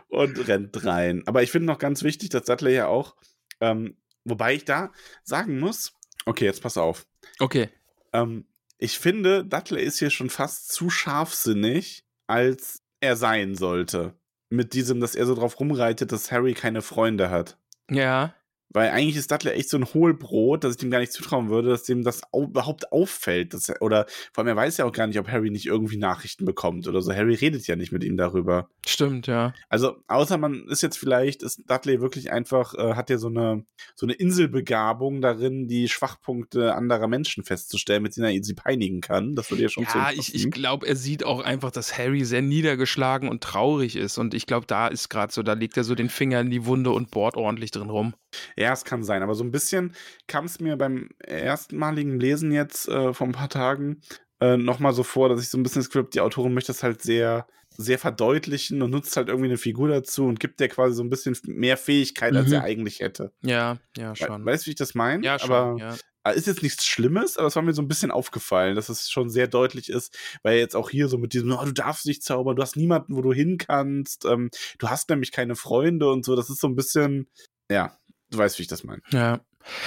und 0.08 0.48
rennt 0.48 0.84
rein. 0.84 1.22
Aber 1.26 1.42
ich 1.42 1.50
finde 1.50 1.66
noch 1.66 1.78
ganz 1.78 2.02
wichtig, 2.02 2.30
dass 2.30 2.44
Dudley 2.44 2.74
ja 2.74 2.86
auch, 2.86 3.16
ähm, 3.60 3.96
wobei 4.24 4.54
ich 4.54 4.64
da 4.64 4.92
sagen 5.24 5.58
muss, 5.58 5.92
okay, 6.26 6.44
jetzt 6.44 6.62
pass 6.62 6.76
auf. 6.76 7.06
Okay. 7.38 7.68
Ähm, 8.12 8.46
ich 8.78 8.98
finde, 8.98 9.44
Dudley 9.44 9.82
ist 9.82 9.98
hier 9.98 10.10
schon 10.10 10.30
fast 10.30 10.72
zu 10.72 10.90
scharfsinnig, 10.90 12.04
als 12.26 12.82
er 13.00 13.16
sein 13.16 13.54
sollte. 13.54 14.14
Mit 14.50 14.74
diesem, 14.74 15.00
dass 15.00 15.14
er 15.14 15.26
so 15.26 15.34
drauf 15.34 15.58
rumreitet, 15.60 16.12
dass 16.12 16.32
Harry 16.32 16.54
keine 16.54 16.82
Freunde 16.82 17.30
hat. 17.30 17.58
Ja. 17.90 18.34
Weil 18.72 18.90
eigentlich 18.90 19.16
ist 19.16 19.30
Dudley 19.30 19.52
echt 19.52 19.68
so 19.68 19.76
ein 19.76 19.84
Hohlbrot, 19.84 20.64
dass 20.64 20.72
ich 20.72 20.78
dem 20.78 20.90
gar 20.90 21.00
nicht 21.00 21.12
zutrauen 21.12 21.50
würde, 21.50 21.68
dass 21.68 21.82
dem 21.82 22.02
das 22.04 22.22
au 22.32 22.44
überhaupt 22.44 22.92
auffällt. 22.92 23.54
Dass 23.54 23.68
er, 23.68 23.80
oder 23.82 24.06
vor 24.32 24.42
allem, 24.42 24.48
er 24.48 24.56
weiß 24.56 24.78
ja 24.78 24.84
auch 24.84 24.92
gar 24.92 25.06
nicht, 25.06 25.18
ob 25.18 25.28
Harry 25.28 25.50
nicht 25.50 25.66
irgendwie 25.66 25.96
Nachrichten 25.96 26.44
bekommt 26.44 26.88
oder 26.88 27.00
so. 27.00 27.12
Harry 27.12 27.34
redet 27.34 27.66
ja 27.66 27.76
nicht 27.76 27.92
mit 27.92 28.04
ihm 28.04 28.16
darüber. 28.16 28.68
Stimmt, 28.86 29.26
ja. 29.26 29.52
Also, 29.68 29.96
außer 30.08 30.38
man 30.38 30.66
ist 30.68 30.82
jetzt 30.82 30.98
vielleicht, 30.98 31.42
ist 31.42 31.62
Dudley 31.68 32.00
wirklich 32.00 32.32
einfach, 32.32 32.74
äh, 32.74 32.94
hat 32.94 33.10
ja 33.10 33.18
so 33.18 33.28
eine, 33.28 33.64
so 33.94 34.06
eine 34.06 34.14
Inselbegabung 34.14 35.20
darin, 35.20 35.68
die 35.68 35.88
Schwachpunkte 35.88 36.74
anderer 36.74 37.08
Menschen 37.08 37.44
festzustellen, 37.44 38.02
mit 38.02 38.16
denen 38.16 38.26
er 38.26 38.42
sie 38.42 38.54
peinigen 38.54 39.00
kann. 39.00 39.34
Das 39.34 39.50
würde 39.50 39.64
ja 39.64 39.68
schon 39.68 39.84
Ja, 39.84 40.10
ich, 40.12 40.34
ich 40.34 40.50
glaube, 40.50 40.86
er 40.86 40.96
sieht 40.96 41.24
auch 41.24 41.40
einfach, 41.40 41.70
dass 41.70 41.98
Harry 41.98 42.24
sehr 42.24 42.42
niedergeschlagen 42.42 43.28
und 43.28 43.42
traurig 43.42 43.96
ist. 43.96 44.18
Und 44.18 44.34
ich 44.34 44.46
glaube, 44.46 44.66
da 44.66 44.88
ist 44.88 45.08
gerade 45.08 45.32
so, 45.32 45.42
da 45.42 45.52
legt 45.52 45.76
er 45.76 45.84
so 45.84 45.94
den 45.94 46.08
Finger 46.08 46.40
in 46.40 46.50
die 46.50 46.64
Wunde 46.66 46.90
und 46.90 47.10
bohrt 47.10 47.36
ordentlich 47.36 47.70
drin 47.70 47.90
rum. 47.90 48.14
Ja, 48.56 48.61
es 48.72 48.84
kann 48.84 49.02
sein, 49.02 49.22
aber 49.22 49.34
so 49.34 49.42
ein 49.42 49.50
bisschen 49.50 49.94
kam 50.28 50.44
es 50.44 50.60
mir 50.60 50.76
beim 50.76 51.08
erstmaligen 51.26 52.20
Lesen 52.20 52.52
jetzt 52.52 52.88
äh, 52.88 53.12
vor 53.12 53.26
ein 53.26 53.32
paar 53.32 53.48
Tagen 53.48 54.00
äh, 54.40 54.56
nochmal 54.56 54.92
so 54.92 55.02
vor, 55.02 55.28
dass 55.28 55.40
ich 55.42 55.48
so 55.48 55.58
ein 55.58 55.62
bisschen 55.62 55.80
das 55.80 55.88
Gefühl 55.88 56.02
habe, 56.02 56.10
die 56.10 56.20
Autorin 56.20 56.54
möchte 56.54 56.72
das 56.72 56.82
halt 56.82 57.02
sehr, 57.02 57.46
sehr 57.76 57.98
verdeutlichen 57.98 58.82
und 58.82 58.90
nutzt 58.90 59.16
halt 59.16 59.28
irgendwie 59.28 59.48
eine 59.48 59.56
Figur 59.58 59.88
dazu 59.88 60.26
und 60.26 60.40
gibt 60.40 60.60
der 60.60 60.68
quasi 60.68 60.94
so 60.94 61.02
ein 61.02 61.10
bisschen 61.10 61.36
mehr 61.46 61.76
Fähigkeit, 61.76 62.34
als 62.36 62.48
Mhm. 62.48 62.54
er 62.54 62.62
eigentlich 62.64 63.00
hätte. 63.00 63.32
Ja, 63.42 63.78
ja, 63.96 64.14
schon. 64.14 64.44
weißt 64.44 64.64
du, 64.64 64.66
wie 64.66 64.70
ich 64.72 64.76
das 64.76 64.94
meine? 64.94 65.24
Ja, 65.24 65.38
schon, 65.38 65.50
aber 65.50 65.76
ja. 66.24 66.30
ist 66.32 66.46
jetzt 66.46 66.62
nichts 66.62 66.84
Schlimmes, 66.84 67.36
aber 67.38 67.46
es 67.48 67.56
war 67.56 67.62
mir 67.62 67.72
so 67.72 67.80
ein 67.82 67.88
bisschen 67.88 68.10
aufgefallen, 68.10 68.74
dass 68.76 68.88
es 68.90 69.10
schon 69.10 69.30
sehr 69.30 69.46
deutlich 69.48 69.88
ist, 69.88 70.16
weil 70.42 70.58
jetzt 70.58 70.76
auch 70.76 70.90
hier 70.90 71.08
so 71.08 71.18
mit 71.18 71.32
diesem, 71.32 71.50
oh, 71.52 71.64
du 71.64 71.72
darfst 71.72 72.04
nicht 72.06 72.22
zaubern, 72.22 72.56
du 72.56 72.62
hast 72.62 72.76
niemanden, 72.76 73.16
wo 73.16 73.22
du 73.22 73.32
hin 73.32 73.56
kannst, 73.58 74.24
ähm, 74.26 74.50
du 74.78 74.88
hast 74.90 75.08
nämlich 75.08 75.32
keine 75.32 75.54
Freunde 75.56 76.10
und 76.10 76.24
so, 76.24 76.36
das 76.36 76.50
ist 76.50 76.60
so 76.60 76.66
ein 76.68 76.76
bisschen, 76.76 77.28
ja, 77.70 77.96
du 78.32 78.38
weißt, 78.38 78.58
wie 78.58 78.62
ich 78.62 78.68
das 78.68 78.84
meine. 78.84 79.02
Ja. 79.10 79.40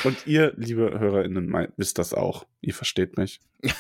Und 0.04 0.26
ihr, 0.26 0.54
liebe 0.56 1.00
HörerInnen, 1.00 1.52
wisst 1.76 1.98
das 1.98 2.14
auch. 2.14 2.46
Ihr 2.62 2.74
versteht 2.74 3.18
mich. 3.18 3.40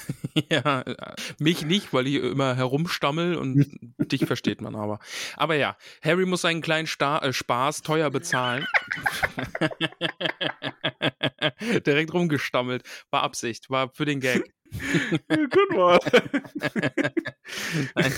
Ja, 0.51 0.81
äh, 0.81 1.15
mich 1.39 1.63
nicht, 1.65 1.93
weil 1.93 2.07
ich 2.07 2.15
immer 2.15 2.57
herumstammel 2.57 3.37
und 3.37 3.67
dich 4.11 4.25
versteht 4.25 4.59
man 4.59 4.75
aber. 4.75 4.99
Aber 5.37 5.55
ja, 5.55 5.77
Harry 6.03 6.25
muss 6.25 6.41
seinen 6.41 6.61
kleinen 6.61 6.87
Sta 6.87 7.19
äh, 7.19 7.31
Spaß 7.31 7.83
teuer 7.83 8.09
bezahlen. 8.11 8.65
Direkt 11.85 12.13
rumgestammelt. 12.13 12.83
War 13.11 13.23
Absicht, 13.23 13.69
war 13.69 13.93
für 13.93 14.03
den 14.03 14.19
Gag. 14.19 14.53
Good 15.29 15.73
one. 15.73 15.99
Nein, 17.95 18.13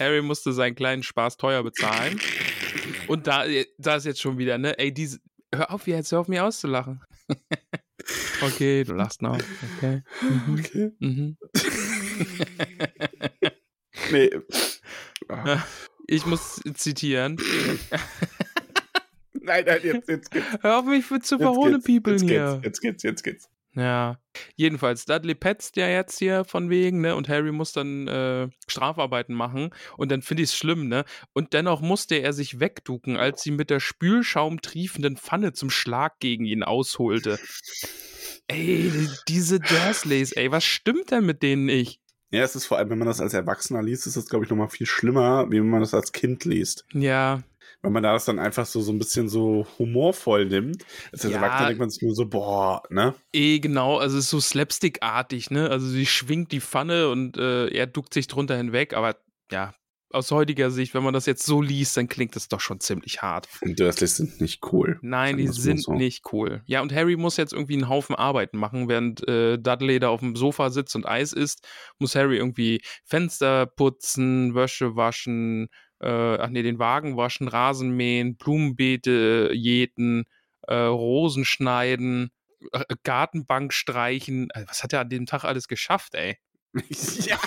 Harry 0.00 0.20
musste 0.20 0.52
seinen 0.52 0.74
kleinen 0.74 1.04
Spaß 1.04 1.36
teuer 1.36 1.62
bezahlen. 1.62 2.20
Und 3.06 3.28
da, 3.28 3.44
da 3.78 3.96
ist 3.96 4.06
jetzt 4.06 4.20
schon 4.20 4.36
wieder, 4.36 4.58
ne? 4.58 4.76
Ey, 4.80 4.92
diese. 4.92 5.20
Hör 5.54 5.70
auf, 5.70 5.86
jetzt 5.86 6.10
hör 6.12 6.20
auf 6.20 6.28
mich 6.28 6.40
auszulachen. 6.40 7.02
okay, 8.42 8.84
du 8.84 8.94
lachst 8.94 9.20
noch. 9.22 9.38
Okay. 9.76 10.02
Mhm. 10.22 10.58
Okay. 10.58 10.90
Mhm. 10.98 11.36
Nee. 14.10 14.30
Ah. 15.28 15.62
Ich 16.06 16.26
muss 16.26 16.60
zitieren. 16.74 17.36
Nein, 19.32 19.64
nein, 19.66 19.80
jetzt, 19.82 20.08
jetzt 20.08 20.30
geht's. 20.30 20.46
Hör 20.60 20.78
auf 20.78 20.84
mich 20.84 21.04
für 21.04 21.20
zu 21.20 21.38
verhohne 21.38 21.80
People 21.80 22.12
jetzt 22.12 22.22
hier. 22.22 22.60
geht's, 22.62 22.64
jetzt 22.64 22.80
geht's, 22.80 23.02
jetzt 23.02 23.22
geht's. 23.24 23.50
Ja. 23.74 24.18
Jedenfalls, 24.56 25.04
Dudley 25.04 25.34
petzt 25.34 25.76
ja 25.76 25.88
jetzt 25.88 26.18
hier 26.18 26.44
von 26.44 26.70
wegen, 26.70 27.00
ne? 27.00 27.16
Und 27.16 27.28
Harry 27.28 27.52
muss 27.52 27.72
dann 27.72 28.06
äh, 28.08 28.48
Strafarbeiten 28.66 29.34
machen. 29.34 29.70
Und 29.96 30.10
dann 30.10 30.22
finde 30.22 30.42
ich 30.42 30.50
es 30.50 30.56
schlimm, 30.56 30.88
ne? 30.88 31.04
Und 31.32 31.52
dennoch 31.52 31.80
musste 31.80 32.16
er 32.16 32.32
sich 32.32 32.60
wegducken, 32.60 33.16
als 33.16 33.42
sie 33.42 33.50
mit 33.50 33.70
der 33.70 33.80
spülschaumtriefenden 33.80 35.16
Pfanne 35.16 35.52
zum 35.52 35.70
Schlag 35.70 36.18
gegen 36.20 36.44
ihn 36.44 36.62
ausholte. 36.62 37.38
Ey, 38.48 38.90
diese 39.28 39.60
Dursleys, 39.60 40.32
ey, 40.32 40.50
was 40.50 40.64
stimmt 40.64 41.10
denn 41.10 41.24
mit 41.24 41.42
denen 41.42 41.64
nicht? 41.64 42.00
Ja, 42.30 42.42
es 42.42 42.56
ist 42.56 42.66
vor 42.66 42.78
allem, 42.78 42.90
wenn 42.90 42.98
man 42.98 43.08
das 43.08 43.20
als 43.20 43.34
Erwachsener 43.34 43.82
liest, 43.82 44.06
ist 44.06 44.16
das, 44.16 44.28
glaube 44.28 44.44
ich, 44.44 44.50
nochmal 44.50 44.70
viel 44.70 44.86
schlimmer, 44.86 45.50
wie 45.50 45.58
wenn 45.58 45.68
man 45.68 45.80
das 45.80 45.92
als 45.92 46.12
Kind 46.12 46.46
liest. 46.46 46.86
Ja, 46.92 47.42
Weil 47.82 47.90
man 47.90 48.02
da 48.02 48.12
das 48.12 48.24
dann 48.24 48.38
einfach 48.38 48.64
so, 48.64 48.80
so 48.80 48.92
ein 48.92 48.98
bisschen 48.98 49.28
so 49.28 49.66
humorvoll 49.78 50.46
nimmt. 50.46 50.84
Als 51.10 51.24
Ja. 51.24 51.30
Erwachsener 51.30 51.66
denkt 51.66 51.80
man 51.80 51.90
sich 51.90 52.02
nur 52.02 52.14
so, 52.14 52.26
boah, 52.26 52.82
ne? 52.90 53.14
eh 53.32 53.58
genau, 53.58 53.98
also 53.98 54.18
es 54.18 54.24
ist 54.24 54.30
so 54.30 54.40
slapstickartig, 54.40 55.50
ne? 55.50 55.68
Also 55.68 55.88
sie 55.88 56.06
schwingt 56.06 56.52
die 56.52 56.60
Pfanne 56.60 57.08
und 57.10 57.36
äh, 57.36 57.68
er 57.68 57.86
duckt 57.86 58.14
sich 58.14 58.28
drunter 58.28 58.56
hinweg, 58.56 58.94
aber 58.94 59.16
ja, 59.50 59.74
aus 60.12 60.30
heutiger 60.30 60.70
Sicht, 60.70 60.94
wenn 60.94 61.02
man 61.02 61.14
das 61.14 61.26
jetzt 61.26 61.44
so 61.44 61.62
liest, 61.62 61.96
dann 61.96 62.08
klingt 62.08 62.36
das 62.36 62.48
doch 62.48 62.60
schon 62.60 62.80
ziemlich 62.80 63.22
hart. 63.22 63.48
Und 63.62 63.80
Dursleys 63.80 64.16
sind 64.16 64.40
nicht 64.40 64.72
cool. 64.72 64.98
Nein, 65.02 65.38
die 65.38 65.48
sind 65.48 65.82
so. 65.82 65.94
nicht 65.94 66.32
cool. 66.32 66.62
Ja, 66.66 66.82
und 66.82 66.92
Harry 66.92 67.16
muss 67.16 67.36
jetzt 67.36 67.52
irgendwie 67.52 67.74
einen 67.74 67.88
Haufen 67.88 68.14
Arbeiten 68.14 68.58
machen, 68.58 68.88
während 68.88 69.26
äh, 69.26 69.58
Dudley 69.58 69.98
da 69.98 70.10
auf 70.10 70.20
dem 70.20 70.36
Sofa 70.36 70.70
sitzt 70.70 70.94
und 70.96 71.06
Eis 71.06 71.32
isst, 71.32 71.66
muss 71.98 72.14
Harry 72.14 72.36
irgendwie 72.36 72.82
Fenster 73.04 73.66
putzen, 73.66 74.54
Wäsche 74.54 74.96
waschen, 74.96 75.68
äh, 76.02 76.38
ach 76.38 76.48
nee, 76.48 76.62
den 76.62 76.78
Wagen 76.78 77.16
waschen, 77.16 77.48
Rasen 77.48 77.90
mähen, 77.90 78.36
Blumenbeete 78.36 79.50
jäten, 79.52 80.24
äh, 80.62 80.74
Rosen 80.74 81.44
schneiden, 81.44 82.30
äh, 82.72 82.84
Gartenbank 83.04 83.72
streichen. 83.72 84.48
Also, 84.52 84.68
was 84.68 84.82
hat 84.82 84.92
er 84.92 85.00
an 85.00 85.10
dem 85.10 85.26
Tag 85.26 85.44
alles 85.44 85.68
geschafft, 85.68 86.14
ey? 86.14 86.38
ja, 87.26 87.38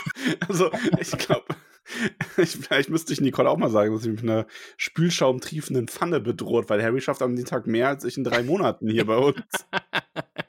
also 0.47 0.69
ich 0.99 1.11
glaube, 1.11 1.45
ich, 2.37 2.51
vielleicht 2.51 2.89
müsste 2.89 3.13
ich 3.13 3.21
Nicole 3.21 3.49
auch 3.49 3.57
mal 3.57 3.69
sagen, 3.69 3.93
dass 3.93 4.03
sie 4.03 4.09
mich 4.09 4.21
mit 4.21 4.31
einer 4.31 4.47
spülschaumtriefenden 4.77 5.87
Pfanne 5.87 6.19
bedroht, 6.19 6.69
weil 6.69 6.81
Harry 6.81 7.01
schafft 7.01 7.21
am 7.21 7.35
Tag 7.45 7.67
mehr 7.67 7.89
als 7.89 8.03
ich 8.03 8.17
in 8.17 8.23
drei 8.23 8.43
Monaten 8.43 8.89
hier 8.89 9.05
bei 9.05 9.17
uns. 9.17 9.41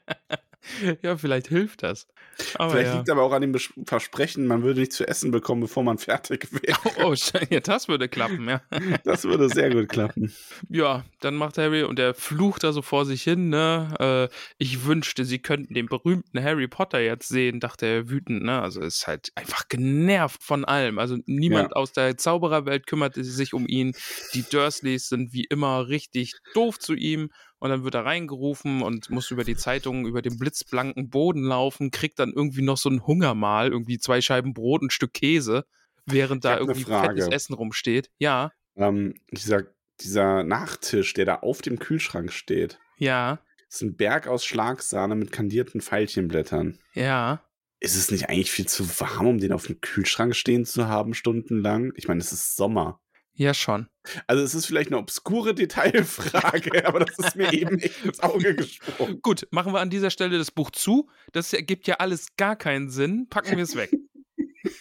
ja, 1.01 1.17
vielleicht 1.17 1.47
hilft 1.47 1.83
das. 1.83 2.07
Aber 2.55 2.71
vielleicht 2.71 2.91
ja. 2.91 2.97
liegt 2.97 3.09
aber 3.09 3.23
auch 3.23 3.31
an 3.31 3.41
dem 3.41 3.55
Versprechen, 3.85 4.45
man 4.45 4.63
würde 4.63 4.81
nichts 4.81 4.95
zu 4.95 5.07
essen 5.07 5.31
bekommen, 5.31 5.61
bevor 5.61 5.83
man 5.83 5.97
fertig 5.97 6.47
wäre. 6.51 6.77
Oh, 7.03 7.13
ja, 7.49 7.59
das 7.59 7.87
würde 7.87 8.09
klappen, 8.09 8.47
ja. 8.49 8.61
Das 9.03 9.23
würde 9.23 9.49
sehr 9.49 9.69
gut 9.69 9.87
klappen. 9.87 10.33
Ja, 10.69 11.05
dann 11.21 11.35
macht 11.35 11.57
Harry 11.57 11.83
und 11.83 11.99
er 11.99 12.13
flucht 12.13 12.63
da 12.63 12.71
so 12.73 12.81
vor 12.81 13.05
sich 13.05 13.23
hin, 13.23 13.49
ne? 13.49 14.29
Äh, 14.31 14.35
ich 14.57 14.85
wünschte, 14.85 15.25
sie 15.25 15.39
könnten 15.39 15.73
den 15.73 15.85
berühmten 15.85 16.41
Harry 16.41 16.67
Potter 16.67 16.99
jetzt 16.99 17.27
sehen, 17.29 17.59
dachte 17.59 17.85
er 17.85 18.09
wütend, 18.09 18.43
ne? 18.43 18.61
Also 18.61 18.81
ist 18.81 19.07
halt 19.07 19.31
einfach 19.35 19.67
genervt 19.69 20.43
von 20.43 20.65
allem. 20.65 20.99
Also 20.99 21.17
niemand 21.25 21.75
aus 21.75 21.91
der 21.93 22.17
Zaubererwelt 22.17 22.87
kümmert 22.87 23.15
sich 23.15 23.53
um 23.53 23.67
ihn. 23.67 23.93
Die 24.33 24.43
Dursleys 24.43 25.07
sind 25.07 25.33
wie 25.33 25.45
immer 25.45 25.87
richtig 25.87 26.33
doof 26.53 26.79
zu 26.79 26.93
ihm. 26.93 27.29
Und 27.59 27.69
dann 27.69 27.83
wird 27.83 27.95
er 27.95 28.05
reingerufen 28.05 28.83
und 28.83 29.09
muss 29.09 29.31
über 29.31 29.43
die 29.43 29.55
Zeitung, 29.55 30.05
über 30.05 30.21
den 30.21 30.37
blitzblanken 30.37 31.09
Boden 31.09 31.43
laufen, 31.43 31.89
kriegt 31.89 32.19
dann 32.19 32.31
irgendwie 32.31 32.61
noch 32.61 32.77
so 32.77 32.89
ein 32.89 33.05
Hungermahl, 33.05 33.69
irgendwie 33.69 33.97
zwei 33.97 34.21
Scheiben 34.21 34.53
Brot, 34.53 34.83
ein 34.83 34.91
Stück 34.91 35.13
Käse, 35.13 35.65
während 36.05 36.45
da 36.45 36.55
ne 36.55 36.59
irgendwie 36.59 36.83
fettes 36.83 37.27
Essen 37.27 37.53
rumsteht. 37.53 38.11
Ja, 38.19 38.51
Ähm, 38.75 39.15
dieser, 39.31 39.63
dieser 40.01 40.43
Nachtisch, 40.43 41.13
der 41.13 41.25
da 41.25 41.35
auf 41.37 41.61
dem 41.61 41.79
Kühlschrank 41.79 42.31
steht, 42.31 42.79
ja, 42.97 43.39
ist 43.69 43.81
ein 43.81 43.95
Berg 43.97 44.27
aus 44.27 44.45
Schlagsahne 44.45 45.15
mit 45.15 45.31
kandierten 45.31 45.81
Veilchenblättern. 45.81 46.79
ja. 46.93 47.43
Ist 47.79 47.95
es 47.95 48.09
nicht 48.09 48.27
eigentlich 48.27 48.49
viel 48.49 48.67
zu 48.67 48.89
warm, 48.99 49.27
um 49.27 49.37
den 49.37 49.51
auf 49.51 49.67
dem 49.67 49.79
Kühlschrank 49.79 50.35
stehen 50.35 50.65
zu 50.65 50.87
haben, 50.87 51.13
stundenlang? 51.13 51.91
Ich 51.95 52.07
meine, 52.07 52.21
es 52.21 52.31
ist 52.31 52.55
Sommer. 52.55 52.99
Ja, 53.37 53.53
schon. 53.53 53.87
Also 54.25 54.43
es 54.43 54.55
ist 54.55 54.65
vielleicht 54.65 54.89
eine 54.89 54.97
obskure 54.97 55.53
Detailfrage, 55.53 56.85
aber 56.87 56.99
das 57.01 57.19
ist 57.19 57.35
mir 57.35 57.53
eben 57.53 57.77
echt 57.77 58.03
ins 58.03 58.19
Auge 58.19 58.55
gesprungen. 58.55 59.21
Gut, 59.21 59.47
machen 59.51 59.73
wir 59.73 59.79
an 59.79 59.91
dieser 59.91 60.09
Stelle 60.09 60.39
das 60.39 60.49
Buch 60.49 60.71
zu. 60.71 61.07
Das 61.33 61.53
ergibt 61.53 61.87
ja 61.87 61.95
alles 61.95 62.35
gar 62.35 62.55
keinen 62.55 62.89
Sinn. 62.89 63.27
Packen 63.29 63.55
wir 63.55 63.63
es 63.63 63.75
weg. 63.75 63.91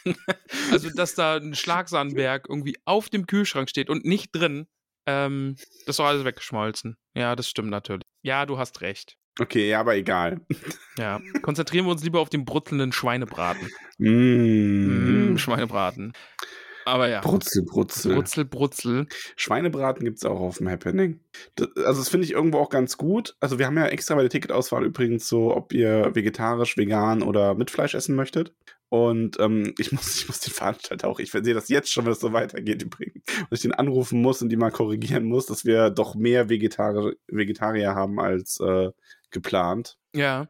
also, 0.72 0.88
dass 0.90 1.14
da 1.14 1.36
ein 1.36 1.54
Schlagsandberg 1.54 2.46
irgendwie 2.48 2.78
auf 2.86 3.10
dem 3.10 3.26
Kühlschrank 3.26 3.68
steht 3.68 3.90
und 3.90 4.06
nicht 4.06 4.34
drin, 4.34 4.66
ähm, 5.04 5.56
das 5.84 5.90
ist 5.94 5.98
doch 5.98 6.06
alles 6.06 6.24
weggeschmolzen. 6.24 6.96
Ja, 7.14 7.36
das 7.36 7.48
stimmt 7.48 7.68
natürlich. 7.68 8.04
Ja, 8.22 8.46
du 8.46 8.56
hast 8.56 8.80
recht. 8.80 9.18
Okay, 9.38 9.68
ja, 9.68 9.80
aber 9.80 9.96
egal. 9.96 10.40
Ja, 10.98 11.20
konzentrieren 11.42 11.84
wir 11.84 11.90
uns 11.90 12.02
lieber 12.02 12.20
auf 12.20 12.30
den 12.30 12.46
brutzelnden 12.46 12.90
Schweinebraten. 12.90 13.68
Mm. 13.98 15.32
Mm, 15.32 15.36
Schweinebraten. 15.36 16.14
Aber 16.86 17.08
ja. 17.08 17.20
Brutzel, 17.20 17.64
Brutzel. 17.64 18.14
Brutzel, 18.14 18.44
Brutzel. 18.44 19.06
Schweinebraten 19.34 20.04
gibt 20.04 20.18
es 20.18 20.24
auch 20.24 20.38
auf 20.38 20.58
dem 20.58 20.68
Happening. 20.68 21.18
Das, 21.56 21.68
also, 21.84 22.00
das 22.00 22.08
finde 22.08 22.26
ich 22.26 22.32
irgendwo 22.32 22.58
auch 22.58 22.70
ganz 22.70 22.96
gut. 22.96 23.36
Also, 23.40 23.58
wir 23.58 23.66
haben 23.66 23.76
ja 23.76 23.86
extra 23.86 24.14
bei 24.14 24.20
der 24.20 24.30
Ticketauswahl 24.30 24.84
übrigens 24.84 25.28
so, 25.28 25.54
ob 25.54 25.72
ihr 25.72 26.14
vegetarisch, 26.14 26.76
vegan 26.76 27.22
oder 27.22 27.56
mit 27.56 27.72
Fleisch 27.72 27.94
essen 27.94 28.14
möchtet. 28.14 28.54
Und 28.88 29.40
ähm, 29.40 29.74
ich, 29.78 29.90
muss, 29.92 30.16
ich 30.16 30.28
muss 30.28 30.38
den 30.38 30.52
Veranstalter 30.52 31.08
auch, 31.08 31.18
ich 31.18 31.32
sehe 31.32 31.54
das 31.54 31.68
jetzt 31.68 31.92
schon, 31.92 32.04
wenn 32.04 32.12
es 32.12 32.20
so 32.20 32.32
weitergeht 32.32 32.84
übrigens, 32.84 33.24
dass 33.50 33.58
ich 33.58 33.62
den 33.62 33.72
anrufen 33.72 34.22
muss 34.22 34.40
und 34.40 34.48
die 34.48 34.56
mal 34.56 34.70
korrigieren 34.70 35.24
muss, 35.24 35.46
dass 35.46 35.64
wir 35.64 35.90
doch 35.90 36.14
mehr 36.14 36.48
Vegetari 36.48 37.16
Vegetarier 37.26 37.96
haben 37.96 38.20
als 38.20 38.60
äh, 38.60 38.92
geplant. 39.32 39.98
Ja. 40.14 40.46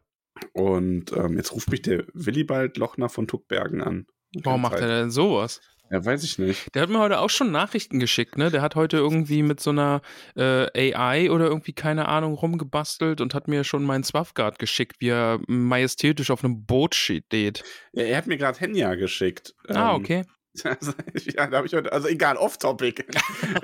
Und 0.52 1.12
ähm, 1.12 1.38
jetzt 1.38 1.52
ruft 1.52 1.70
mich 1.70 1.80
der 1.80 2.04
Willibald 2.12 2.76
Lochner 2.76 3.08
von 3.08 3.26
Tuckbergen 3.26 3.80
an. 3.80 4.06
Warum 4.42 4.60
macht 4.60 4.80
er 4.80 4.88
denn 4.88 5.10
sowas? 5.10 5.62
Ja, 5.90 6.04
weiß 6.04 6.24
ich 6.24 6.38
nicht. 6.38 6.74
Der 6.74 6.82
hat 6.82 6.88
mir 6.90 6.98
heute 6.98 7.20
auch 7.20 7.30
schon 7.30 7.52
Nachrichten 7.52 8.00
geschickt, 8.00 8.36
ne? 8.38 8.50
Der 8.50 8.60
hat 8.62 8.74
heute 8.74 8.96
irgendwie 8.96 9.42
mit 9.42 9.60
so 9.60 9.70
einer 9.70 10.00
äh, 10.34 10.94
AI 10.94 11.30
oder 11.30 11.46
irgendwie, 11.46 11.72
keine 11.72 12.08
Ahnung, 12.08 12.34
rumgebastelt 12.34 13.20
und 13.20 13.34
hat 13.34 13.46
mir 13.46 13.62
schon 13.62 13.84
meinen 13.84 14.02
Swafgard 14.04 14.58
geschickt, 14.58 14.96
wie 14.98 15.10
er 15.10 15.40
majestätisch 15.46 16.30
auf 16.30 16.44
einem 16.44 16.64
Boot 16.64 16.94
steht. 16.94 17.62
Ja, 17.92 18.04
er 18.04 18.16
hat 18.16 18.26
mir 18.26 18.36
gerade 18.36 18.58
Henya 18.58 18.94
geschickt. 18.96 19.54
Ah, 19.68 19.94
Ähm, 19.94 20.00
okay. 20.02 20.18
Also, 20.18 20.30
ja, 20.64 21.46
da 21.46 21.56
habe 21.58 21.66
ich 21.66 21.74
heute, 21.74 21.92
also 21.92 22.08
egal, 22.08 22.36
off-topic. 22.36 23.04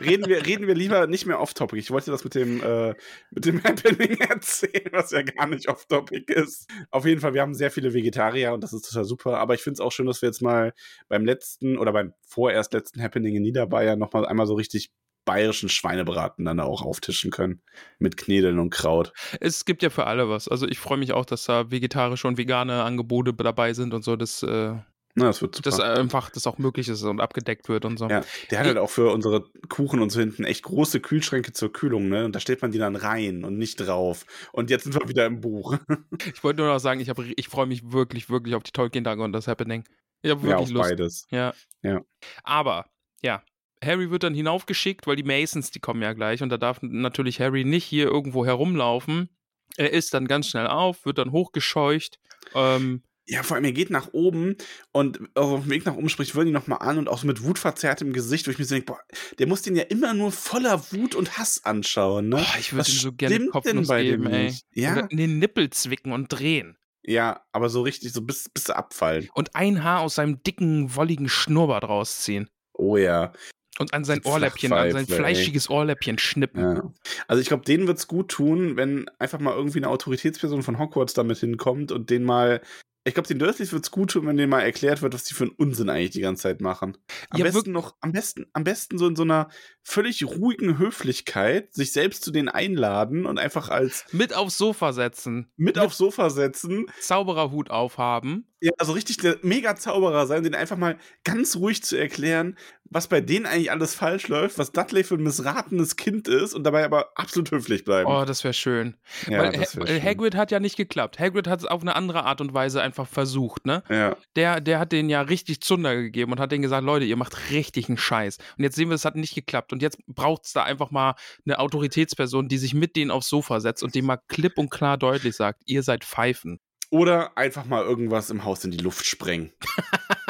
reden, 0.01 0.27
wir, 0.27 0.45
reden 0.47 0.67
wir 0.67 0.75
lieber 0.75 1.07
nicht 1.07 1.27
mehr 1.27 1.41
off-topic. 1.41 1.79
Ich 1.79 1.91
wollte 1.91 2.11
das 2.11 2.25
mit 2.25 2.35
dem, 2.35 2.63
äh, 2.63 2.95
mit 3.31 3.45
dem 3.45 3.63
Happening 3.65 4.19
erzählen, 4.21 4.91
was 4.93 5.11
ja 5.11 5.23
gar 5.23 5.47
nicht 5.47 5.69
off-topic 5.69 6.33
ist. 6.33 6.71
Auf 6.91 7.07
jeden 7.07 7.21
Fall, 7.21 7.35
wir 7.35 7.43
haben 7.43 7.55
sehr 7.55 7.71
viele 7.71 7.95
Vegetarier 7.95 8.53
und 8.53 8.63
das 8.63 8.73
ist 8.73 8.89
total 8.89 9.05
super. 9.05 9.39
Aber 9.39 9.55
ich 9.55 9.63
finde 9.63 9.75
es 9.75 9.81
auch 9.81 9.93
schön, 9.93 10.07
dass 10.07 10.23
wir 10.23 10.29
jetzt 10.29 10.43
mal 10.43 10.73
beim 11.09 11.25
letzten 11.25 11.79
oder 11.79 11.93
beim 11.93 12.15
vorerst 12.23 12.73
letzten 12.73 13.03
Happening 13.03 13.37
in 13.37 13.43
Niederbayern 13.43 13.99
nochmal 13.99 14.27
einmal 14.27 14.47
so 14.47 14.55
richtig 14.55 14.91
bayerischen 15.25 15.69
Schweinebraten 15.69 16.45
dann 16.45 16.61
auch 16.61 16.83
auftischen 16.83 17.31
können. 17.31 17.63
Mit 17.99 18.17
Knädeln 18.17 18.59
und 18.59 18.71
Kraut. 18.71 19.13
Es 19.41 19.65
gibt 19.65 19.83
ja 19.83 19.91
für 19.91 20.07
alle 20.07 20.29
was. 20.29 20.49
Also 20.49 20.67
ich 20.67 20.79
freue 20.79 20.99
mich 20.99 21.13
auch, 21.13 21.25
dass 21.25 21.45
da 21.45 21.71
vegetarische 21.71 22.27
und 22.27 22.39
vegane 22.39 22.83
Angebote 22.83 23.33
dabei 23.33 23.73
sind 23.73 23.95
und 23.95 24.03
so, 24.03 24.17
dass, 24.17 24.43
äh, 24.43 24.75
Na, 25.15 25.27
das 25.27 25.43
wird 25.43 25.57
super. 25.57 25.69
dass 25.69 25.81
einfach 25.81 26.31
das 26.31 26.47
auch 26.47 26.57
möglich 26.57 26.89
ist 26.89 27.03
und 27.03 27.21
abgedeckt 27.21 27.69
wird 27.69 27.85
und 27.85 27.99
so. 27.99 28.09
Ja, 28.09 28.23
der 28.51 28.59
hat 28.59 28.67
halt 28.67 28.79
auch 28.79 28.89
für 28.89 29.13
unsere 29.13 29.45
Kuchen 29.69 30.01
und 30.01 30.11
so 30.11 30.21
hinten 30.21 30.45
echt 30.45 30.63
große 30.63 31.01
Kühlschränke 31.01 31.53
zur 31.53 31.71
Kühlung, 31.71 32.09
ne? 32.09 32.25
Und 32.25 32.35
da 32.35 32.41
stellt 32.41 32.63
man 32.63 32.71
die 32.71 32.79
dann 32.79 32.97
rein 32.97 33.45
und 33.45 33.59
nicht 33.59 33.77
drauf. 33.77 34.25
Und 34.53 34.71
jetzt 34.71 34.85
sind 34.85 34.95
wir 34.95 35.09
wieder 35.09 35.27
im 35.27 35.41
Buch. 35.41 35.77
Ich 36.35 36.45
wollte 36.45 36.63
nur 36.63 36.73
noch 36.73 36.79
sagen, 36.79 37.01
ich, 37.01 37.09
hab, 37.09 37.19
ich 37.19 37.49
freue 37.49 37.67
mich 37.67 37.93
wirklich, 37.93 38.31
wirklich 38.31 38.55
auf 38.55 38.63
die 38.63 38.71
Tolkien-Tage 38.71 39.23
und 39.23 39.33
das 39.33 39.49
Happening. 39.49 39.85
Ich 40.23 40.31
habe 40.31 40.41
ja, 40.41 40.47
wirklich 40.47 40.69
auf 40.69 40.71
Lust. 40.71 40.91
beides. 40.91 41.27
Ja. 41.31 41.53
Ja. 41.83 42.01
Aber, 42.45 42.87
ja. 43.23 43.43
Harry 43.85 44.11
wird 44.11 44.23
dann 44.23 44.35
hinaufgeschickt, 44.35 45.07
weil 45.07 45.17
die 45.17 45.25
Masons, 45.25 45.71
die 45.73 45.81
kommen 45.81 46.01
ja 46.03 46.13
gleich 46.13 46.43
und 46.43 46.49
da 46.51 46.57
darf 46.57 46.79
natürlich 46.83 47.41
Harry 47.41 47.65
nicht 47.65 47.85
hier 47.85 48.07
irgendwo 48.07 48.47
herumlaufen. 48.47 49.29
Er 49.77 49.93
ist 49.93 50.15
dann 50.15 50.29
ganz 50.29 50.49
schnell 50.49 50.69
auf, 50.69 51.05
wird 51.05 51.19
dann 51.19 51.33
hochgescheucht. 51.33 52.19
Ähm, 52.55 53.03
Ja, 53.27 53.43
vor 53.45 53.55
allem, 53.55 53.65
er 53.65 53.73
geht 53.73 53.91
nach 53.91 54.13
oben 54.13 54.57
und 54.91 55.21
auf 55.35 55.63
dem 55.63 55.71
Weg 55.71 55.87
nach 55.87 55.95
oben 55.95 56.09
spricht 56.09 56.33
Vernie 56.33 56.51
nochmal 56.51 56.81
an 56.81 56.99
und 56.99 57.09
auch 57.09 57.19
so 57.19 57.27
mit 57.27 57.45
wutverzerrtem 57.45 58.13
Gesicht, 58.13 58.47
wo 58.47 58.51
ich 58.51 58.59
mir 58.59 58.65
so 58.65 58.75
denke, 58.75 58.93
boah, 58.93 59.01
der 59.39 59.47
muss 59.47 59.63
den 59.63 59.77
ja 59.77 59.85
immer 59.85 60.13
nur 60.13 60.33
voller 60.33 60.83
Wut 60.93 61.15
und 61.15 61.39
Hass 61.39 61.65
anschauen, 61.65 62.29
ne? 62.29 62.39
oh, 62.41 62.59
ich 62.59 62.73
würde 62.73 62.91
ihm 62.91 62.99
so 62.99 63.13
gerne 63.13 63.47
Kopfnuss 63.47 63.87
bei 63.87 64.03
geben, 64.03 64.25
dem 64.25 64.33
ey. 64.33 64.45
nicht? 64.47 64.67
Ja? 64.73 64.93
Oder 64.93 65.11
in 65.11 65.17
den 65.19 65.39
Nippel 65.39 65.71
zwicken 65.71 66.13
und 66.13 66.29
drehen. 66.29 66.77
Ja, 67.05 67.45
aber 67.53 67.69
so 67.69 67.83
richtig, 67.83 68.13
so 68.13 68.23
bis, 68.23 68.49
bis 68.49 68.65
sie 68.65 68.77
abfallen. 68.77 69.29
Und 69.35 69.55
ein 69.55 69.83
Haar 69.85 70.01
aus 70.01 70.17
seinem 70.17 70.43
dicken, 70.43 70.95
wolligen 70.95 71.29
Schnurrbart 71.29 71.85
rausziehen. 71.85 72.49
Oh 72.75 72.97
ja. 72.97 73.33
Und 73.79 73.95
an 73.95 74.05
sein 74.05 74.21
Ohrläppchen, 74.25 74.73
an 74.73 74.93
sein 74.93 75.07
fleischiges 75.07 75.71
Ohrläppchen 75.71 76.19
schnippen. 76.19 76.63
Ja. 76.63 76.93
Also 77.27 77.41
ich 77.41 77.49
glaube, 77.49 77.65
denen 77.65 77.87
wird's 77.87 78.07
gut 78.07 78.29
tun, 78.29 78.77
wenn 78.77 79.09
einfach 79.19 79.41
mal 79.41 79.55
irgendwie 79.55 79.79
eine 79.79 79.89
Autoritätsperson 79.89 80.63
von 80.63 80.79
Hogwarts 80.79 81.15
damit 81.15 81.39
hinkommt 81.39 81.91
und 81.91 82.11
den 82.11 82.25
mal. 82.25 82.61
Ich 83.05 83.15
glaube, 83.15 83.27
den 83.27 83.41
Dursleys 83.41 83.73
wird's 83.73 83.91
gut 83.91 84.13
tun, 84.13 84.27
wenn 84.27 84.37
denen 84.37 84.51
mal 84.51 84.61
erklärt 84.61 85.03
wird, 85.03 85.13
was 85.13 85.25
die 85.25 85.35
für 85.35 85.45
einen 85.45 85.55
Unsinn 85.57 85.91
eigentlich 85.91 86.11
die 86.11 86.21
ganze 86.21 86.45
Zeit 86.45 86.61
machen. 86.61 86.97
Am 87.31 87.41
Ja, 87.41 87.45
besten 87.45 87.73
noch, 87.73 87.97
am 88.01 88.13
besten, 88.13 88.47
am 88.53 88.63
besten 88.63 88.97
so 88.97 89.09
in 89.09 89.17
so 89.17 89.25
einer 89.25 89.49
völlig 89.83 90.25
ruhigen 90.25 90.79
Höflichkeit 90.79 91.75
sich 91.75 91.93
selbst 91.93 92.23
zu 92.23 92.31
denen 92.31 92.49
einladen 92.49 93.27
und 93.27 93.39
einfach 93.39 93.71
als 93.71 94.05
Mit 94.13 94.35
aufs 94.35 94.57
Sofa 94.57 94.93
setzen, 94.93 95.51
mit 95.57 95.79
aufs 95.79 95.99
Sofa 95.99 96.31
setzen. 96.31 96.87
Zaubererhut 97.01 97.71
aufhaben. 97.71 98.47
Ja, 98.65 98.71
also 98.79 98.93
richtig 98.93 99.17
der 99.17 99.39
Mega-Zauberer 99.43 100.27
sein, 100.29 100.45
denen 100.45 100.55
einfach 100.55 100.77
mal 100.77 100.97
ganz 101.25 101.57
ruhig 101.57 101.83
zu 101.83 101.97
erklären, 101.97 102.57
was 102.85 103.09
bei 103.09 103.21
denen 103.21 103.45
eigentlich 103.45 103.73
alles 103.73 103.93
falsch 103.95 104.29
läuft, 104.29 104.57
was 104.57 104.71
Dudley 104.71 105.03
für 105.03 105.17
ein 105.17 105.23
missratenes 105.25 105.97
Kind 105.97 106.29
ist 106.29 106.55
und 106.55 106.63
dabei 106.63 106.85
aber 106.85 107.11
absolut 107.17 107.51
höflich 107.51 107.85
bleiben. 107.85 108.09
Oh, 108.09 108.25
das 108.25 108.45
wäre 108.45 108.55
schön. 108.55 108.97
ja, 109.27 109.39
Weil, 109.41 109.53
das 109.53 109.75
Ha- 109.75 109.81
wär 109.81 109.87
schön. 109.89 110.03
Hagrid 110.03 110.37
hat 110.37 110.53
ja 110.53 110.61
nicht 110.61 110.77
geklappt. 110.77 111.19
Hagrid 111.19 111.49
hat 111.49 111.59
es 111.59 111.65
auf 111.65 111.83
eine 111.83 111.97
andere 111.97 112.25
Art 112.25 112.41
und 112.41 112.55
Weise 112.55 112.81
einfach 112.81 113.09
versucht, 113.09 113.67
ne? 113.67 113.83
Ja. 113.89 114.17
Der, 114.37 114.61
der 114.61 114.79
hat 114.79 114.93
denen 114.93 115.11
ja 115.11 115.23
richtig 115.23 115.61
Zunder 115.61 115.97
gegeben 115.97 116.31
und 116.31 116.39
hat 116.39 116.53
denen 116.53 116.63
gesagt, 116.63 116.85
Leute, 116.85 117.05
ihr 117.05 117.17
macht 117.17 117.51
richtig 117.51 117.89
einen 117.89 117.99
Scheiß. 117.99 118.39
Und 118.59 118.63
jetzt 118.63 118.77
sehen 118.77 118.91
wir, 118.91 118.95
es 118.95 119.05
hat 119.05 119.17
nicht 119.17 119.35
geklappt. 119.35 119.73
Und 119.73 119.83
jetzt 119.83 119.99
braucht 120.07 120.45
es 120.45 120.53
da 120.53 120.63
einfach 120.63 120.93
mal 120.93 121.15
eine 121.45 121.59
Autoritätsperson, 121.59 122.47
die 122.49 122.59
sich 122.59 122.75
mit 122.75 122.95
denen 122.95 123.11
aufs 123.11 123.29
Sofa 123.29 123.59
setzt 123.59 123.83
und 123.83 123.97
dem 123.97 124.05
mal 124.05 124.19
klipp 124.29 124.57
und 124.57 124.71
klar 124.71 124.99
deutlich 124.99 125.35
sagt, 125.35 125.63
ihr 125.67 125.83
seid 125.83 126.05
Pfeifen. 126.05 126.61
Oder 126.93 127.39
einfach 127.39 127.65
mal 127.65 127.83
irgendwas 127.83 128.29
im 128.29 128.45
Haus 128.45 128.65
in 128.67 128.71
die 128.71 128.77
Luft 128.77 129.07
sprengen. 129.07 129.51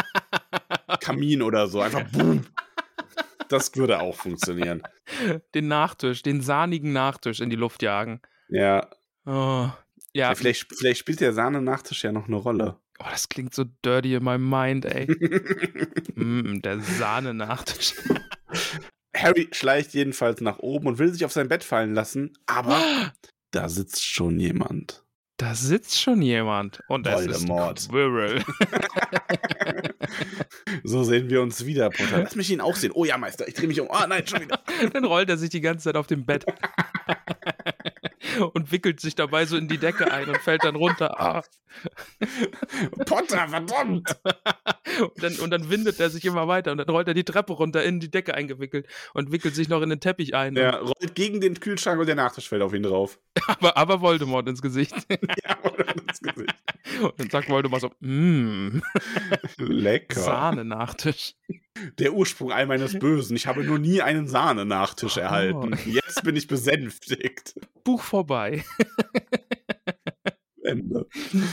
Kamin 1.01 1.43
oder 1.43 1.67
so. 1.67 1.81
Einfach 1.81 2.09
boom. 2.13 2.47
Das 3.49 3.75
würde 3.75 4.01
auch 4.01 4.15
funktionieren. 4.15 4.85
Den 5.55 5.67
Nachtisch, 5.67 6.23
den 6.23 6.41
sahnigen 6.41 6.93
Nachtisch 6.93 7.41
in 7.41 7.51
die 7.51 7.57
Luft 7.57 7.83
jagen. 7.83 8.23
Ja. 8.49 8.89
Oh, 9.27 9.71
ja, 10.15 10.35
Vielleicht, 10.37 10.69
vielleicht 10.73 11.01
spielt 11.01 11.21
der 11.21 11.33
Sahne-Nachtisch 11.33 12.05
ja 12.05 12.13
noch 12.13 12.29
eine 12.29 12.37
Rolle. 12.37 12.79
oh, 13.01 13.07
das 13.11 13.29
klingt 13.29 13.55
so 13.55 13.65
dirty 13.85 14.15
in 14.15 14.23
my 14.23 14.39
mind, 14.39 14.85
ey. 14.85 15.07
mm, 16.15 16.63
der 16.63 16.79
Sahne-Nachtisch. 16.81 17.95
Harry 19.17 19.49
schleicht 19.51 19.95
jedenfalls 19.95 20.41
nach 20.41 20.61
oben 20.61 20.87
und 20.87 20.99
will 20.99 21.13
sich 21.13 21.25
auf 21.25 21.33
sein 21.33 21.49
Bett 21.49 21.65
fallen 21.65 21.95
lassen, 21.95 22.39
aber 22.47 22.81
da 23.51 23.69
sitzt 23.69 24.05
schon 24.05 24.39
jemand. 24.39 25.02
Da 25.43 25.57
sitzt 25.57 26.01
schon 26.01 26.23
jemand. 26.23 26.85
Und 26.87 27.05
ist 27.05 27.15
Voldemort. 27.15 27.89
Quirrell. 27.89 28.45
So 30.85 31.05
sehen 31.05 31.29
wir 31.31 31.43
uns 31.43 31.65
wieder, 31.65 31.91
Potter. 31.91 32.23
Lass 32.23 32.35
mich 32.35 32.51
ihn 32.51 32.61
auch 32.61 32.75
sehen. 32.75 32.93
Oh 32.95 33.05
ja, 33.05 33.17
Meister, 33.17 33.47
ich 33.47 33.55
drehe 33.55 33.69
mich 33.69 33.81
um. 33.81 33.89
Ah, 33.91 34.07
nein, 34.07 34.27
schon 34.27 34.41
wieder. 34.41 34.61
Dann 34.93 35.05
rollt 35.05 35.29
er 35.29 35.37
sich 35.37 35.51
die 35.51 35.61
ganze 35.61 35.85
Zeit 35.85 35.97
auf 35.97 36.07
dem 36.07 36.25
Bett. 36.25 36.45
und 38.53 38.73
wickelt 38.73 39.01
sich 39.01 39.15
dabei 39.15 39.47
so 39.47 39.57
in 39.57 39.69
die 39.69 39.79
Decke 39.79 40.13
ein 40.13 40.29
und 40.29 40.39
fällt 40.39 40.65
dann 40.65 40.77
runter. 40.77 41.21
Ah. 41.21 41.43
Potter, 43.07 43.49
verdammt! 43.49 44.17
Und, 45.01 45.23
dann, 45.23 45.35
und 45.37 45.51
dann 45.51 45.71
windet 45.71 46.01
er 46.01 46.11
sich 46.11 46.25
immer 46.25 46.47
weiter 46.49 46.73
und 46.73 46.79
dann 46.79 46.89
rollt 46.89 47.09
er 47.09 47.15
die 47.15 47.25
Treppe 47.25 47.55
runter 47.55 47.83
in 47.83 48.01
die 48.01 48.11
Decke 48.11 48.35
eingewickelt 48.35 48.87
und 49.15 49.33
wickelt 49.33 49.55
sich 49.55 49.69
noch 49.69 49.83
in 49.83 49.91
den 49.91 50.01
Teppich 50.01 50.35
ein. 50.35 50.57
Er 50.57 50.81
rollt 50.81 51.15
gegen 51.15 51.41
den 51.41 51.59
Kühlschrank 51.59 51.99
und 51.99 52.07
der 52.07 52.15
Nachtisch 52.15 52.49
fällt 52.49 52.63
auf 52.63 52.75
ihn 52.75 52.83
drauf. 52.83 53.19
Aber, 53.47 53.77
aber 53.77 54.01
Voldemort 54.01 54.49
ins 54.49 54.63
Gesicht. 54.63 54.95
Ja, 55.45 55.59
oder 55.65 55.89
ins 55.97 56.21
Gesicht. 56.21 56.55
Und 57.01 57.19
dann 57.19 57.31
sagt 57.31 57.49
Voldemort 57.49 57.81
so, 57.81 57.91
mmm, 58.01 58.83
Lecker. 59.59 60.21
Sahne-Nachtisch. 60.21 61.35
Der 61.99 62.13
Ursprung 62.15 62.53
all 62.53 62.67
meines 62.67 62.99
Bösen. 62.99 63.35
Ich 63.37 63.47
habe 63.47 63.65
nur 63.65 63.79
nie 63.79 64.03
einen 64.03 64.29
Sahne-Nachtisch 64.29 65.17
Oh. 65.17 65.21
erhalten. 65.21 65.77
Jetzt 65.87 66.23
bin 66.23 66.37
ich 66.37 66.47
besänftigt. 66.47 67.55
Buch 67.85 68.03
vorbei. 68.03 68.65
Ende. 70.65 71.09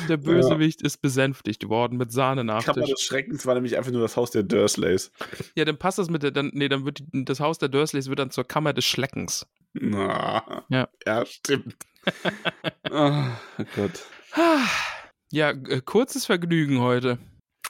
Der 0.08 0.18
Bösewicht 0.18 0.82
ist 0.84 1.02
besänftigt 1.02 1.68
worden 1.68 1.98
mit 1.98 2.10
Kammer 2.10 2.36
Sahne-Nachtisch. 2.44 2.90
des 2.90 3.02
Schreckens 3.02 3.46
war 3.48 3.56
nämlich 3.56 3.76
einfach 3.76 3.92
nur 3.92 4.02
das 4.02 4.16
Haus 4.16 4.30
der 4.30 4.44
Dursleys. 4.44 5.12
Ja, 5.56 5.66
dann 5.66 5.78
passt 5.80 5.98
das 5.98 6.10
mit 6.12 6.22
der, 6.22 6.30
dann, 6.32 6.52
nee, 6.54 6.70
dann 6.70 6.86
wird 6.86 7.00
die, 7.00 7.26
das 7.26 7.40
Haus 7.40 7.58
der 7.58 7.70
Dursleys 7.70 8.08
wird 8.08 8.20
dann 8.20 8.30
zur 8.30 8.44
Kammer 8.44 8.72
des 8.74 8.86
Schleckens. 8.86 9.48
Na, 9.74 10.64
Ja. 10.70 10.90
ja, 11.08 11.26
stimmt. 11.26 11.76
oh 12.92 13.24
Gott. 13.76 14.06
Ja, 15.32 15.50
äh, 15.52 15.82
kurzes 15.84 16.26
Vergnügen 16.28 16.80
heute. 16.80 17.18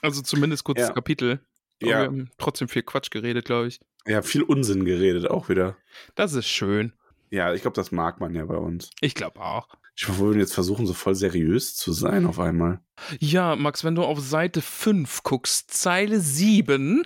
Also 0.02 0.20
zumindest 0.22 0.64
kurzes 0.64 0.88
Ja. 0.88 0.92
Kapitel. 0.94 1.40
Aber 1.82 1.90
Ja. 1.90 1.98
Wir 2.00 2.06
haben 2.06 2.30
trotzdem 2.38 2.68
viel 2.68 2.82
Quatsch 2.82 3.10
geredet, 3.10 3.44
glaube 3.44 3.68
ich. 3.68 3.80
Ja, 4.06 4.22
viel 4.22 4.42
Unsinn 4.42 4.84
geredet 4.84 5.28
auch 5.28 5.48
wieder. 5.48 5.76
Das 6.14 6.32
ist 6.32 6.48
schön. 6.48 6.92
Ja, 7.30 7.54
ich 7.54 7.62
glaube, 7.62 7.76
das 7.76 7.92
mag 7.92 8.20
man 8.20 8.34
ja 8.34 8.44
bei 8.44 8.56
uns. 8.56 8.90
Ich 9.00 9.14
glaube 9.14 9.40
auch. 9.40 9.68
Ich 9.96 10.08
wir 10.08 10.18
würden 10.18 10.38
jetzt 10.40 10.54
versuchen, 10.54 10.86
so 10.86 10.94
voll 10.94 11.14
seriös 11.14 11.76
zu 11.76 11.92
sein 11.92 12.24
auf 12.26 12.40
einmal. 12.40 12.80
Ja, 13.18 13.54
Max, 13.54 13.84
wenn 13.84 13.94
du 13.94 14.02
auf 14.02 14.18
Seite 14.18 14.62
5 14.62 15.22
guckst, 15.22 15.70
Zeile 15.70 16.20
7, 16.20 17.04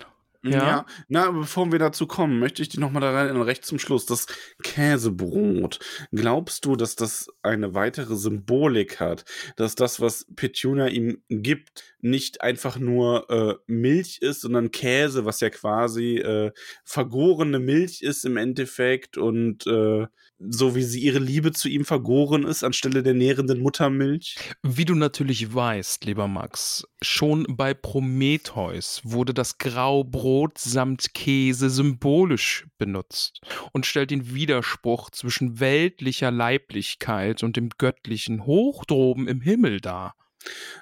Ja. 0.51 0.85
na, 1.07 1.31
bevor 1.31 1.71
wir 1.71 1.79
dazu 1.79 2.07
kommen, 2.07 2.39
möchte 2.39 2.61
ich 2.61 2.69
dich 2.69 2.79
nochmal 2.79 3.01
da 3.01 3.11
rein, 3.11 3.41
recht 3.41 3.65
zum 3.65 3.79
Schluss. 3.79 4.05
Das 4.05 4.27
Käsebrot. 4.63 5.79
Glaubst 6.11 6.65
du, 6.65 6.75
dass 6.75 6.95
das 6.95 7.27
eine 7.41 7.73
weitere 7.73 8.15
Symbolik 8.15 8.99
hat? 8.99 9.25
Dass 9.55 9.75
das, 9.75 9.99
was 9.99 10.27
Petunia 10.35 10.87
ihm 10.87 11.23
gibt, 11.29 11.83
nicht 12.01 12.41
einfach 12.41 12.77
nur 12.77 13.29
äh, 13.29 13.55
Milch 13.65 14.19
ist, 14.21 14.41
sondern 14.41 14.71
Käse, 14.71 15.25
was 15.25 15.39
ja 15.39 15.49
quasi 15.49 16.17
äh, 16.17 16.51
vergorene 16.83 17.59
Milch 17.59 18.01
ist 18.01 18.25
im 18.25 18.37
Endeffekt 18.37 19.17
und 19.17 19.65
äh, 19.65 20.05
so 20.39 20.75
wie 20.75 20.83
sie 20.83 20.99
ihre 20.99 21.19
Liebe 21.19 21.51
zu 21.51 21.69
ihm 21.69 21.85
vergoren 21.85 22.43
ist, 22.43 22.63
anstelle 22.63 23.03
der 23.03 23.13
nährenden 23.13 23.59
Muttermilch? 23.59 24.35
Wie 24.63 24.85
du 24.85 24.95
natürlich 24.95 25.53
weißt, 25.53 26.05
lieber 26.05 26.27
Max, 26.27 26.85
schon 27.01 27.45
bei 27.49 27.73
Prometheus 27.73 29.01
wurde 29.03 29.33
das 29.33 29.57
Graubrot 29.57 30.57
samt 30.57 31.13
Käse 31.13 31.69
symbolisch 31.69 32.67
benutzt 32.77 33.41
und 33.71 33.85
stellt 33.85 34.11
den 34.11 34.33
Widerspruch 34.33 35.09
zwischen 35.09 35.59
weltlicher 35.59 36.31
Leiblichkeit 36.31 37.43
und 37.43 37.55
dem 37.55 37.69
göttlichen 37.77 38.45
hoch 38.45 38.85
droben 38.85 39.27
im 39.27 39.41
Himmel 39.41 39.79
dar. 39.79 40.15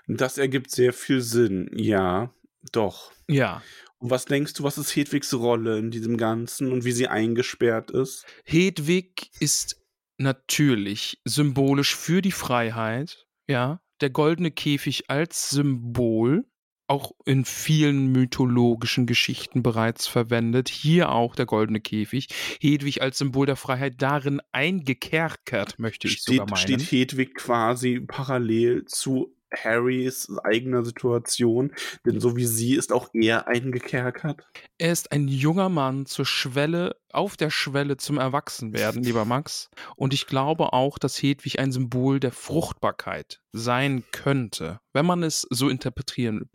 Das 0.07 0.37
ergibt 0.37 0.71
sehr 0.71 0.93
viel 0.93 1.21
Sinn, 1.21 1.69
ja, 1.73 2.33
doch. 2.71 3.11
Ja. 3.27 3.61
Und 4.03 4.09
was 4.09 4.25
denkst 4.25 4.51
du, 4.55 4.63
was 4.63 4.77
ist 4.77 4.93
Hedwigs 4.97 5.33
Rolle 5.33 5.79
in 5.79 5.89
diesem 5.89 6.17
Ganzen 6.17 6.73
und 6.73 6.83
wie 6.83 6.91
sie 6.91 7.07
eingesperrt 7.07 7.89
ist? 7.89 8.25
Hedwig 8.43 9.31
ist 9.39 9.81
natürlich 10.17 11.21
symbolisch 11.23 11.95
für 11.95 12.21
die 12.21 12.33
Freiheit, 12.33 13.25
ja. 13.47 13.79
Der 14.01 14.09
goldene 14.09 14.51
Käfig 14.51 15.09
als 15.09 15.51
Symbol, 15.51 16.45
auch 16.87 17.13
in 17.23 17.45
vielen 17.45 18.07
mythologischen 18.07 19.05
Geschichten 19.05 19.63
bereits 19.63 20.05
verwendet. 20.07 20.67
Hier 20.67 21.09
auch 21.09 21.33
der 21.35 21.45
goldene 21.45 21.79
Käfig. 21.79 22.27
Hedwig 22.59 23.01
als 23.01 23.19
Symbol 23.19 23.45
der 23.45 23.55
Freiheit 23.55 24.01
darin 24.01 24.41
eingekerkert, 24.51 25.79
möchte 25.79 26.07
ich 26.07 26.19
steht, 26.19 26.39
sogar 26.39 26.49
meinen. 26.49 26.57
Steht 26.57 26.81
Hedwig 26.81 27.35
quasi 27.35 28.01
parallel 28.01 28.83
zu 28.83 29.33
Harrys 29.53 30.29
eigener 30.43 30.83
Situation, 30.83 31.73
denn 32.05 32.19
so 32.19 32.35
wie 32.35 32.45
sie 32.45 32.75
ist 32.75 32.91
auch 32.91 33.09
er 33.13 33.47
eingekerkert. 33.47 34.47
Er 34.77 34.91
ist 34.91 35.11
ein 35.11 35.27
junger 35.27 35.69
Mann 35.69 36.05
zur 36.05 36.25
Schwelle, 36.25 36.95
auf 37.11 37.37
der 37.37 37.49
Schwelle 37.49 37.97
zum 37.97 38.17
Erwachsenwerden, 38.17 39.03
lieber 39.03 39.25
Max. 39.25 39.69
Und 39.95 40.13
ich 40.13 40.27
glaube 40.27 40.73
auch, 40.73 40.97
dass 40.97 41.21
Hedwig 41.21 41.59
ein 41.59 41.71
Symbol 41.71 42.19
der 42.19 42.31
Fruchtbarkeit 42.31 43.39
sein 43.51 44.03
könnte, 44.11 44.79
wenn 44.93 45.05
man 45.05 45.21
es 45.23 45.47
so 45.49 45.69
interpretieren, 45.69 46.49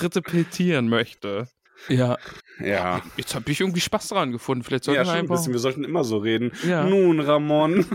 interpretieren 0.00 0.88
möchte. 0.88 1.48
Ja. 1.88 2.18
Ja. 2.62 3.02
Jetzt 3.16 3.34
habe 3.34 3.50
ich 3.50 3.60
irgendwie 3.60 3.80
Spaß 3.80 4.08
daran 4.08 4.32
gefunden. 4.32 4.64
Vielleicht 4.64 4.84
sollten 4.84 5.00
Ja, 5.00 5.06
wir 5.06 5.10
schon 5.12 5.24
ein 5.24 5.28
bisschen. 5.28 5.52
Wir 5.52 5.60
sollten 5.60 5.82
immer 5.84 6.04
so 6.04 6.18
reden. 6.18 6.52
Ja. 6.66 6.84
Nun, 6.84 7.20
Ramon. 7.20 7.86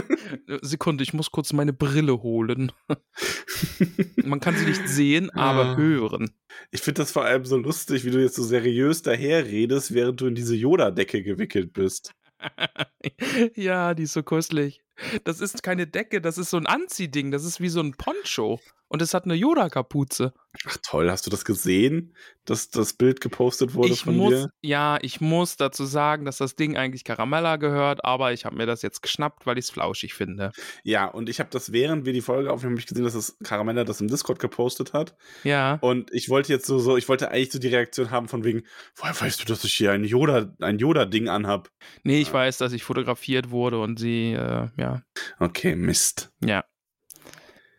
Sekunde, 0.62 1.04
ich 1.04 1.12
muss 1.12 1.30
kurz 1.30 1.52
meine 1.52 1.72
Brille 1.72 2.22
holen. 2.22 2.72
Man 4.24 4.40
kann 4.40 4.56
sie 4.56 4.64
nicht 4.64 4.88
sehen, 4.88 5.30
aber 5.30 5.66
Ah. 5.66 5.76
hören. 5.76 6.30
Ich 6.70 6.80
finde 6.80 7.02
das 7.02 7.12
vor 7.12 7.24
allem 7.24 7.44
so 7.44 7.56
lustig, 7.56 8.04
wie 8.04 8.10
du 8.10 8.20
jetzt 8.20 8.36
so 8.36 8.42
seriös 8.42 9.02
daherredest, 9.02 9.92
während 9.94 10.20
du 10.20 10.26
in 10.26 10.34
diese 10.34 10.54
Yoda-Decke 10.56 11.22
gewickelt 11.22 11.72
bist. 11.72 12.12
ja, 13.54 13.94
die 13.94 14.04
ist 14.04 14.12
so 14.12 14.22
kusselig. 14.22 14.80
Das 15.24 15.40
ist 15.40 15.62
keine 15.62 15.86
Decke, 15.86 16.20
das 16.20 16.38
ist 16.38 16.50
so 16.50 16.56
ein 16.56 16.66
Anziehding. 16.66 17.30
Das 17.30 17.44
ist 17.44 17.60
wie 17.60 17.68
so 17.68 17.80
ein 17.80 17.92
Poncho. 17.92 18.60
Und 18.88 19.02
es 19.02 19.14
hat 19.14 19.24
eine 19.24 19.34
Yoda-Kapuze. 19.34 20.32
Ach 20.66 20.76
toll, 20.82 21.10
hast 21.10 21.26
du 21.26 21.30
das 21.30 21.44
gesehen, 21.44 22.14
dass 22.44 22.70
das 22.70 22.92
Bild 22.94 23.20
gepostet 23.20 23.74
wurde 23.74 23.92
Ich 23.92 24.04
von 24.04 24.16
muss, 24.16 24.30
dir? 24.32 24.50
ja, 24.62 24.98
ich 25.02 25.20
muss 25.20 25.56
dazu 25.56 25.84
sagen, 25.84 26.24
dass 26.24 26.38
das 26.38 26.54
Ding 26.54 26.76
eigentlich 26.76 27.04
Caramella 27.04 27.56
gehört, 27.56 28.04
aber 28.04 28.32
ich 28.32 28.44
habe 28.46 28.56
mir 28.56 28.64
das 28.64 28.82
jetzt 28.82 29.02
geschnappt, 29.02 29.44
weil 29.44 29.58
ich 29.58 29.66
es 29.66 29.70
flauschig 29.70 30.14
finde. 30.14 30.52
Ja, 30.84 31.06
und 31.06 31.28
ich 31.28 31.40
habe 31.40 31.50
das, 31.50 31.72
während 31.72 32.06
wir 32.06 32.12
die 32.12 32.20
Folge 32.22 32.50
aufnehmen, 32.52 32.74
habe 32.74 32.80
ich 32.80 32.86
gesehen, 32.86 33.04
dass 33.04 33.14
das 33.14 33.36
Caramella 33.42 33.84
das 33.84 34.00
im 34.00 34.08
Discord 34.08 34.38
gepostet 34.38 34.92
hat. 34.92 35.16
Ja. 35.44 35.78
Und 35.82 36.10
ich 36.14 36.28
wollte 36.28 36.52
jetzt 36.52 36.66
so, 36.66 36.78
so, 36.78 36.96
ich 36.96 37.08
wollte 37.08 37.30
eigentlich 37.30 37.52
so 37.52 37.58
die 37.58 37.68
Reaktion 37.68 38.10
haben 38.10 38.28
von 38.28 38.44
wegen, 38.44 38.62
woher 38.94 39.20
weißt 39.20 39.40
du, 39.40 39.44
dass 39.46 39.64
ich 39.64 39.74
hier 39.74 39.92
ein 39.92 40.04
Yoda, 40.04 40.54
ein 40.60 40.78
Yoda-Ding 40.78 41.28
anhab? 41.28 41.70
Nee, 42.04 42.20
ich 42.20 42.32
weiß, 42.32 42.58
dass 42.58 42.72
ich 42.72 42.84
fotografiert 42.84 43.50
wurde 43.50 43.80
und 43.80 43.98
sie, 43.98 44.32
äh, 44.32 44.68
ja, 44.78 45.02
Okay, 45.40 45.74
Mist. 45.76 46.30
ja. 46.42 46.64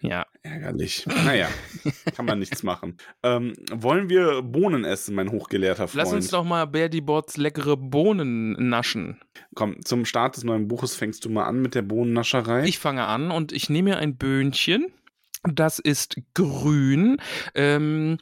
Ja. 0.02 0.26
Ärgerlich. 0.44 1.06
Naja, 1.08 1.50
kann 2.16 2.26
man 2.26 2.40
nichts 2.40 2.64
machen. 2.64 2.98
Ähm, 3.24 3.54
wollen 3.72 4.10
wir 4.10 4.42
Bohnen 4.44 4.86
essen, 4.86 5.16
mein 5.16 5.32
hochgelehrter 5.32 5.88
Freund? 5.88 5.96
Lass 5.96 6.14
uns 6.14 6.30
doch 6.30 6.44
mal 6.44 6.66
Bertie 6.66 7.02
Bots 7.02 7.38
leckere 7.38 7.78
Bohnen 7.78 8.70
naschen. 8.70 9.20
Komm, 9.56 9.84
zum 9.84 10.06
Start 10.06 10.38
des 10.38 10.44
neuen 10.44 10.68
Buches 10.68 10.96
fängst 10.96 11.26
du 11.26 11.30
mal 11.30 11.46
an 11.46 11.62
mit 11.62 11.76
der 11.76 11.82
Bohnennascherei. 11.82 12.66
Ich 12.66 12.80
fange 12.80 13.06
an 13.06 13.32
und 13.32 13.52
ich 13.52 13.70
nehme 13.70 13.92
mir 13.92 13.98
ein 13.98 14.18
Böhnchen. 14.18 14.88
Das 15.44 15.80
ist 15.80 16.16
grün. 16.34 17.18
Ähm, 17.56 18.18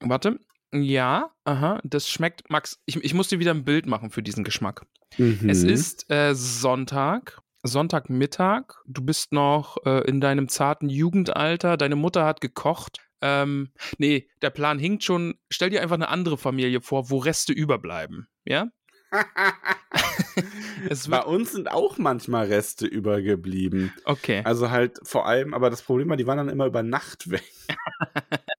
warte. 0.00 0.40
Ja, 0.72 1.30
aha, 1.44 1.80
das 1.82 2.08
schmeckt. 2.08 2.48
Max, 2.48 2.80
ich, 2.86 2.96
ich 3.02 3.12
muss 3.12 3.28
dir 3.28 3.40
wieder 3.40 3.52
ein 3.52 3.64
Bild 3.64 3.86
machen 3.86 4.10
für 4.10 4.22
diesen 4.22 4.44
Geschmack. 4.44 4.86
Mhm. 5.18 5.48
Es 5.48 5.64
ist 5.64 6.10
äh, 6.10 6.34
Sonntag. 6.34 7.40
Sonntagmittag, 7.62 8.74
du 8.86 9.02
bist 9.02 9.32
noch 9.32 9.76
äh, 9.84 10.06
in 10.08 10.20
deinem 10.20 10.48
zarten 10.48 10.88
Jugendalter, 10.88 11.76
deine 11.76 11.96
Mutter 11.96 12.24
hat 12.24 12.40
gekocht. 12.40 12.98
Ähm, 13.22 13.70
nee, 13.98 14.28
der 14.40 14.50
Plan 14.50 14.78
hinkt 14.78 15.04
schon. 15.04 15.34
Stell 15.50 15.70
dir 15.70 15.82
einfach 15.82 15.96
eine 15.96 16.08
andere 16.08 16.38
Familie 16.38 16.80
vor, 16.80 17.10
wo 17.10 17.18
Reste 17.18 17.52
überbleiben. 17.52 18.28
Ja? 18.44 18.68
Es 20.88 21.08
Bei 21.08 21.22
uns 21.22 21.52
sind 21.52 21.70
auch 21.70 21.98
manchmal 21.98 22.46
Reste 22.46 22.86
übergeblieben. 22.86 23.92
okay. 24.04 24.40
Also 24.44 24.70
halt 24.70 24.98
vor 25.02 25.26
allem, 25.26 25.52
aber 25.52 25.68
das 25.68 25.82
Problem 25.82 26.08
war, 26.08 26.16
die 26.16 26.26
waren 26.26 26.38
dann 26.38 26.48
immer 26.48 26.66
über 26.66 26.82
Nacht 26.82 27.30
weg. 27.30 27.44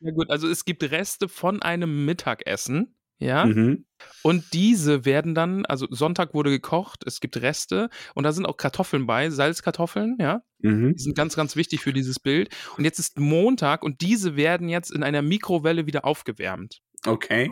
Ja 0.00 0.10
gut, 0.12 0.30
also 0.30 0.48
es 0.48 0.64
gibt 0.64 0.82
Reste 0.90 1.28
von 1.28 1.60
einem 1.60 2.06
Mittagessen, 2.06 2.95
ja, 3.18 3.46
Mhm. 3.46 3.86
und 4.22 4.44
diese 4.52 5.04
werden 5.04 5.34
dann, 5.34 5.64
also 5.66 5.86
Sonntag 5.90 6.34
wurde 6.34 6.50
gekocht, 6.50 7.02
es 7.06 7.20
gibt 7.20 7.36
Reste 7.40 7.88
und 8.14 8.24
da 8.24 8.32
sind 8.32 8.46
auch 8.46 8.56
Kartoffeln 8.56 9.06
bei, 9.06 9.30
Salzkartoffeln, 9.30 10.16
ja, 10.20 10.42
Mhm. 10.58 10.94
die 10.94 11.02
sind 11.02 11.16
ganz, 11.16 11.34
ganz 11.36 11.56
wichtig 11.56 11.80
für 11.80 11.92
dieses 11.92 12.20
Bild. 12.20 12.48
Und 12.76 12.84
jetzt 12.84 12.98
ist 12.98 13.18
Montag 13.18 13.82
und 13.82 14.00
diese 14.02 14.36
werden 14.36 14.68
jetzt 14.68 14.90
in 14.90 15.02
einer 15.02 15.22
Mikrowelle 15.22 15.86
wieder 15.86 16.04
aufgewärmt. 16.04 16.80
Okay. 17.06 17.50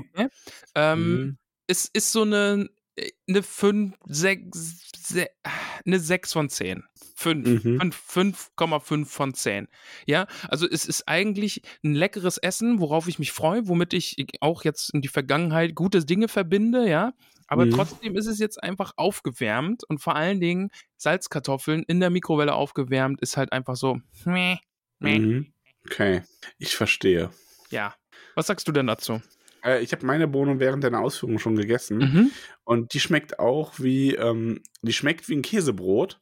Ähm, 0.75 0.99
Mhm. 1.15 1.39
Es 1.67 1.87
ist 1.93 2.13
so 2.13 2.23
eine, 2.23 2.69
eine 3.29 3.43
5, 3.43 3.95
6, 4.07 4.93
eine 5.85 5.99
6 6.01 6.33
von 6.33 6.49
10. 6.49 6.85
5, 7.17 7.65
Mhm. 7.65 7.93
5, 7.93 8.51
5,5 8.57 9.07
von 9.11 9.35
10. 9.35 9.69
Ja, 10.07 10.27
also 10.49 10.69
es 10.69 10.85
ist 10.87 11.07
eigentlich 11.09 11.63
ein 11.85 11.95
leckeres 11.95 12.39
Essen, 12.39 12.81
worauf 12.81 13.07
ich 13.09 13.19
mich 13.19 13.33
freue, 13.33 13.67
womit 13.69 13.93
ich 13.95 14.17
auch 14.41 14.65
jetzt 14.65 14.93
in 14.95 15.01
die 15.01 15.09
Vergangenheit 15.09 15.75
gute 15.75 16.05
Dinge 16.05 16.29
verbinde, 16.29 16.89
ja. 16.89 17.13
Aber 17.47 17.67
Mhm. 17.67 17.71
trotzdem 17.73 18.17
ist 18.17 18.27
es 18.27 18.39
jetzt 18.39 18.63
einfach 18.63 18.93
aufgewärmt 18.97 19.85
und 19.85 19.99
vor 19.99 20.17
allen 20.17 20.41
Dingen 20.41 20.71
Salzkartoffeln 20.97 21.83
in 21.85 22.01
der 22.01 22.11
Mikrowelle 22.11 22.55
aufgewärmt 22.55 23.21
ist 23.21 23.37
halt 23.37 23.53
einfach 23.53 23.77
so. 23.77 24.01
Mhm. 24.25 25.53
Okay, 25.87 26.23
ich 26.59 26.75
verstehe. 26.75 27.31
ja. 27.71 27.95
Was 28.37 28.47
sagst 28.49 28.67
du 28.67 28.73
denn 28.73 28.87
dazu? 28.89 29.21
Äh, 29.65 29.83
ich 29.83 29.93
habe 29.93 30.05
meine 30.07 30.29
Bohnen 30.29 30.61
während 30.61 30.85
deiner 30.85 31.01
Ausführung 31.01 31.39
schon 31.39 31.57
gegessen 31.57 31.99
Mhm. 31.99 32.31
und 32.65 32.95
die 32.95 33.01
schmeckt 33.01 33.39
auch 33.39 33.75
wie, 33.79 34.15
ähm, 34.15 34.61
die 34.83 34.93
schmeckt 34.93 35.29
wie 35.29 35.35
ein 35.37 35.43
Käsebrot, 35.43 36.21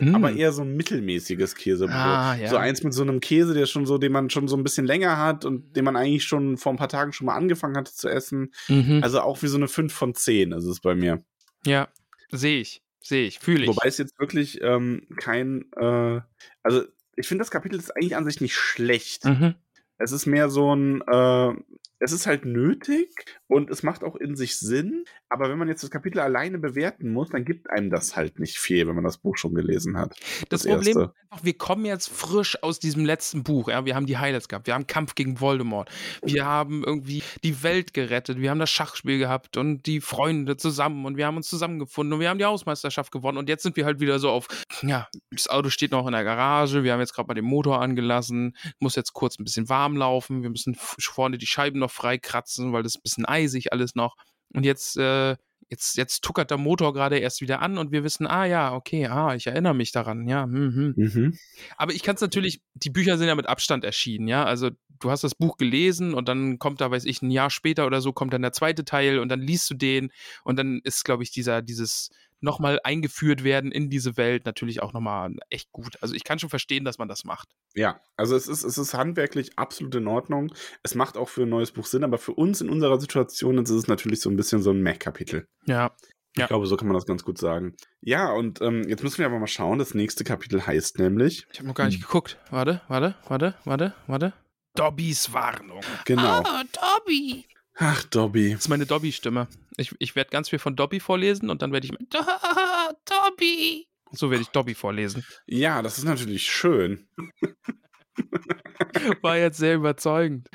Mhm. 0.00 0.14
aber 0.14 0.32
eher 0.32 0.52
so 0.52 0.62
ein 0.62 0.74
mittelmäßiges 0.76 1.54
Käsebrot. 1.54 1.94
Ah, 1.94 2.34
ja. 2.36 2.48
So 2.48 2.56
eins 2.56 2.82
mit 2.82 2.92
so 2.92 3.02
einem 3.02 3.20
Käse, 3.20 3.54
der 3.54 3.66
schon 3.66 3.86
so, 3.86 3.98
den 3.98 4.12
man 4.12 4.30
schon 4.30 4.48
so 4.48 4.56
ein 4.56 4.64
bisschen 4.64 4.86
länger 4.86 5.16
hat 5.18 5.44
und 5.44 5.76
den 5.76 5.84
man 5.84 5.96
eigentlich 5.96 6.24
schon 6.24 6.56
vor 6.58 6.72
ein 6.72 6.76
paar 6.78 6.88
Tagen 6.88 7.12
schon 7.12 7.26
mal 7.26 7.36
angefangen 7.36 7.76
hatte 7.76 7.92
zu 7.94 8.08
essen. 8.08 8.52
Mhm. 8.68 9.00
Also 9.02 9.20
auch 9.20 9.42
wie 9.42 9.48
so 9.48 9.56
eine 9.56 9.68
5 9.68 9.92
von 9.92 10.14
10 10.14 10.52
ist 10.52 10.64
es 10.64 10.80
bei 10.80 10.94
mir. 10.94 11.22
Ja, 11.64 11.88
sehe 12.30 12.60
ich. 12.60 12.82
Sehe 13.04 13.26
ich, 13.26 13.38
fühle 13.40 13.62
ich. 13.64 13.68
Wobei 13.68 13.88
es 13.88 13.98
jetzt 13.98 14.18
wirklich 14.20 14.60
ähm, 14.62 15.06
kein, 15.16 15.64
äh, 15.76 16.20
also 16.62 16.84
ich 17.16 17.26
finde 17.26 17.42
das 17.42 17.50
Kapitel 17.50 17.76
ist 17.78 17.90
eigentlich 17.96 18.16
an 18.16 18.24
sich 18.24 18.40
nicht 18.40 18.54
schlecht. 18.54 19.24
Mhm. 19.24 19.54
Es 19.98 20.12
ist 20.12 20.26
mehr 20.26 20.50
so 20.50 20.74
ein, 20.74 21.02
äh, 21.02 21.54
es 22.02 22.12
ist 22.12 22.26
halt 22.26 22.44
nötig 22.44 23.24
und 23.46 23.70
es 23.70 23.84
macht 23.84 24.02
auch 24.02 24.16
in 24.16 24.34
sich 24.34 24.58
Sinn, 24.58 25.04
aber 25.28 25.48
wenn 25.48 25.58
man 25.58 25.68
jetzt 25.68 25.84
das 25.84 25.90
Kapitel 25.90 26.18
alleine 26.18 26.58
bewerten 26.58 27.12
muss, 27.12 27.30
dann 27.30 27.44
gibt 27.44 27.70
einem 27.70 27.90
das 27.90 28.16
halt 28.16 28.40
nicht 28.40 28.58
viel, 28.58 28.88
wenn 28.88 28.96
man 28.96 29.04
das 29.04 29.18
Buch 29.18 29.36
schon 29.36 29.54
gelesen 29.54 29.96
hat. 29.96 30.18
Das, 30.48 30.62
das 30.62 30.62
Problem 30.62 30.78
Erste. 30.78 30.90
ist 30.90 31.30
einfach, 31.30 31.44
wir 31.44 31.56
kommen 31.56 31.84
jetzt 31.84 32.08
frisch 32.08 32.60
aus 32.62 32.80
diesem 32.80 33.04
letzten 33.04 33.44
Buch. 33.44 33.68
Ja? 33.68 33.84
Wir 33.84 33.94
haben 33.94 34.06
die 34.06 34.18
Highlights 34.18 34.48
gehabt, 34.48 34.66
wir 34.66 34.74
haben 34.74 34.88
Kampf 34.88 35.14
gegen 35.14 35.40
Voldemort, 35.40 35.90
wir 36.22 36.44
haben 36.44 36.82
irgendwie 36.84 37.22
die 37.44 37.62
Welt 37.62 37.94
gerettet, 37.94 38.40
wir 38.40 38.50
haben 38.50 38.58
das 38.58 38.70
Schachspiel 38.70 39.18
gehabt 39.18 39.56
und 39.56 39.86
die 39.86 40.00
Freunde 40.00 40.56
zusammen 40.56 41.06
und 41.06 41.16
wir 41.16 41.26
haben 41.26 41.36
uns 41.36 41.48
zusammengefunden 41.48 42.14
und 42.14 42.20
wir 42.20 42.30
haben 42.30 42.38
die 42.38 42.44
Hausmeisterschaft 42.44 43.12
gewonnen 43.12 43.38
und 43.38 43.48
jetzt 43.48 43.62
sind 43.62 43.76
wir 43.76 43.84
halt 43.84 44.00
wieder 44.00 44.18
so 44.18 44.30
auf, 44.30 44.48
ja, 44.82 45.08
das 45.30 45.48
Auto 45.48 45.70
steht 45.70 45.92
noch 45.92 46.06
in 46.06 46.12
der 46.12 46.24
Garage, 46.24 46.82
wir 46.82 46.92
haben 46.92 47.00
jetzt 47.00 47.14
gerade 47.14 47.28
mal 47.28 47.34
den 47.34 47.44
Motor 47.44 47.80
angelassen, 47.80 48.56
muss 48.80 48.96
jetzt 48.96 49.12
kurz 49.12 49.38
ein 49.38 49.44
bisschen 49.44 49.68
warten 49.68 49.81
warm 49.82 49.96
laufen, 49.96 50.42
wir 50.42 50.50
müssen 50.50 50.76
vorne 50.78 51.38
die 51.38 51.46
Scheiben 51.46 51.80
noch 51.80 51.90
freikratzen, 51.90 52.72
weil 52.72 52.82
das 52.82 52.94
ist 52.94 52.98
ein 52.98 53.02
bisschen 53.02 53.26
eisig 53.26 53.72
alles 53.72 53.94
noch. 53.94 54.16
Und 54.54 54.64
jetzt, 54.64 54.96
äh, 54.96 55.36
jetzt, 55.68 55.96
jetzt 55.96 56.22
tuckert 56.22 56.50
der 56.50 56.58
Motor 56.58 56.92
gerade 56.92 57.18
erst 57.18 57.40
wieder 57.40 57.62
an 57.62 57.78
und 57.78 57.90
wir 57.90 58.04
wissen, 58.04 58.26
ah 58.26 58.44
ja, 58.44 58.74
okay, 58.74 59.06
ah, 59.06 59.34
ich 59.34 59.46
erinnere 59.46 59.74
mich 59.74 59.90
daran, 59.90 60.28
ja. 60.28 60.46
Mhm. 60.46 60.94
Mhm. 60.96 61.38
Aber 61.76 61.92
ich 61.92 62.02
kann 62.02 62.14
es 62.14 62.20
natürlich, 62.20 62.60
die 62.74 62.90
Bücher 62.90 63.18
sind 63.18 63.26
ja 63.26 63.34
mit 63.34 63.48
Abstand 63.48 63.84
erschienen, 63.84 64.28
ja. 64.28 64.44
Also 64.44 64.70
du 65.00 65.10
hast 65.10 65.24
das 65.24 65.34
Buch 65.34 65.56
gelesen 65.56 66.14
und 66.14 66.28
dann 66.28 66.58
kommt 66.58 66.80
da, 66.80 66.90
weiß 66.90 67.04
ich, 67.06 67.22
ein 67.22 67.30
Jahr 67.30 67.50
später 67.50 67.86
oder 67.86 68.00
so, 68.00 68.12
kommt 68.12 68.32
dann 68.32 68.42
der 68.42 68.52
zweite 68.52 68.84
Teil 68.84 69.18
und 69.18 69.28
dann 69.28 69.40
liest 69.40 69.68
du 69.70 69.74
den 69.74 70.12
und 70.44 70.58
dann 70.58 70.80
ist, 70.84 71.04
glaube 71.04 71.24
ich, 71.24 71.32
dieser, 71.32 71.60
dieses 71.60 72.10
nochmal 72.42 72.80
eingeführt 72.84 73.44
werden 73.44 73.72
in 73.72 73.88
diese 73.88 74.16
Welt 74.16 74.44
natürlich 74.44 74.82
auch 74.82 74.92
nochmal 74.92 75.34
echt 75.48 75.72
gut. 75.72 75.96
Also 76.00 76.14
ich 76.14 76.24
kann 76.24 76.38
schon 76.38 76.50
verstehen, 76.50 76.84
dass 76.84 76.98
man 76.98 77.08
das 77.08 77.24
macht. 77.24 77.48
Ja, 77.74 78.00
also 78.16 78.36
es 78.36 78.48
ist, 78.48 78.64
es 78.64 78.78
ist 78.78 78.94
handwerklich 78.94 79.58
absolut 79.58 79.94
in 79.94 80.06
Ordnung. 80.06 80.52
Es 80.82 80.94
macht 80.94 81.16
auch 81.16 81.28
für 81.28 81.42
ein 81.42 81.48
neues 81.48 81.72
Buch 81.72 81.86
Sinn, 81.86 82.04
aber 82.04 82.18
für 82.18 82.32
uns 82.32 82.60
in 82.60 82.68
unserer 82.68 83.00
Situation 83.00 83.58
ist 83.58 83.70
es 83.70 83.86
natürlich 83.86 84.20
so 84.20 84.30
ein 84.30 84.36
bisschen 84.36 84.62
so 84.62 84.70
ein 84.70 84.82
Mech-Kapitel. 84.82 85.46
Ja. 85.66 85.94
Ich 86.34 86.40
ja. 86.40 86.46
glaube, 86.46 86.66
so 86.66 86.76
kann 86.76 86.88
man 86.88 86.94
das 86.94 87.04
ganz 87.04 87.24
gut 87.24 87.36
sagen. 87.36 87.76
Ja, 88.00 88.32
und 88.32 88.62
ähm, 88.62 88.88
jetzt 88.88 89.02
müssen 89.02 89.18
wir 89.18 89.26
aber 89.26 89.38
mal 89.38 89.46
schauen. 89.46 89.78
Das 89.78 89.92
nächste 89.92 90.24
Kapitel 90.24 90.66
heißt 90.66 90.98
nämlich. 90.98 91.46
Ich 91.52 91.58
habe 91.58 91.68
noch 91.68 91.74
gar 91.74 91.86
nicht 91.86 91.96
hm. 91.96 92.02
geguckt. 92.02 92.38
Warte, 92.50 92.80
warte, 92.88 93.16
warte, 93.28 93.54
warte, 93.64 93.94
warte. 94.06 94.32
Dobbys 94.74 95.32
Warnung. 95.34 95.82
Genau. 96.06 96.42
Ah, 96.42 96.62
Dobby. 96.72 97.44
Ach, 97.76 98.04
Dobby. 98.04 98.52
Das 98.52 98.60
ist 98.60 98.68
meine 98.68 98.86
Dobby-Stimme. 98.86 99.48
Ich, 99.76 99.94
ich 99.98 100.14
werde 100.14 100.30
ganz 100.30 100.50
viel 100.50 100.58
von 100.58 100.76
Dobby 100.76 101.00
vorlesen 101.00 101.50
und 101.50 101.62
dann 101.62 101.72
werde 101.72 101.86
ich. 101.86 101.92
Do 102.10 102.18
Dobby! 103.06 103.88
So 104.12 104.30
werde 104.30 104.42
ich 104.42 104.48
Dobby 104.48 104.74
vorlesen. 104.74 105.24
Ja, 105.46 105.80
das 105.80 105.98
ist 105.98 106.04
natürlich 106.04 106.44
schön. 106.44 107.08
War 109.22 109.38
jetzt 109.38 109.56
sehr 109.56 109.76
überzeugend. 109.76 110.48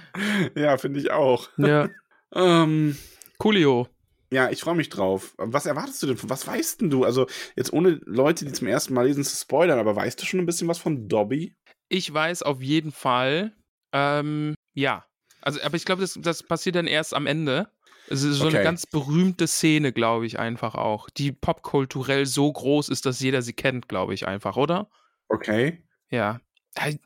Ja, 0.55 0.78
finde 0.78 0.99
ich 0.99 1.09
auch. 1.09 1.49
Ja. 1.57 1.89
ähm, 2.36 2.95
Coolio. 3.39 3.88
Ja, 4.32 4.51
ich 4.51 4.59
freue 4.59 4.76
mich 4.76 4.89
drauf. 4.89 5.34
Was 5.38 5.65
erwartest 5.65 6.03
du 6.03 6.07
denn? 6.07 6.18
Was 6.24 6.45
weißt 6.45 6.82
denn 6.82 6.89
du? 6.89 7.03
Also, 7.03 7.28
jetzt 7.55 7.74
ohne 7.74 7.99
Leute, 8.05 8.45
die 8.45 8.51
zum 8.51 8.68
ersten 8.68 8.93
Mal 8.93 9.07
lesen, 9.07 9.24
zu 9.24 9.36
spoilern, 9.36 9.80
aber 9.80 9.95
weißt 9.95 10.22
du 10.22 10.26
schon 10.26 10.41
ein 10.41 10.45
bisschen 10.45 10.68
was 10.68 10.78
von 10.78 11.07
Dobby? 11.07 11.55
Ich 11.89 12.13
weiß 12.13 12.43
auf 12.43 12.61
jeden 12.61 12.91
Fall, 12.91 13.55
ähm, 13.93 14.53
ja, 14.74 15.07
also, 15.48 15.62
aber 15.62 15.78
ich 15.78 15.86
glaube, 15.86 16.02
das, 16.02 16.20
das 16.22 16.43
passiert 16.43 16.76
dann 16.76 16.88
erst 16.88 17.14
am 17.14 17.26
Ende. 17.26 17.70
Es 18.10 18.24
ist 18.24 18.38
so 18.38 18.48
okay. 18.48 18.58
eine 18.58 18.64
ganz 18.66 18.86
berühmte 18.86 19.48
Szene, 19.48 19.93
glaube 19.93 20.26
ich, 20.26 20.39
einfach 20.39 20.76
auch, 20.76 21.10
die 21.10 21.32
popkulturell 21.32 22.26
so 22.26 22.52
groß 22.52 22.89
ist, 22.89 23.06
dass 23.06 23.22
jeder 23.22 23.41
sie 23.41 23.54
kennt, 23.54 23.88
glaube 23.88 24.14
ich, 24.14 24.28
einfach, 24.28 24.58
oder? 24.58 24.89
Okay. 25.30 25.86
Ja. 26.10 26.41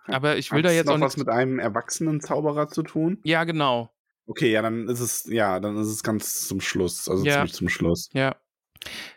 Aber 0.08 0.38
ich 0.38 0.52
will 0.52 0.64
Hat's 0.64 0.70
da 0.70 0.74
jetzt 0.74 0.88
noch 0.88 0.96
auch 0.96 1.02
was 1.02 1.18
mit 1.18 1.30
einem 1.30 1.60
erwachsenen 1.60 2.20
Zauberer 2.20 2.68
zu 2.68 2.82
tun? 2.82 3.20
Ja, 3.24 3.44
genau. 3.44 3.94
Okay, 4.26 4.52
ja, 4.52 4.64
dann 4.64 4.88
ist 4.90 5.00
es, 5.00 5.26
ja, 5.26 5.60
dann 5.60 5.78
ist 5.78 5.88
es 5.88 6.02
ganz 6.02 6.48
zum 6.48 6.62
Schluss, 6.62 7.08
also 7.08 7.24
ja. 7.24 7.36
ziemlich 7.36 7.54
zum 7.54 7.70
Schluss. 7.70 8.10
Ja. 8.14 8.36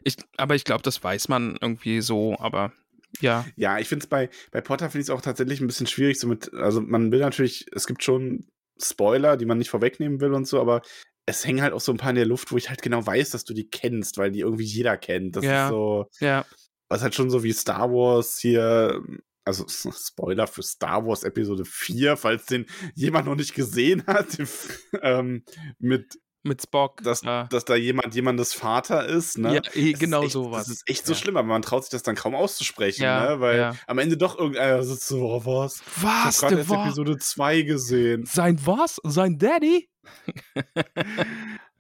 Ich, 0.02 0.16
aber 0.36 0.54
ich 0.54 0.64
glaube, 0.64 0.82
das 0.82 1.02
weiß 1.02 1.28
man 1.28 1.56
irgendwie 1.60 2.02
so, 2.02 2.36
aber 2.38 2.72
ja. 3.20 3.46
Ja, 3.56 3.78
ich 3.78 3.88
finde 3.88 4.04
es 4.04 4.08
bei, 4.08 4.28
bei 4.50 4.60
Potter 4.60 4.90
finde 4.90 5.02
ich 5.02 5.06
es 5.06 5.10
auch 5.10 5.20
tatsächlich 5.20 5.60
ein 5.60 5.66
bisschen 5.66 5.86
schwierig, 5.86 6.18
so 6.18 6.26
mit, 6.26 6.52
also 6.54 6.80
man 6.80 7.10
will 7.10 7.20
natürlich, 7.20 7.66
es 7.72 7.86
gibt 7.86 8.02
schon 8.02 8.46
Spoiler, 8.80 9.36
die 9.36 9.46
man 9.46 9.58
nicht 9.58 9.70
vorwegnehmen 9.70 10.20
will 10.20 10.32
und 10.32 10.46
so, 10.46 10.60
aber 10.60 10.82
es 11.26 11.44
hängen 11.44 11.62
halt 11.62 11.72
auch 11.72 11.80
so 11.80 11.92
ein 11.92 11.98
paar 11.98 12.10
in 12.10 12.16
der 12.16 12.26
Luft, 12.26 12.52
wo 12.52 12.56
ich 12.56 12.68
halt 12.68 12.82
genau 12.82 13.04
weiß, 13.06 13.30
dass 13.30 13.44
du 13.44 13.54
die 13.54 13.68
kennst, 13.68 14.18
weil 14.18 14.30
die 14.30 14.40
irgendwie 14.40 14.64
jeder 14.64 14.96
kennt. 14.96 15.36
Das 15.36 15.44
ja. 15.44 15.64
ist 15.64 15.70
so. 15.70 16.10
Ja. 16.20 16.44
Was 16.88 17.02
halt 17.02 17.14
schon 17.14 17.30
so 17.30 17.42
wie 17.42 17.52
Star 17.52 17.90
Wars 17.90 18.38
hier, 18.38 19.02
also 19.44 19.66
Spoiler 19.68 20.46
für 20.46 20.62
Star 20.62 21.06
Wars 21.06 21.24
Episode 21.24 21.64
4, 21.64 22.16
falls 22.16 22.46
den 22.46 22.66
jemand 22.94 23.26
noch 23.26 23.36
nicht 23.36 23.54
gesehen 23.54 24.04
hat, 24.06 24.36
ähm, 25.02 25.44
mit 25.78 26.18
mit 26.44 26.62
Spock. 26.62 27.02
Dass, 27.02 27.22
ja. 27.22 27.44
dass 27.44 27.64
da 27.64 27.74
jemand 27.74 28.14
jemandes 28.14 28.52
Vater 28.54 29.06
ist, 29.06 29.38
ne? 29.38 29.56
Ja, 29.56 29.62
eh, 29.74 29.92
genau 29.92 30.26
sowas. 30.26 30.66
Das 30.66 30.76
ist 30.76 30.88
echt 30.88 31.06
so 31.06 31.12
ja. 31.12 31.18
schlimm, 31.18 31.36
aber 31.36 31.48
man 31.48 31.62
traut 31.62 31.84
sich 31.84 31.90
das 31.90 32.02
dann 32.02 32.14
kaum 32.14 32.34
auszusprechen, 32.34 33.02
ja, 33.02 33.30
ne? 33.30 33.40
Weil 33.40 33.72
am 33.86 33.98
Ende 33.98 34.16
doch 34.16 34.38
irgendeiner 34.38 34.82
sitzt 34.82 35.08
so, 35.08 35.22
oh, 35.22 35.44
was? 35.44 35.82
Was? 36.00 36.36
Ich 36.36 36.42
hab 36.42 36.50
gerade 36.50 36.82
Episode 36.84 37.18
2 37.18 37.62
gesehen. 37.62 38.24
Sein 38.26 38.58
was? 38.64 39.00
Sein 39.04 39.38
Daddy? 39.38 39.88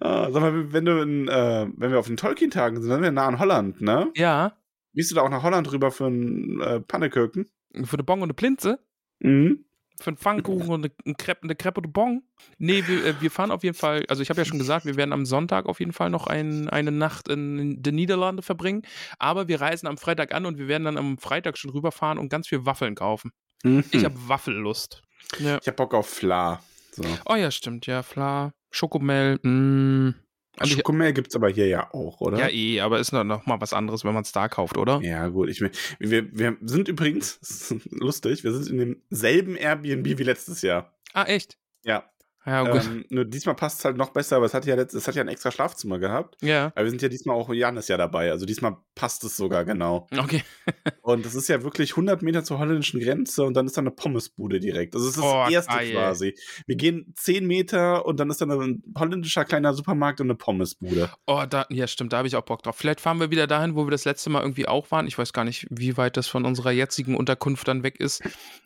ah, 0.00 0.30
sag 0.30 0.40
mal, 0.40 0.72
wenn 0.72 0.84
du 0.84 1.02
in, 1.02 1.28
äh, 1.28 1.66
wenn 1.76 1.90
wir 1.90 1.98
auf 1.98 2.06
den 2.06 2.16
Tolkien-Tagen 2.16 2.76
sind, 2.76 2.90
dann 2.90 2.98
sind 2.98 3.04
wir 3.04 3.12
nah 3.12 3.26
an 3.26 3.38
Holland, 3.38 3.80
ne? 3.80 4.10
Ja. 4.14 4.56
Gehst 4.94 5.10
du 5.10 5.14
da 5.14 5.22
auch 5.22 5.30
nach 5.30 5.42
Holland 5.42 5.70
rüber 5.72 5.90
für 5.90 6.06
einen 6.06 6.60
äh, 6.60 6.80
Pannekirken? 6.80 7.50
Für 7.84 7.94
eine 7.94 8.04
Bong 8.04 8.20
und 8.20 8.26
eine 8.26 8.34
Plinze? 8.34 8.78
Mhm 9.18 9.64
für 10.00 10.08
einen 10.08 10.16
Pfannkuchen 10.16 10.70
und 10.70 10.90
eine, 11.04 11.14
Crepe, 11.14 11.44
eine 11.44 11.54
Crepe 11.54 11.82
de 11.82 11.90
Bon. 11.90 12.22
Nee, 12.58 12.84
wir, 12.86 13.04
äh, 13.04 13.20
wir 13.20 13.30
fahren 13.30 13.50
auf 13.50 13.62
jeden 13.62 13.76
Fall, 13.76 14.04
also 14.08 14.22
ich 14.22 14.30
habe 14.30 14.40
ja 14.40 14.44
schon 14.44 14.58
gesagt, 14.58 14.86
wir 14.86 14.96
werden 14.96 15.12
am 15.12 15.24
Sonntag 15.24 15.66
auf 15.66 15.80
jeden 15.80 15.92
Fall 15.92 16.10
noch 16.10 16.26
ein, 16.26 16.68
eine 16.68 16.90
Nacht 16.90 17.28
in 17.28 17.82
den 17.82 17.94
Niederlande 17.94 18.42
verbringen. 18.42 18.82
Aber 19.18 19.48
wir 19.48 19.60
reisen 19.60 19.86
am 19.86 19.98
Freitag 19.98 20.34
an 20.34 20.46
und 20.46 20.58
wir 20.58 20.68
werden 20.68 20.84
dann 20.84 20.98
am 20.98 21.18
Freitag 21.18 21.58
schon 21.58 21.70
rüberfahren 21.70 22.18
und 22.18 22.28
ganz 22.28 22.48
viel 22.48 22.66
Waffeln 22.66 22.94
kaufen. 22.94 23.30
Mhm. 23.62 23.84
Ich 23.92 24.04
habe 24.04 24.16
Waffellust. 24.28 25.02
Ja. 25.38 25.58
Ich 25.60 25.66
habe 25.66 25.76
Bock 25.76 25.94
auf 25.94 26.08
Fla. 26.08 26.60
So. 26.92 27.02
Oh 27.26 27.34
ja, 27.34 27.50
stimmt, 27.50 27.86
ja, 27.86 28.02
Fla, 28.02 28.52
Schokomel, 28.70 29.38
mh. 29.42 30.14
Also 30.56 30.76
Schokomel 30.76 31.12
gibt 31.12 31.28
es 31.28 31.36
aber 31.36 31.48
hier 31.48 31.66
ja 31.66 31.92
auch, 31.92 32.20
oder? 32.20 32.38
Ja, 32.38 32.48
eh, 32.48 32.80
aber 32.80 33.00
ist 33.00 33.12
noch 33.12 33.24
mal 33.46 33.60
was 33.60 33.72
anderes, 33.72 34.04
wenn 34.04 34.14
man 34.14 34.22
es 34.22 34.32
da 34.32 34.48
kauft, 34.48 34.76
oder? 34.76 35.00
Ja, 35.02 35.28
gut. 35.28 35.48
Ich, 35.48 35.60
wir, 35.60 36.32
wir 36.32 36.56
sind 36.62 36.88
übrigens, 36.88 37.74
lustig, 37.90 38.44
wir 38.44 38.52
sind 38.52 38.68
in 38.70 39.02
demselben 39.10 39.56
Airbnb 39.56 40.18
wie 40.18 40.22
letztes 40.22 40.62
Jahr. 40.62 40.92
Ah, 41.12 41.24
echt? 41.24 41.58
Ja. 41.84 42.04
Ja, 42.46 42.62
gut. 42.62 42.84
Ähm, 42.84 43.04
nur 43.08 43.24
diesmal 43.24 43.54
passt 43.54 43.78
es 43.78 43.84
halt 43.84 43.96
noch 43.96 44.10
besser, 44.10 44.36
aber 44.36 44.46
es 44.46 44.54
hat 44.54 44.66
ja 44.66 44.74
letzt, 44.74 44.94
es 44.94 45.08
hat 45.08 45.14
ja 45.14 45.22
ein 45.22 45.28
extra 45.28 45.50
Schlafzimmer 45.50 45.98
gehabt. 45.98 46.36
Ja. 46.42 46.66
Aber 46.74 46.84
wir 46.84 46.90
sind 46.90 47.00
ja 47.00 47.08
diesmal 47.08 47.36
auch, 47.36 47.52
Jan 47.52 47.76
ist 47.76 47.88
ja 47.88 47.96
dabei, 47.96 48.30
also 48.30 48.44
diesmal 48.44 48.76
passt 48.94 49.24
es 49.24 49.36
sogar 49.36 49.64
genau. 49.64 50.06
Okay. 50.16 50.42
und 51.02 51.24
das 51.24 51.34
ist 51.34 51.48
ja 51.48 51.62
wirklich 51.62 51.92
100 51.92 52.22
Meter 52.22 52.44
zur 52.44 52.58
holländischen 52.58 53.00
Grenze 53.00 53.44
und 53.44 53.54
dann 53.54 53.66
ist 53.66 53.76
da 53.76 53.80
eine 53.80 53.90
Pommesbude 53.90 54.60
direkt. 54.60 54.94
Das 54.94 55.02
ist 55.02 55.16
das 55.16 55.24
oh, 55.24 55.46
erste 55.48 55.74
geil. 55.74 55.92
quasi. 55.92 56.34
Wir 56.66 56.76
gehen 56.76 57.12
10 57.16 57.46
Meter 57.46 58.04
und 58.04 58.20
dann 58.20 58.28
ist 58.28 58.40
da 58.40 58.46
ein 58.46 58.82
holländischer 58.98 59.44
kleiner 59.44 59.72
Supermarkt 59.72 60.20
und 60.20 60.26
eine 60.26 60.34
Pommesbude. 60.34 61.10
Oh, 61.26 61.44
da, 61.48 61.66
ja, 61.70 61.86
stimmt, 61.86 62.12
da 62.12 62.18
habe 62.18 62.28
ich 62.28 62.36
auch 62.36 62.42
Bock 62.42 62.62
drauf. 62.62 62.76
Vielleicht 62.76 63.00
fahren 63.00 63.20
wir 63.20 63.30
wieder 63.30 63.46
dahin, 63.46 63.74
wo 63.74 63.86
wir 63.86 63.90
das 63.90 64.04
letzte 64.04 64.28
Mal 64.28 64.42
irgendwie 64.42 64.68
auch 64.68 64.90
waren. 64.90 65.06
Ich 65.06 65.16
weiß 65.16 65.32
gar 65.32 65.44
nicht, 65.44 65.66
wie 65.70 65.96
weit 65.96 66.16
das 66.16 66.26
von 66.26 66.44
unserer 66.44 66.72
jetzigen 66.72 67.16
Unterkunft 67.16 67.66
dann 67.68 67.82
weg 67.82 67.98
ist. 68.00 68.22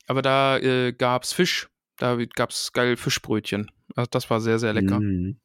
Aber 0.08 0.22
da 0.22 0.58
äh, 0.58 0.92
gab 0.92 1.22
es 1.22 1.32
Fisch. 1.32 1.68
Da 1.98 2.16
gab 2.34 2.50
es 2.50 2.72
geil 2.72 2.96
Fischbrötchen. 2.96 3.70
Also 3.94 4.08
das 4.10 4.30
war 4.30 4.40
sehr, 4.40 4.58
sehr 4.58 4.72
lecker. 4.72 5.00
Mm. 5.00 5.38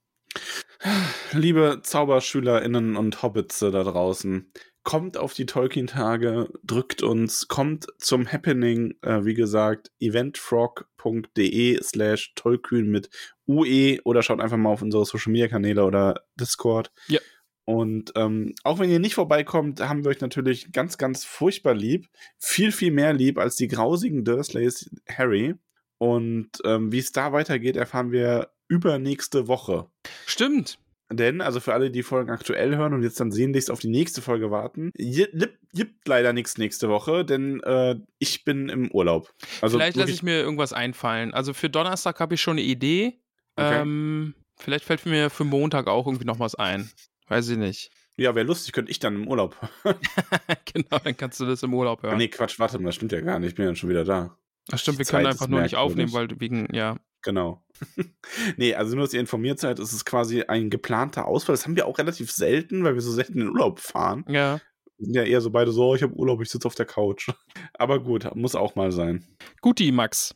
Liebe 1.31 1.79
ZauberschülerInnen 1.83 2.95
und 2.95 3.21
Hobbitze 3.21 3.71
da 3.71 3.83
draußen, 3.83 4.51
kommt 4.83 5.17
auf 5.17 5.33
die 5.33 5.45
Tolkien-Tage, 5.45 6.49
drückt 6.63 7.03
uns, 7.03 7.47
kommt 7.47 7.87
zum 7.97 8.31
Happening, 8.31 8.95
äh, 9.01 9.23
wie 9.23 9.33
gesagt, 9.33 9.91
eventfrog.de 9.99 11.81
slash 11.81 12.33
Tolkien 12.35 12.89
mit 12.89 13.09
UE 13.47 13.99
oder 14.03 14.21
schaut 14.23 14.41
einfach 14.41 14.57
mal 14.57 14.69
auf 14.69 14.81
unsere 14.81 15.05
Social-Media-Kanäle 15.05 15.85
oder 15.85 16.25
Discord. 16.35 16.91
Ja. 17.07 17.19
Und 17.65 18.11
ähm, 18.15 18.53
auch 18.63 18.79
wenn 18.79 18.89
ihr 18.89 18.99
nicht 18.99 19.15
vorbeikommt, 19.15 19.79
haben 19.79 20.03
wir 20.03 20.11
euch 20.11 20.19
natürlich 20.19 20.73
ganz, 20.73 20.97
ganz 20.97 21.23
furchtbar 21.23 21.73
lieb. 21.73 22.07
Viel, 22.37 22.73
viel 22.73 22.91
mehr 22.91 23.13
lieb 23.13 23.37
als 23.37 23.55
die 23.55 23.69
grausigen 23.69 24.25
Dursleys 24.25 24.89
Harry. 25.07 25.55
Und 26.03 26.49
ähm, 26.65 26.91
wie 26.91 26.99
es 26.99 27.13
da 27.13 27.31
weitergeht, 27.31 27.77
erfahren 27.77 28.11
wir 28.11 28.49
übernächste 28.67 29.47
Woche. 29.47 29.87
Stimmt. 30.25 30.77
Denn, 31.09 31.39
also 31.39 31.61
für 31.61 31.73
alle, 31.73 31.91
die 31.91 32.03
Folgen 32.03 32.29
aktuell 32.29 32.75
hören 32.75 32.93
und 32.93 33.03
jetzt 33.03 33.21
dann 33.21 33.31
sehnlichst 33.31 33.71
auf 33.71 33.79
die 33.79 33.87
nächste 33.87 34.21
Folge 34.21 34.51
warten, 34.51 34.91
gibt 34.97 36.05
leider 36.05 36.33
nichts 36.33 36.57
nächste 36.57 36.89
Woche, 36.89 37.23
denn 37.23 37.61
äh, 37.61 37.95
ich 38.19 38.43
bin 38.43 38.67
im 38.67 38.91
Urlaub. 38.91 39.33
Also 39.61 39.77
vielleicht 39.77 39.95
lasse 39.95 40.11
ich 40.11 40.23
mir 40.23 40.41
irgendwas 40.41 40.73
einfallen. 40.73 41.33
Also 41.33 41.53
für 41.53 41.69
Donnerstag 41.69 42.19
habe 42.19 42.35
ich 42.35 42.41
schon 42.41 42.57
eine 42.57 42.63
Idee. 42.63 43.21
Okay. 43.55 43.81
Ähm, 43.81 44.35
vielleicht 44.57 44.83
fällt 44.83 45.05
mir 45.05 45.29
für 45.29 45.45
Montag 45.45 45.87
auch 45.87 46.05
irgendwie 46.05 46.25
noch 46.25 46.39
was 46.39 46.55
ein. 46.55 46.91
Weiß 47.29 47.47
ich 47.47 47.57
nicht. 47.57 47.91
Ja, 48.17 48.35
wäre 48.35 48.45
lustig, 48.45 48.73
könnte 48.73 48.91
ich 48.91 48.99
dann 48.99 49.15
im 49.15 49.27
Urlaub. 49.29 49.55
genau, 50.73 50.99
dann 51.01 51.15
kannst 51.15 51.39
du 51.39 51.45
das 51.45 51.63
im 51.63 51.73
Urlaub 51.73 52.03
hören. 52.03 52.17
Nee, 52.17 52.27
Quatsch, 52.27 52.59
warte 52.59 52.77
mal, 52.79 52.87
das 52.87 52.95
stimmt 52.95 53.13
ja 53.13 53.21
gar 53.21 53.39
nicht. 53.39 53.51
Ich 53.51 53.55
bin 53.55 53.65
ja 53.65 53.73
schon 53.73 53.89
wieder 53.89 54.03
da. 54.03 54.37
Ach 54.71 54.79
stimmt, 54.79 54.97
wir 54.97 55.05
können 55.05 55.25
einfach 55.25 55.47
nur 55.47 55.61
nicht 55.61 55.75
aufnehmen, 55.75 56.13
weil 56.13 56.27
wegen, 56.39 56.73
ja. 56.73 56.97
Genau. 57.21 57.63
nee, 58.57 58.75
also 58.75 58.95
nur, 58.95 59.05
dass 59.05 59.13
ihr 59.13 59.19
informiert 59.19 59.59
seid, 59.59 59.79
ist 59.79 59.93
es 59.93 60.05
quasi 60.05 60.43
ein 60.43 60.69
geplanter 60.69 61.25
Ausfall. 61.25 61.53
Das 61.53 61.65
haben 61.65 61.75
wir 61.75 61.87
auch 61.87 61.97
relativ 61.97 62.31
selten, 62.31 62.83
weil 62.83 62.95
wir 62.95 63.01
so 63.01 63.11
selten 63.11 63.33
in 63.33 63.39
den 63.39 63.49
Urlaub 63.49 63.79
fahren. 63.79 64.25
Ja. 64.27 64.59
Wir 64.97 65.05
sind 65.05 65.15
ja 65.15 65.23
eher 65.23 65.41
so 65.41 65.49
beide 65.49 65.71
so, 65.71 65.89
oh, 65.89 65.95
ich 65.95 66.03
habe 66.03 66.13
Urlaub, 66.13 66.41
ich 66.41 66.49
sitze 66.49 66.67
auf 66.67 66.75
der 66.75 66.85
Couch. 66.85 67.29
Aber 67.73 68.03
gut, 68.03 68.35
muss 68.35 68.55
auch 68.55 68.75
mal 68.75 68.91
sein. 68.91 69.25
Guti, 69.61 69.91
Max. 69.91 70.35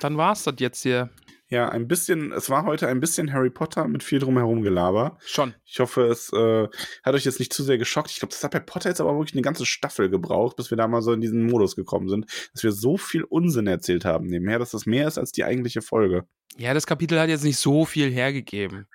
Dann 0.00 0.16
war's 0.16 0.44
das 0.44 0.54
jetzt 0.58 0.82
hier. 0.82 1.10
Ja, 1.50 1.70
ein 1.70 1.88
bisschen, 1.88 2.32
es 2.32 2.50
war 2.50 2.66
heute 2.66 2.88
ein 2.88 3.00
bisschen 3.00 3.32
Harry 3.32 3.48
Potter 3.48 3.88
mit 3.88 4.02
viel 4.02 4.18
drumherum 4.18 4.62
Gelaber. 4.62 5.16
Schon. 5.24 5.54
Ich 5.64 5.80
hoffe, 5.80 6.02
es 6.08 6.30
äh, 6.32 6.68
hat 7.02 7.14
euch 7.14 7.24
jetzt 7.24 7.38
nicht 7.38 7.54
zu 7.54 7.62
sehr 7.62 7.78
geschockt. 7.78 8.10
Ich 8.10 8.18
glaube, 8.18 8.32
das 8.32 8.44
hat 8.44 8.50
bei 8.50 8.60
Potter 8.60 8.90
jetzt 8.90 9.00
aber 9.00 9.14
wirklich 9.14 9.32
eine 9.32 9.42
ganze 9.42 9.64
Staffel 9.64 10.10
gebraucht, 10.10 10.56
bis 10.56 10.70
wir 10.70 10.76
da 10.76 10.86
mal 10.86 11.00
so 11.00 11.12
in 11.12 11.22
diesen 11.22 11.46
Modus 11.46 11.74
gekommen 11.74 12.10
sind, 12.10 12.26
dass 12.52 12.62
wir 12.62 12.72
so 12.72 12.98
viel 12.98 13.24
Unsinn 13.24 13.66
erzählt 13.66 14.04
haben 14.04 14.26
nebenher, 14.26 14.58
dass 14.58 14.72
das 14.72 14.84
mehr 14.84 15.08
ist 15.08 15.16
als 15.16 15.32
die 15.32 15.44
eigentliche 15.44 15.80
Folge. 15.80 16.26
Ja, 16.58 16.74
das 16.74 16.86
Kapitel 16.86 17.18
hat 17.18 17.30
jetzt 17.30 17.44
nicht 17.44 17.58
so 17.58 17.86
viel 17.86 18.10
hergegeben. 18.10 18.86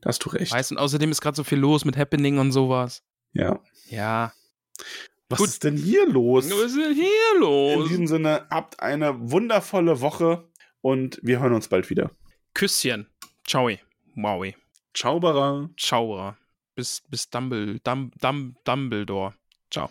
Da 0.00 0.08
hast 0.08 0.24
du 0.24 0.30
recht. 0.30 0.52
Weißt 0.52 0.70
und 0.72 0.78
außerdem 0.78 1.10
ist 1.10 1.20
gerade 1.20 1.36
so 1.36 1.44
viel 1.44 1.58
los 1.58 1.84
mit 1.84 1.98
Happening 1.98 2.38
und 2.38 2.52
sowas. 2.52 3.02
Ja. 3.32 3.60
Ja. 3.90 4.32
Was 5.28 5.40
Gut. 5.40 5.48
ist 5.48 5.64
denn 5.64 5.76
hier 5.76 6.08
los? 6.08 6.48
Was 6.50 6.72
ist 6.72 6.76
denn 6.76 6.94
hier 6.94 7.06
In 7.34 7.40
los? 7.40 7.88
diesem 7.88 8.06
Sinne, 8.06 8.46
habt 8.50 8.80
eine 8.80 9.30
wundervolle 9.30 10.00
Woche 10.00 10.48
und 10.88 11.20
wir 11.22 11.40
hören 11.40 11.52
uns 11.52 11.68
bald 11.68 11.90
wieder. 11.90 12.10
Küsschen. 12.54 13.06
Ciao. 13.46 13.70
Wowie. 14.14 14.56
Ciao, 14.94 15.20
Bara. 15.20 15.68
Ciao. 15.76 16.34
Bis, 16.74 17.02
bis 17.08 17.28
Dumble, 17.28 17.78
Dum, 17.80 18.10
Dum, 18.20 18.56
Dumbledore. 18.64 19.34
Ciao. 19.70 19.90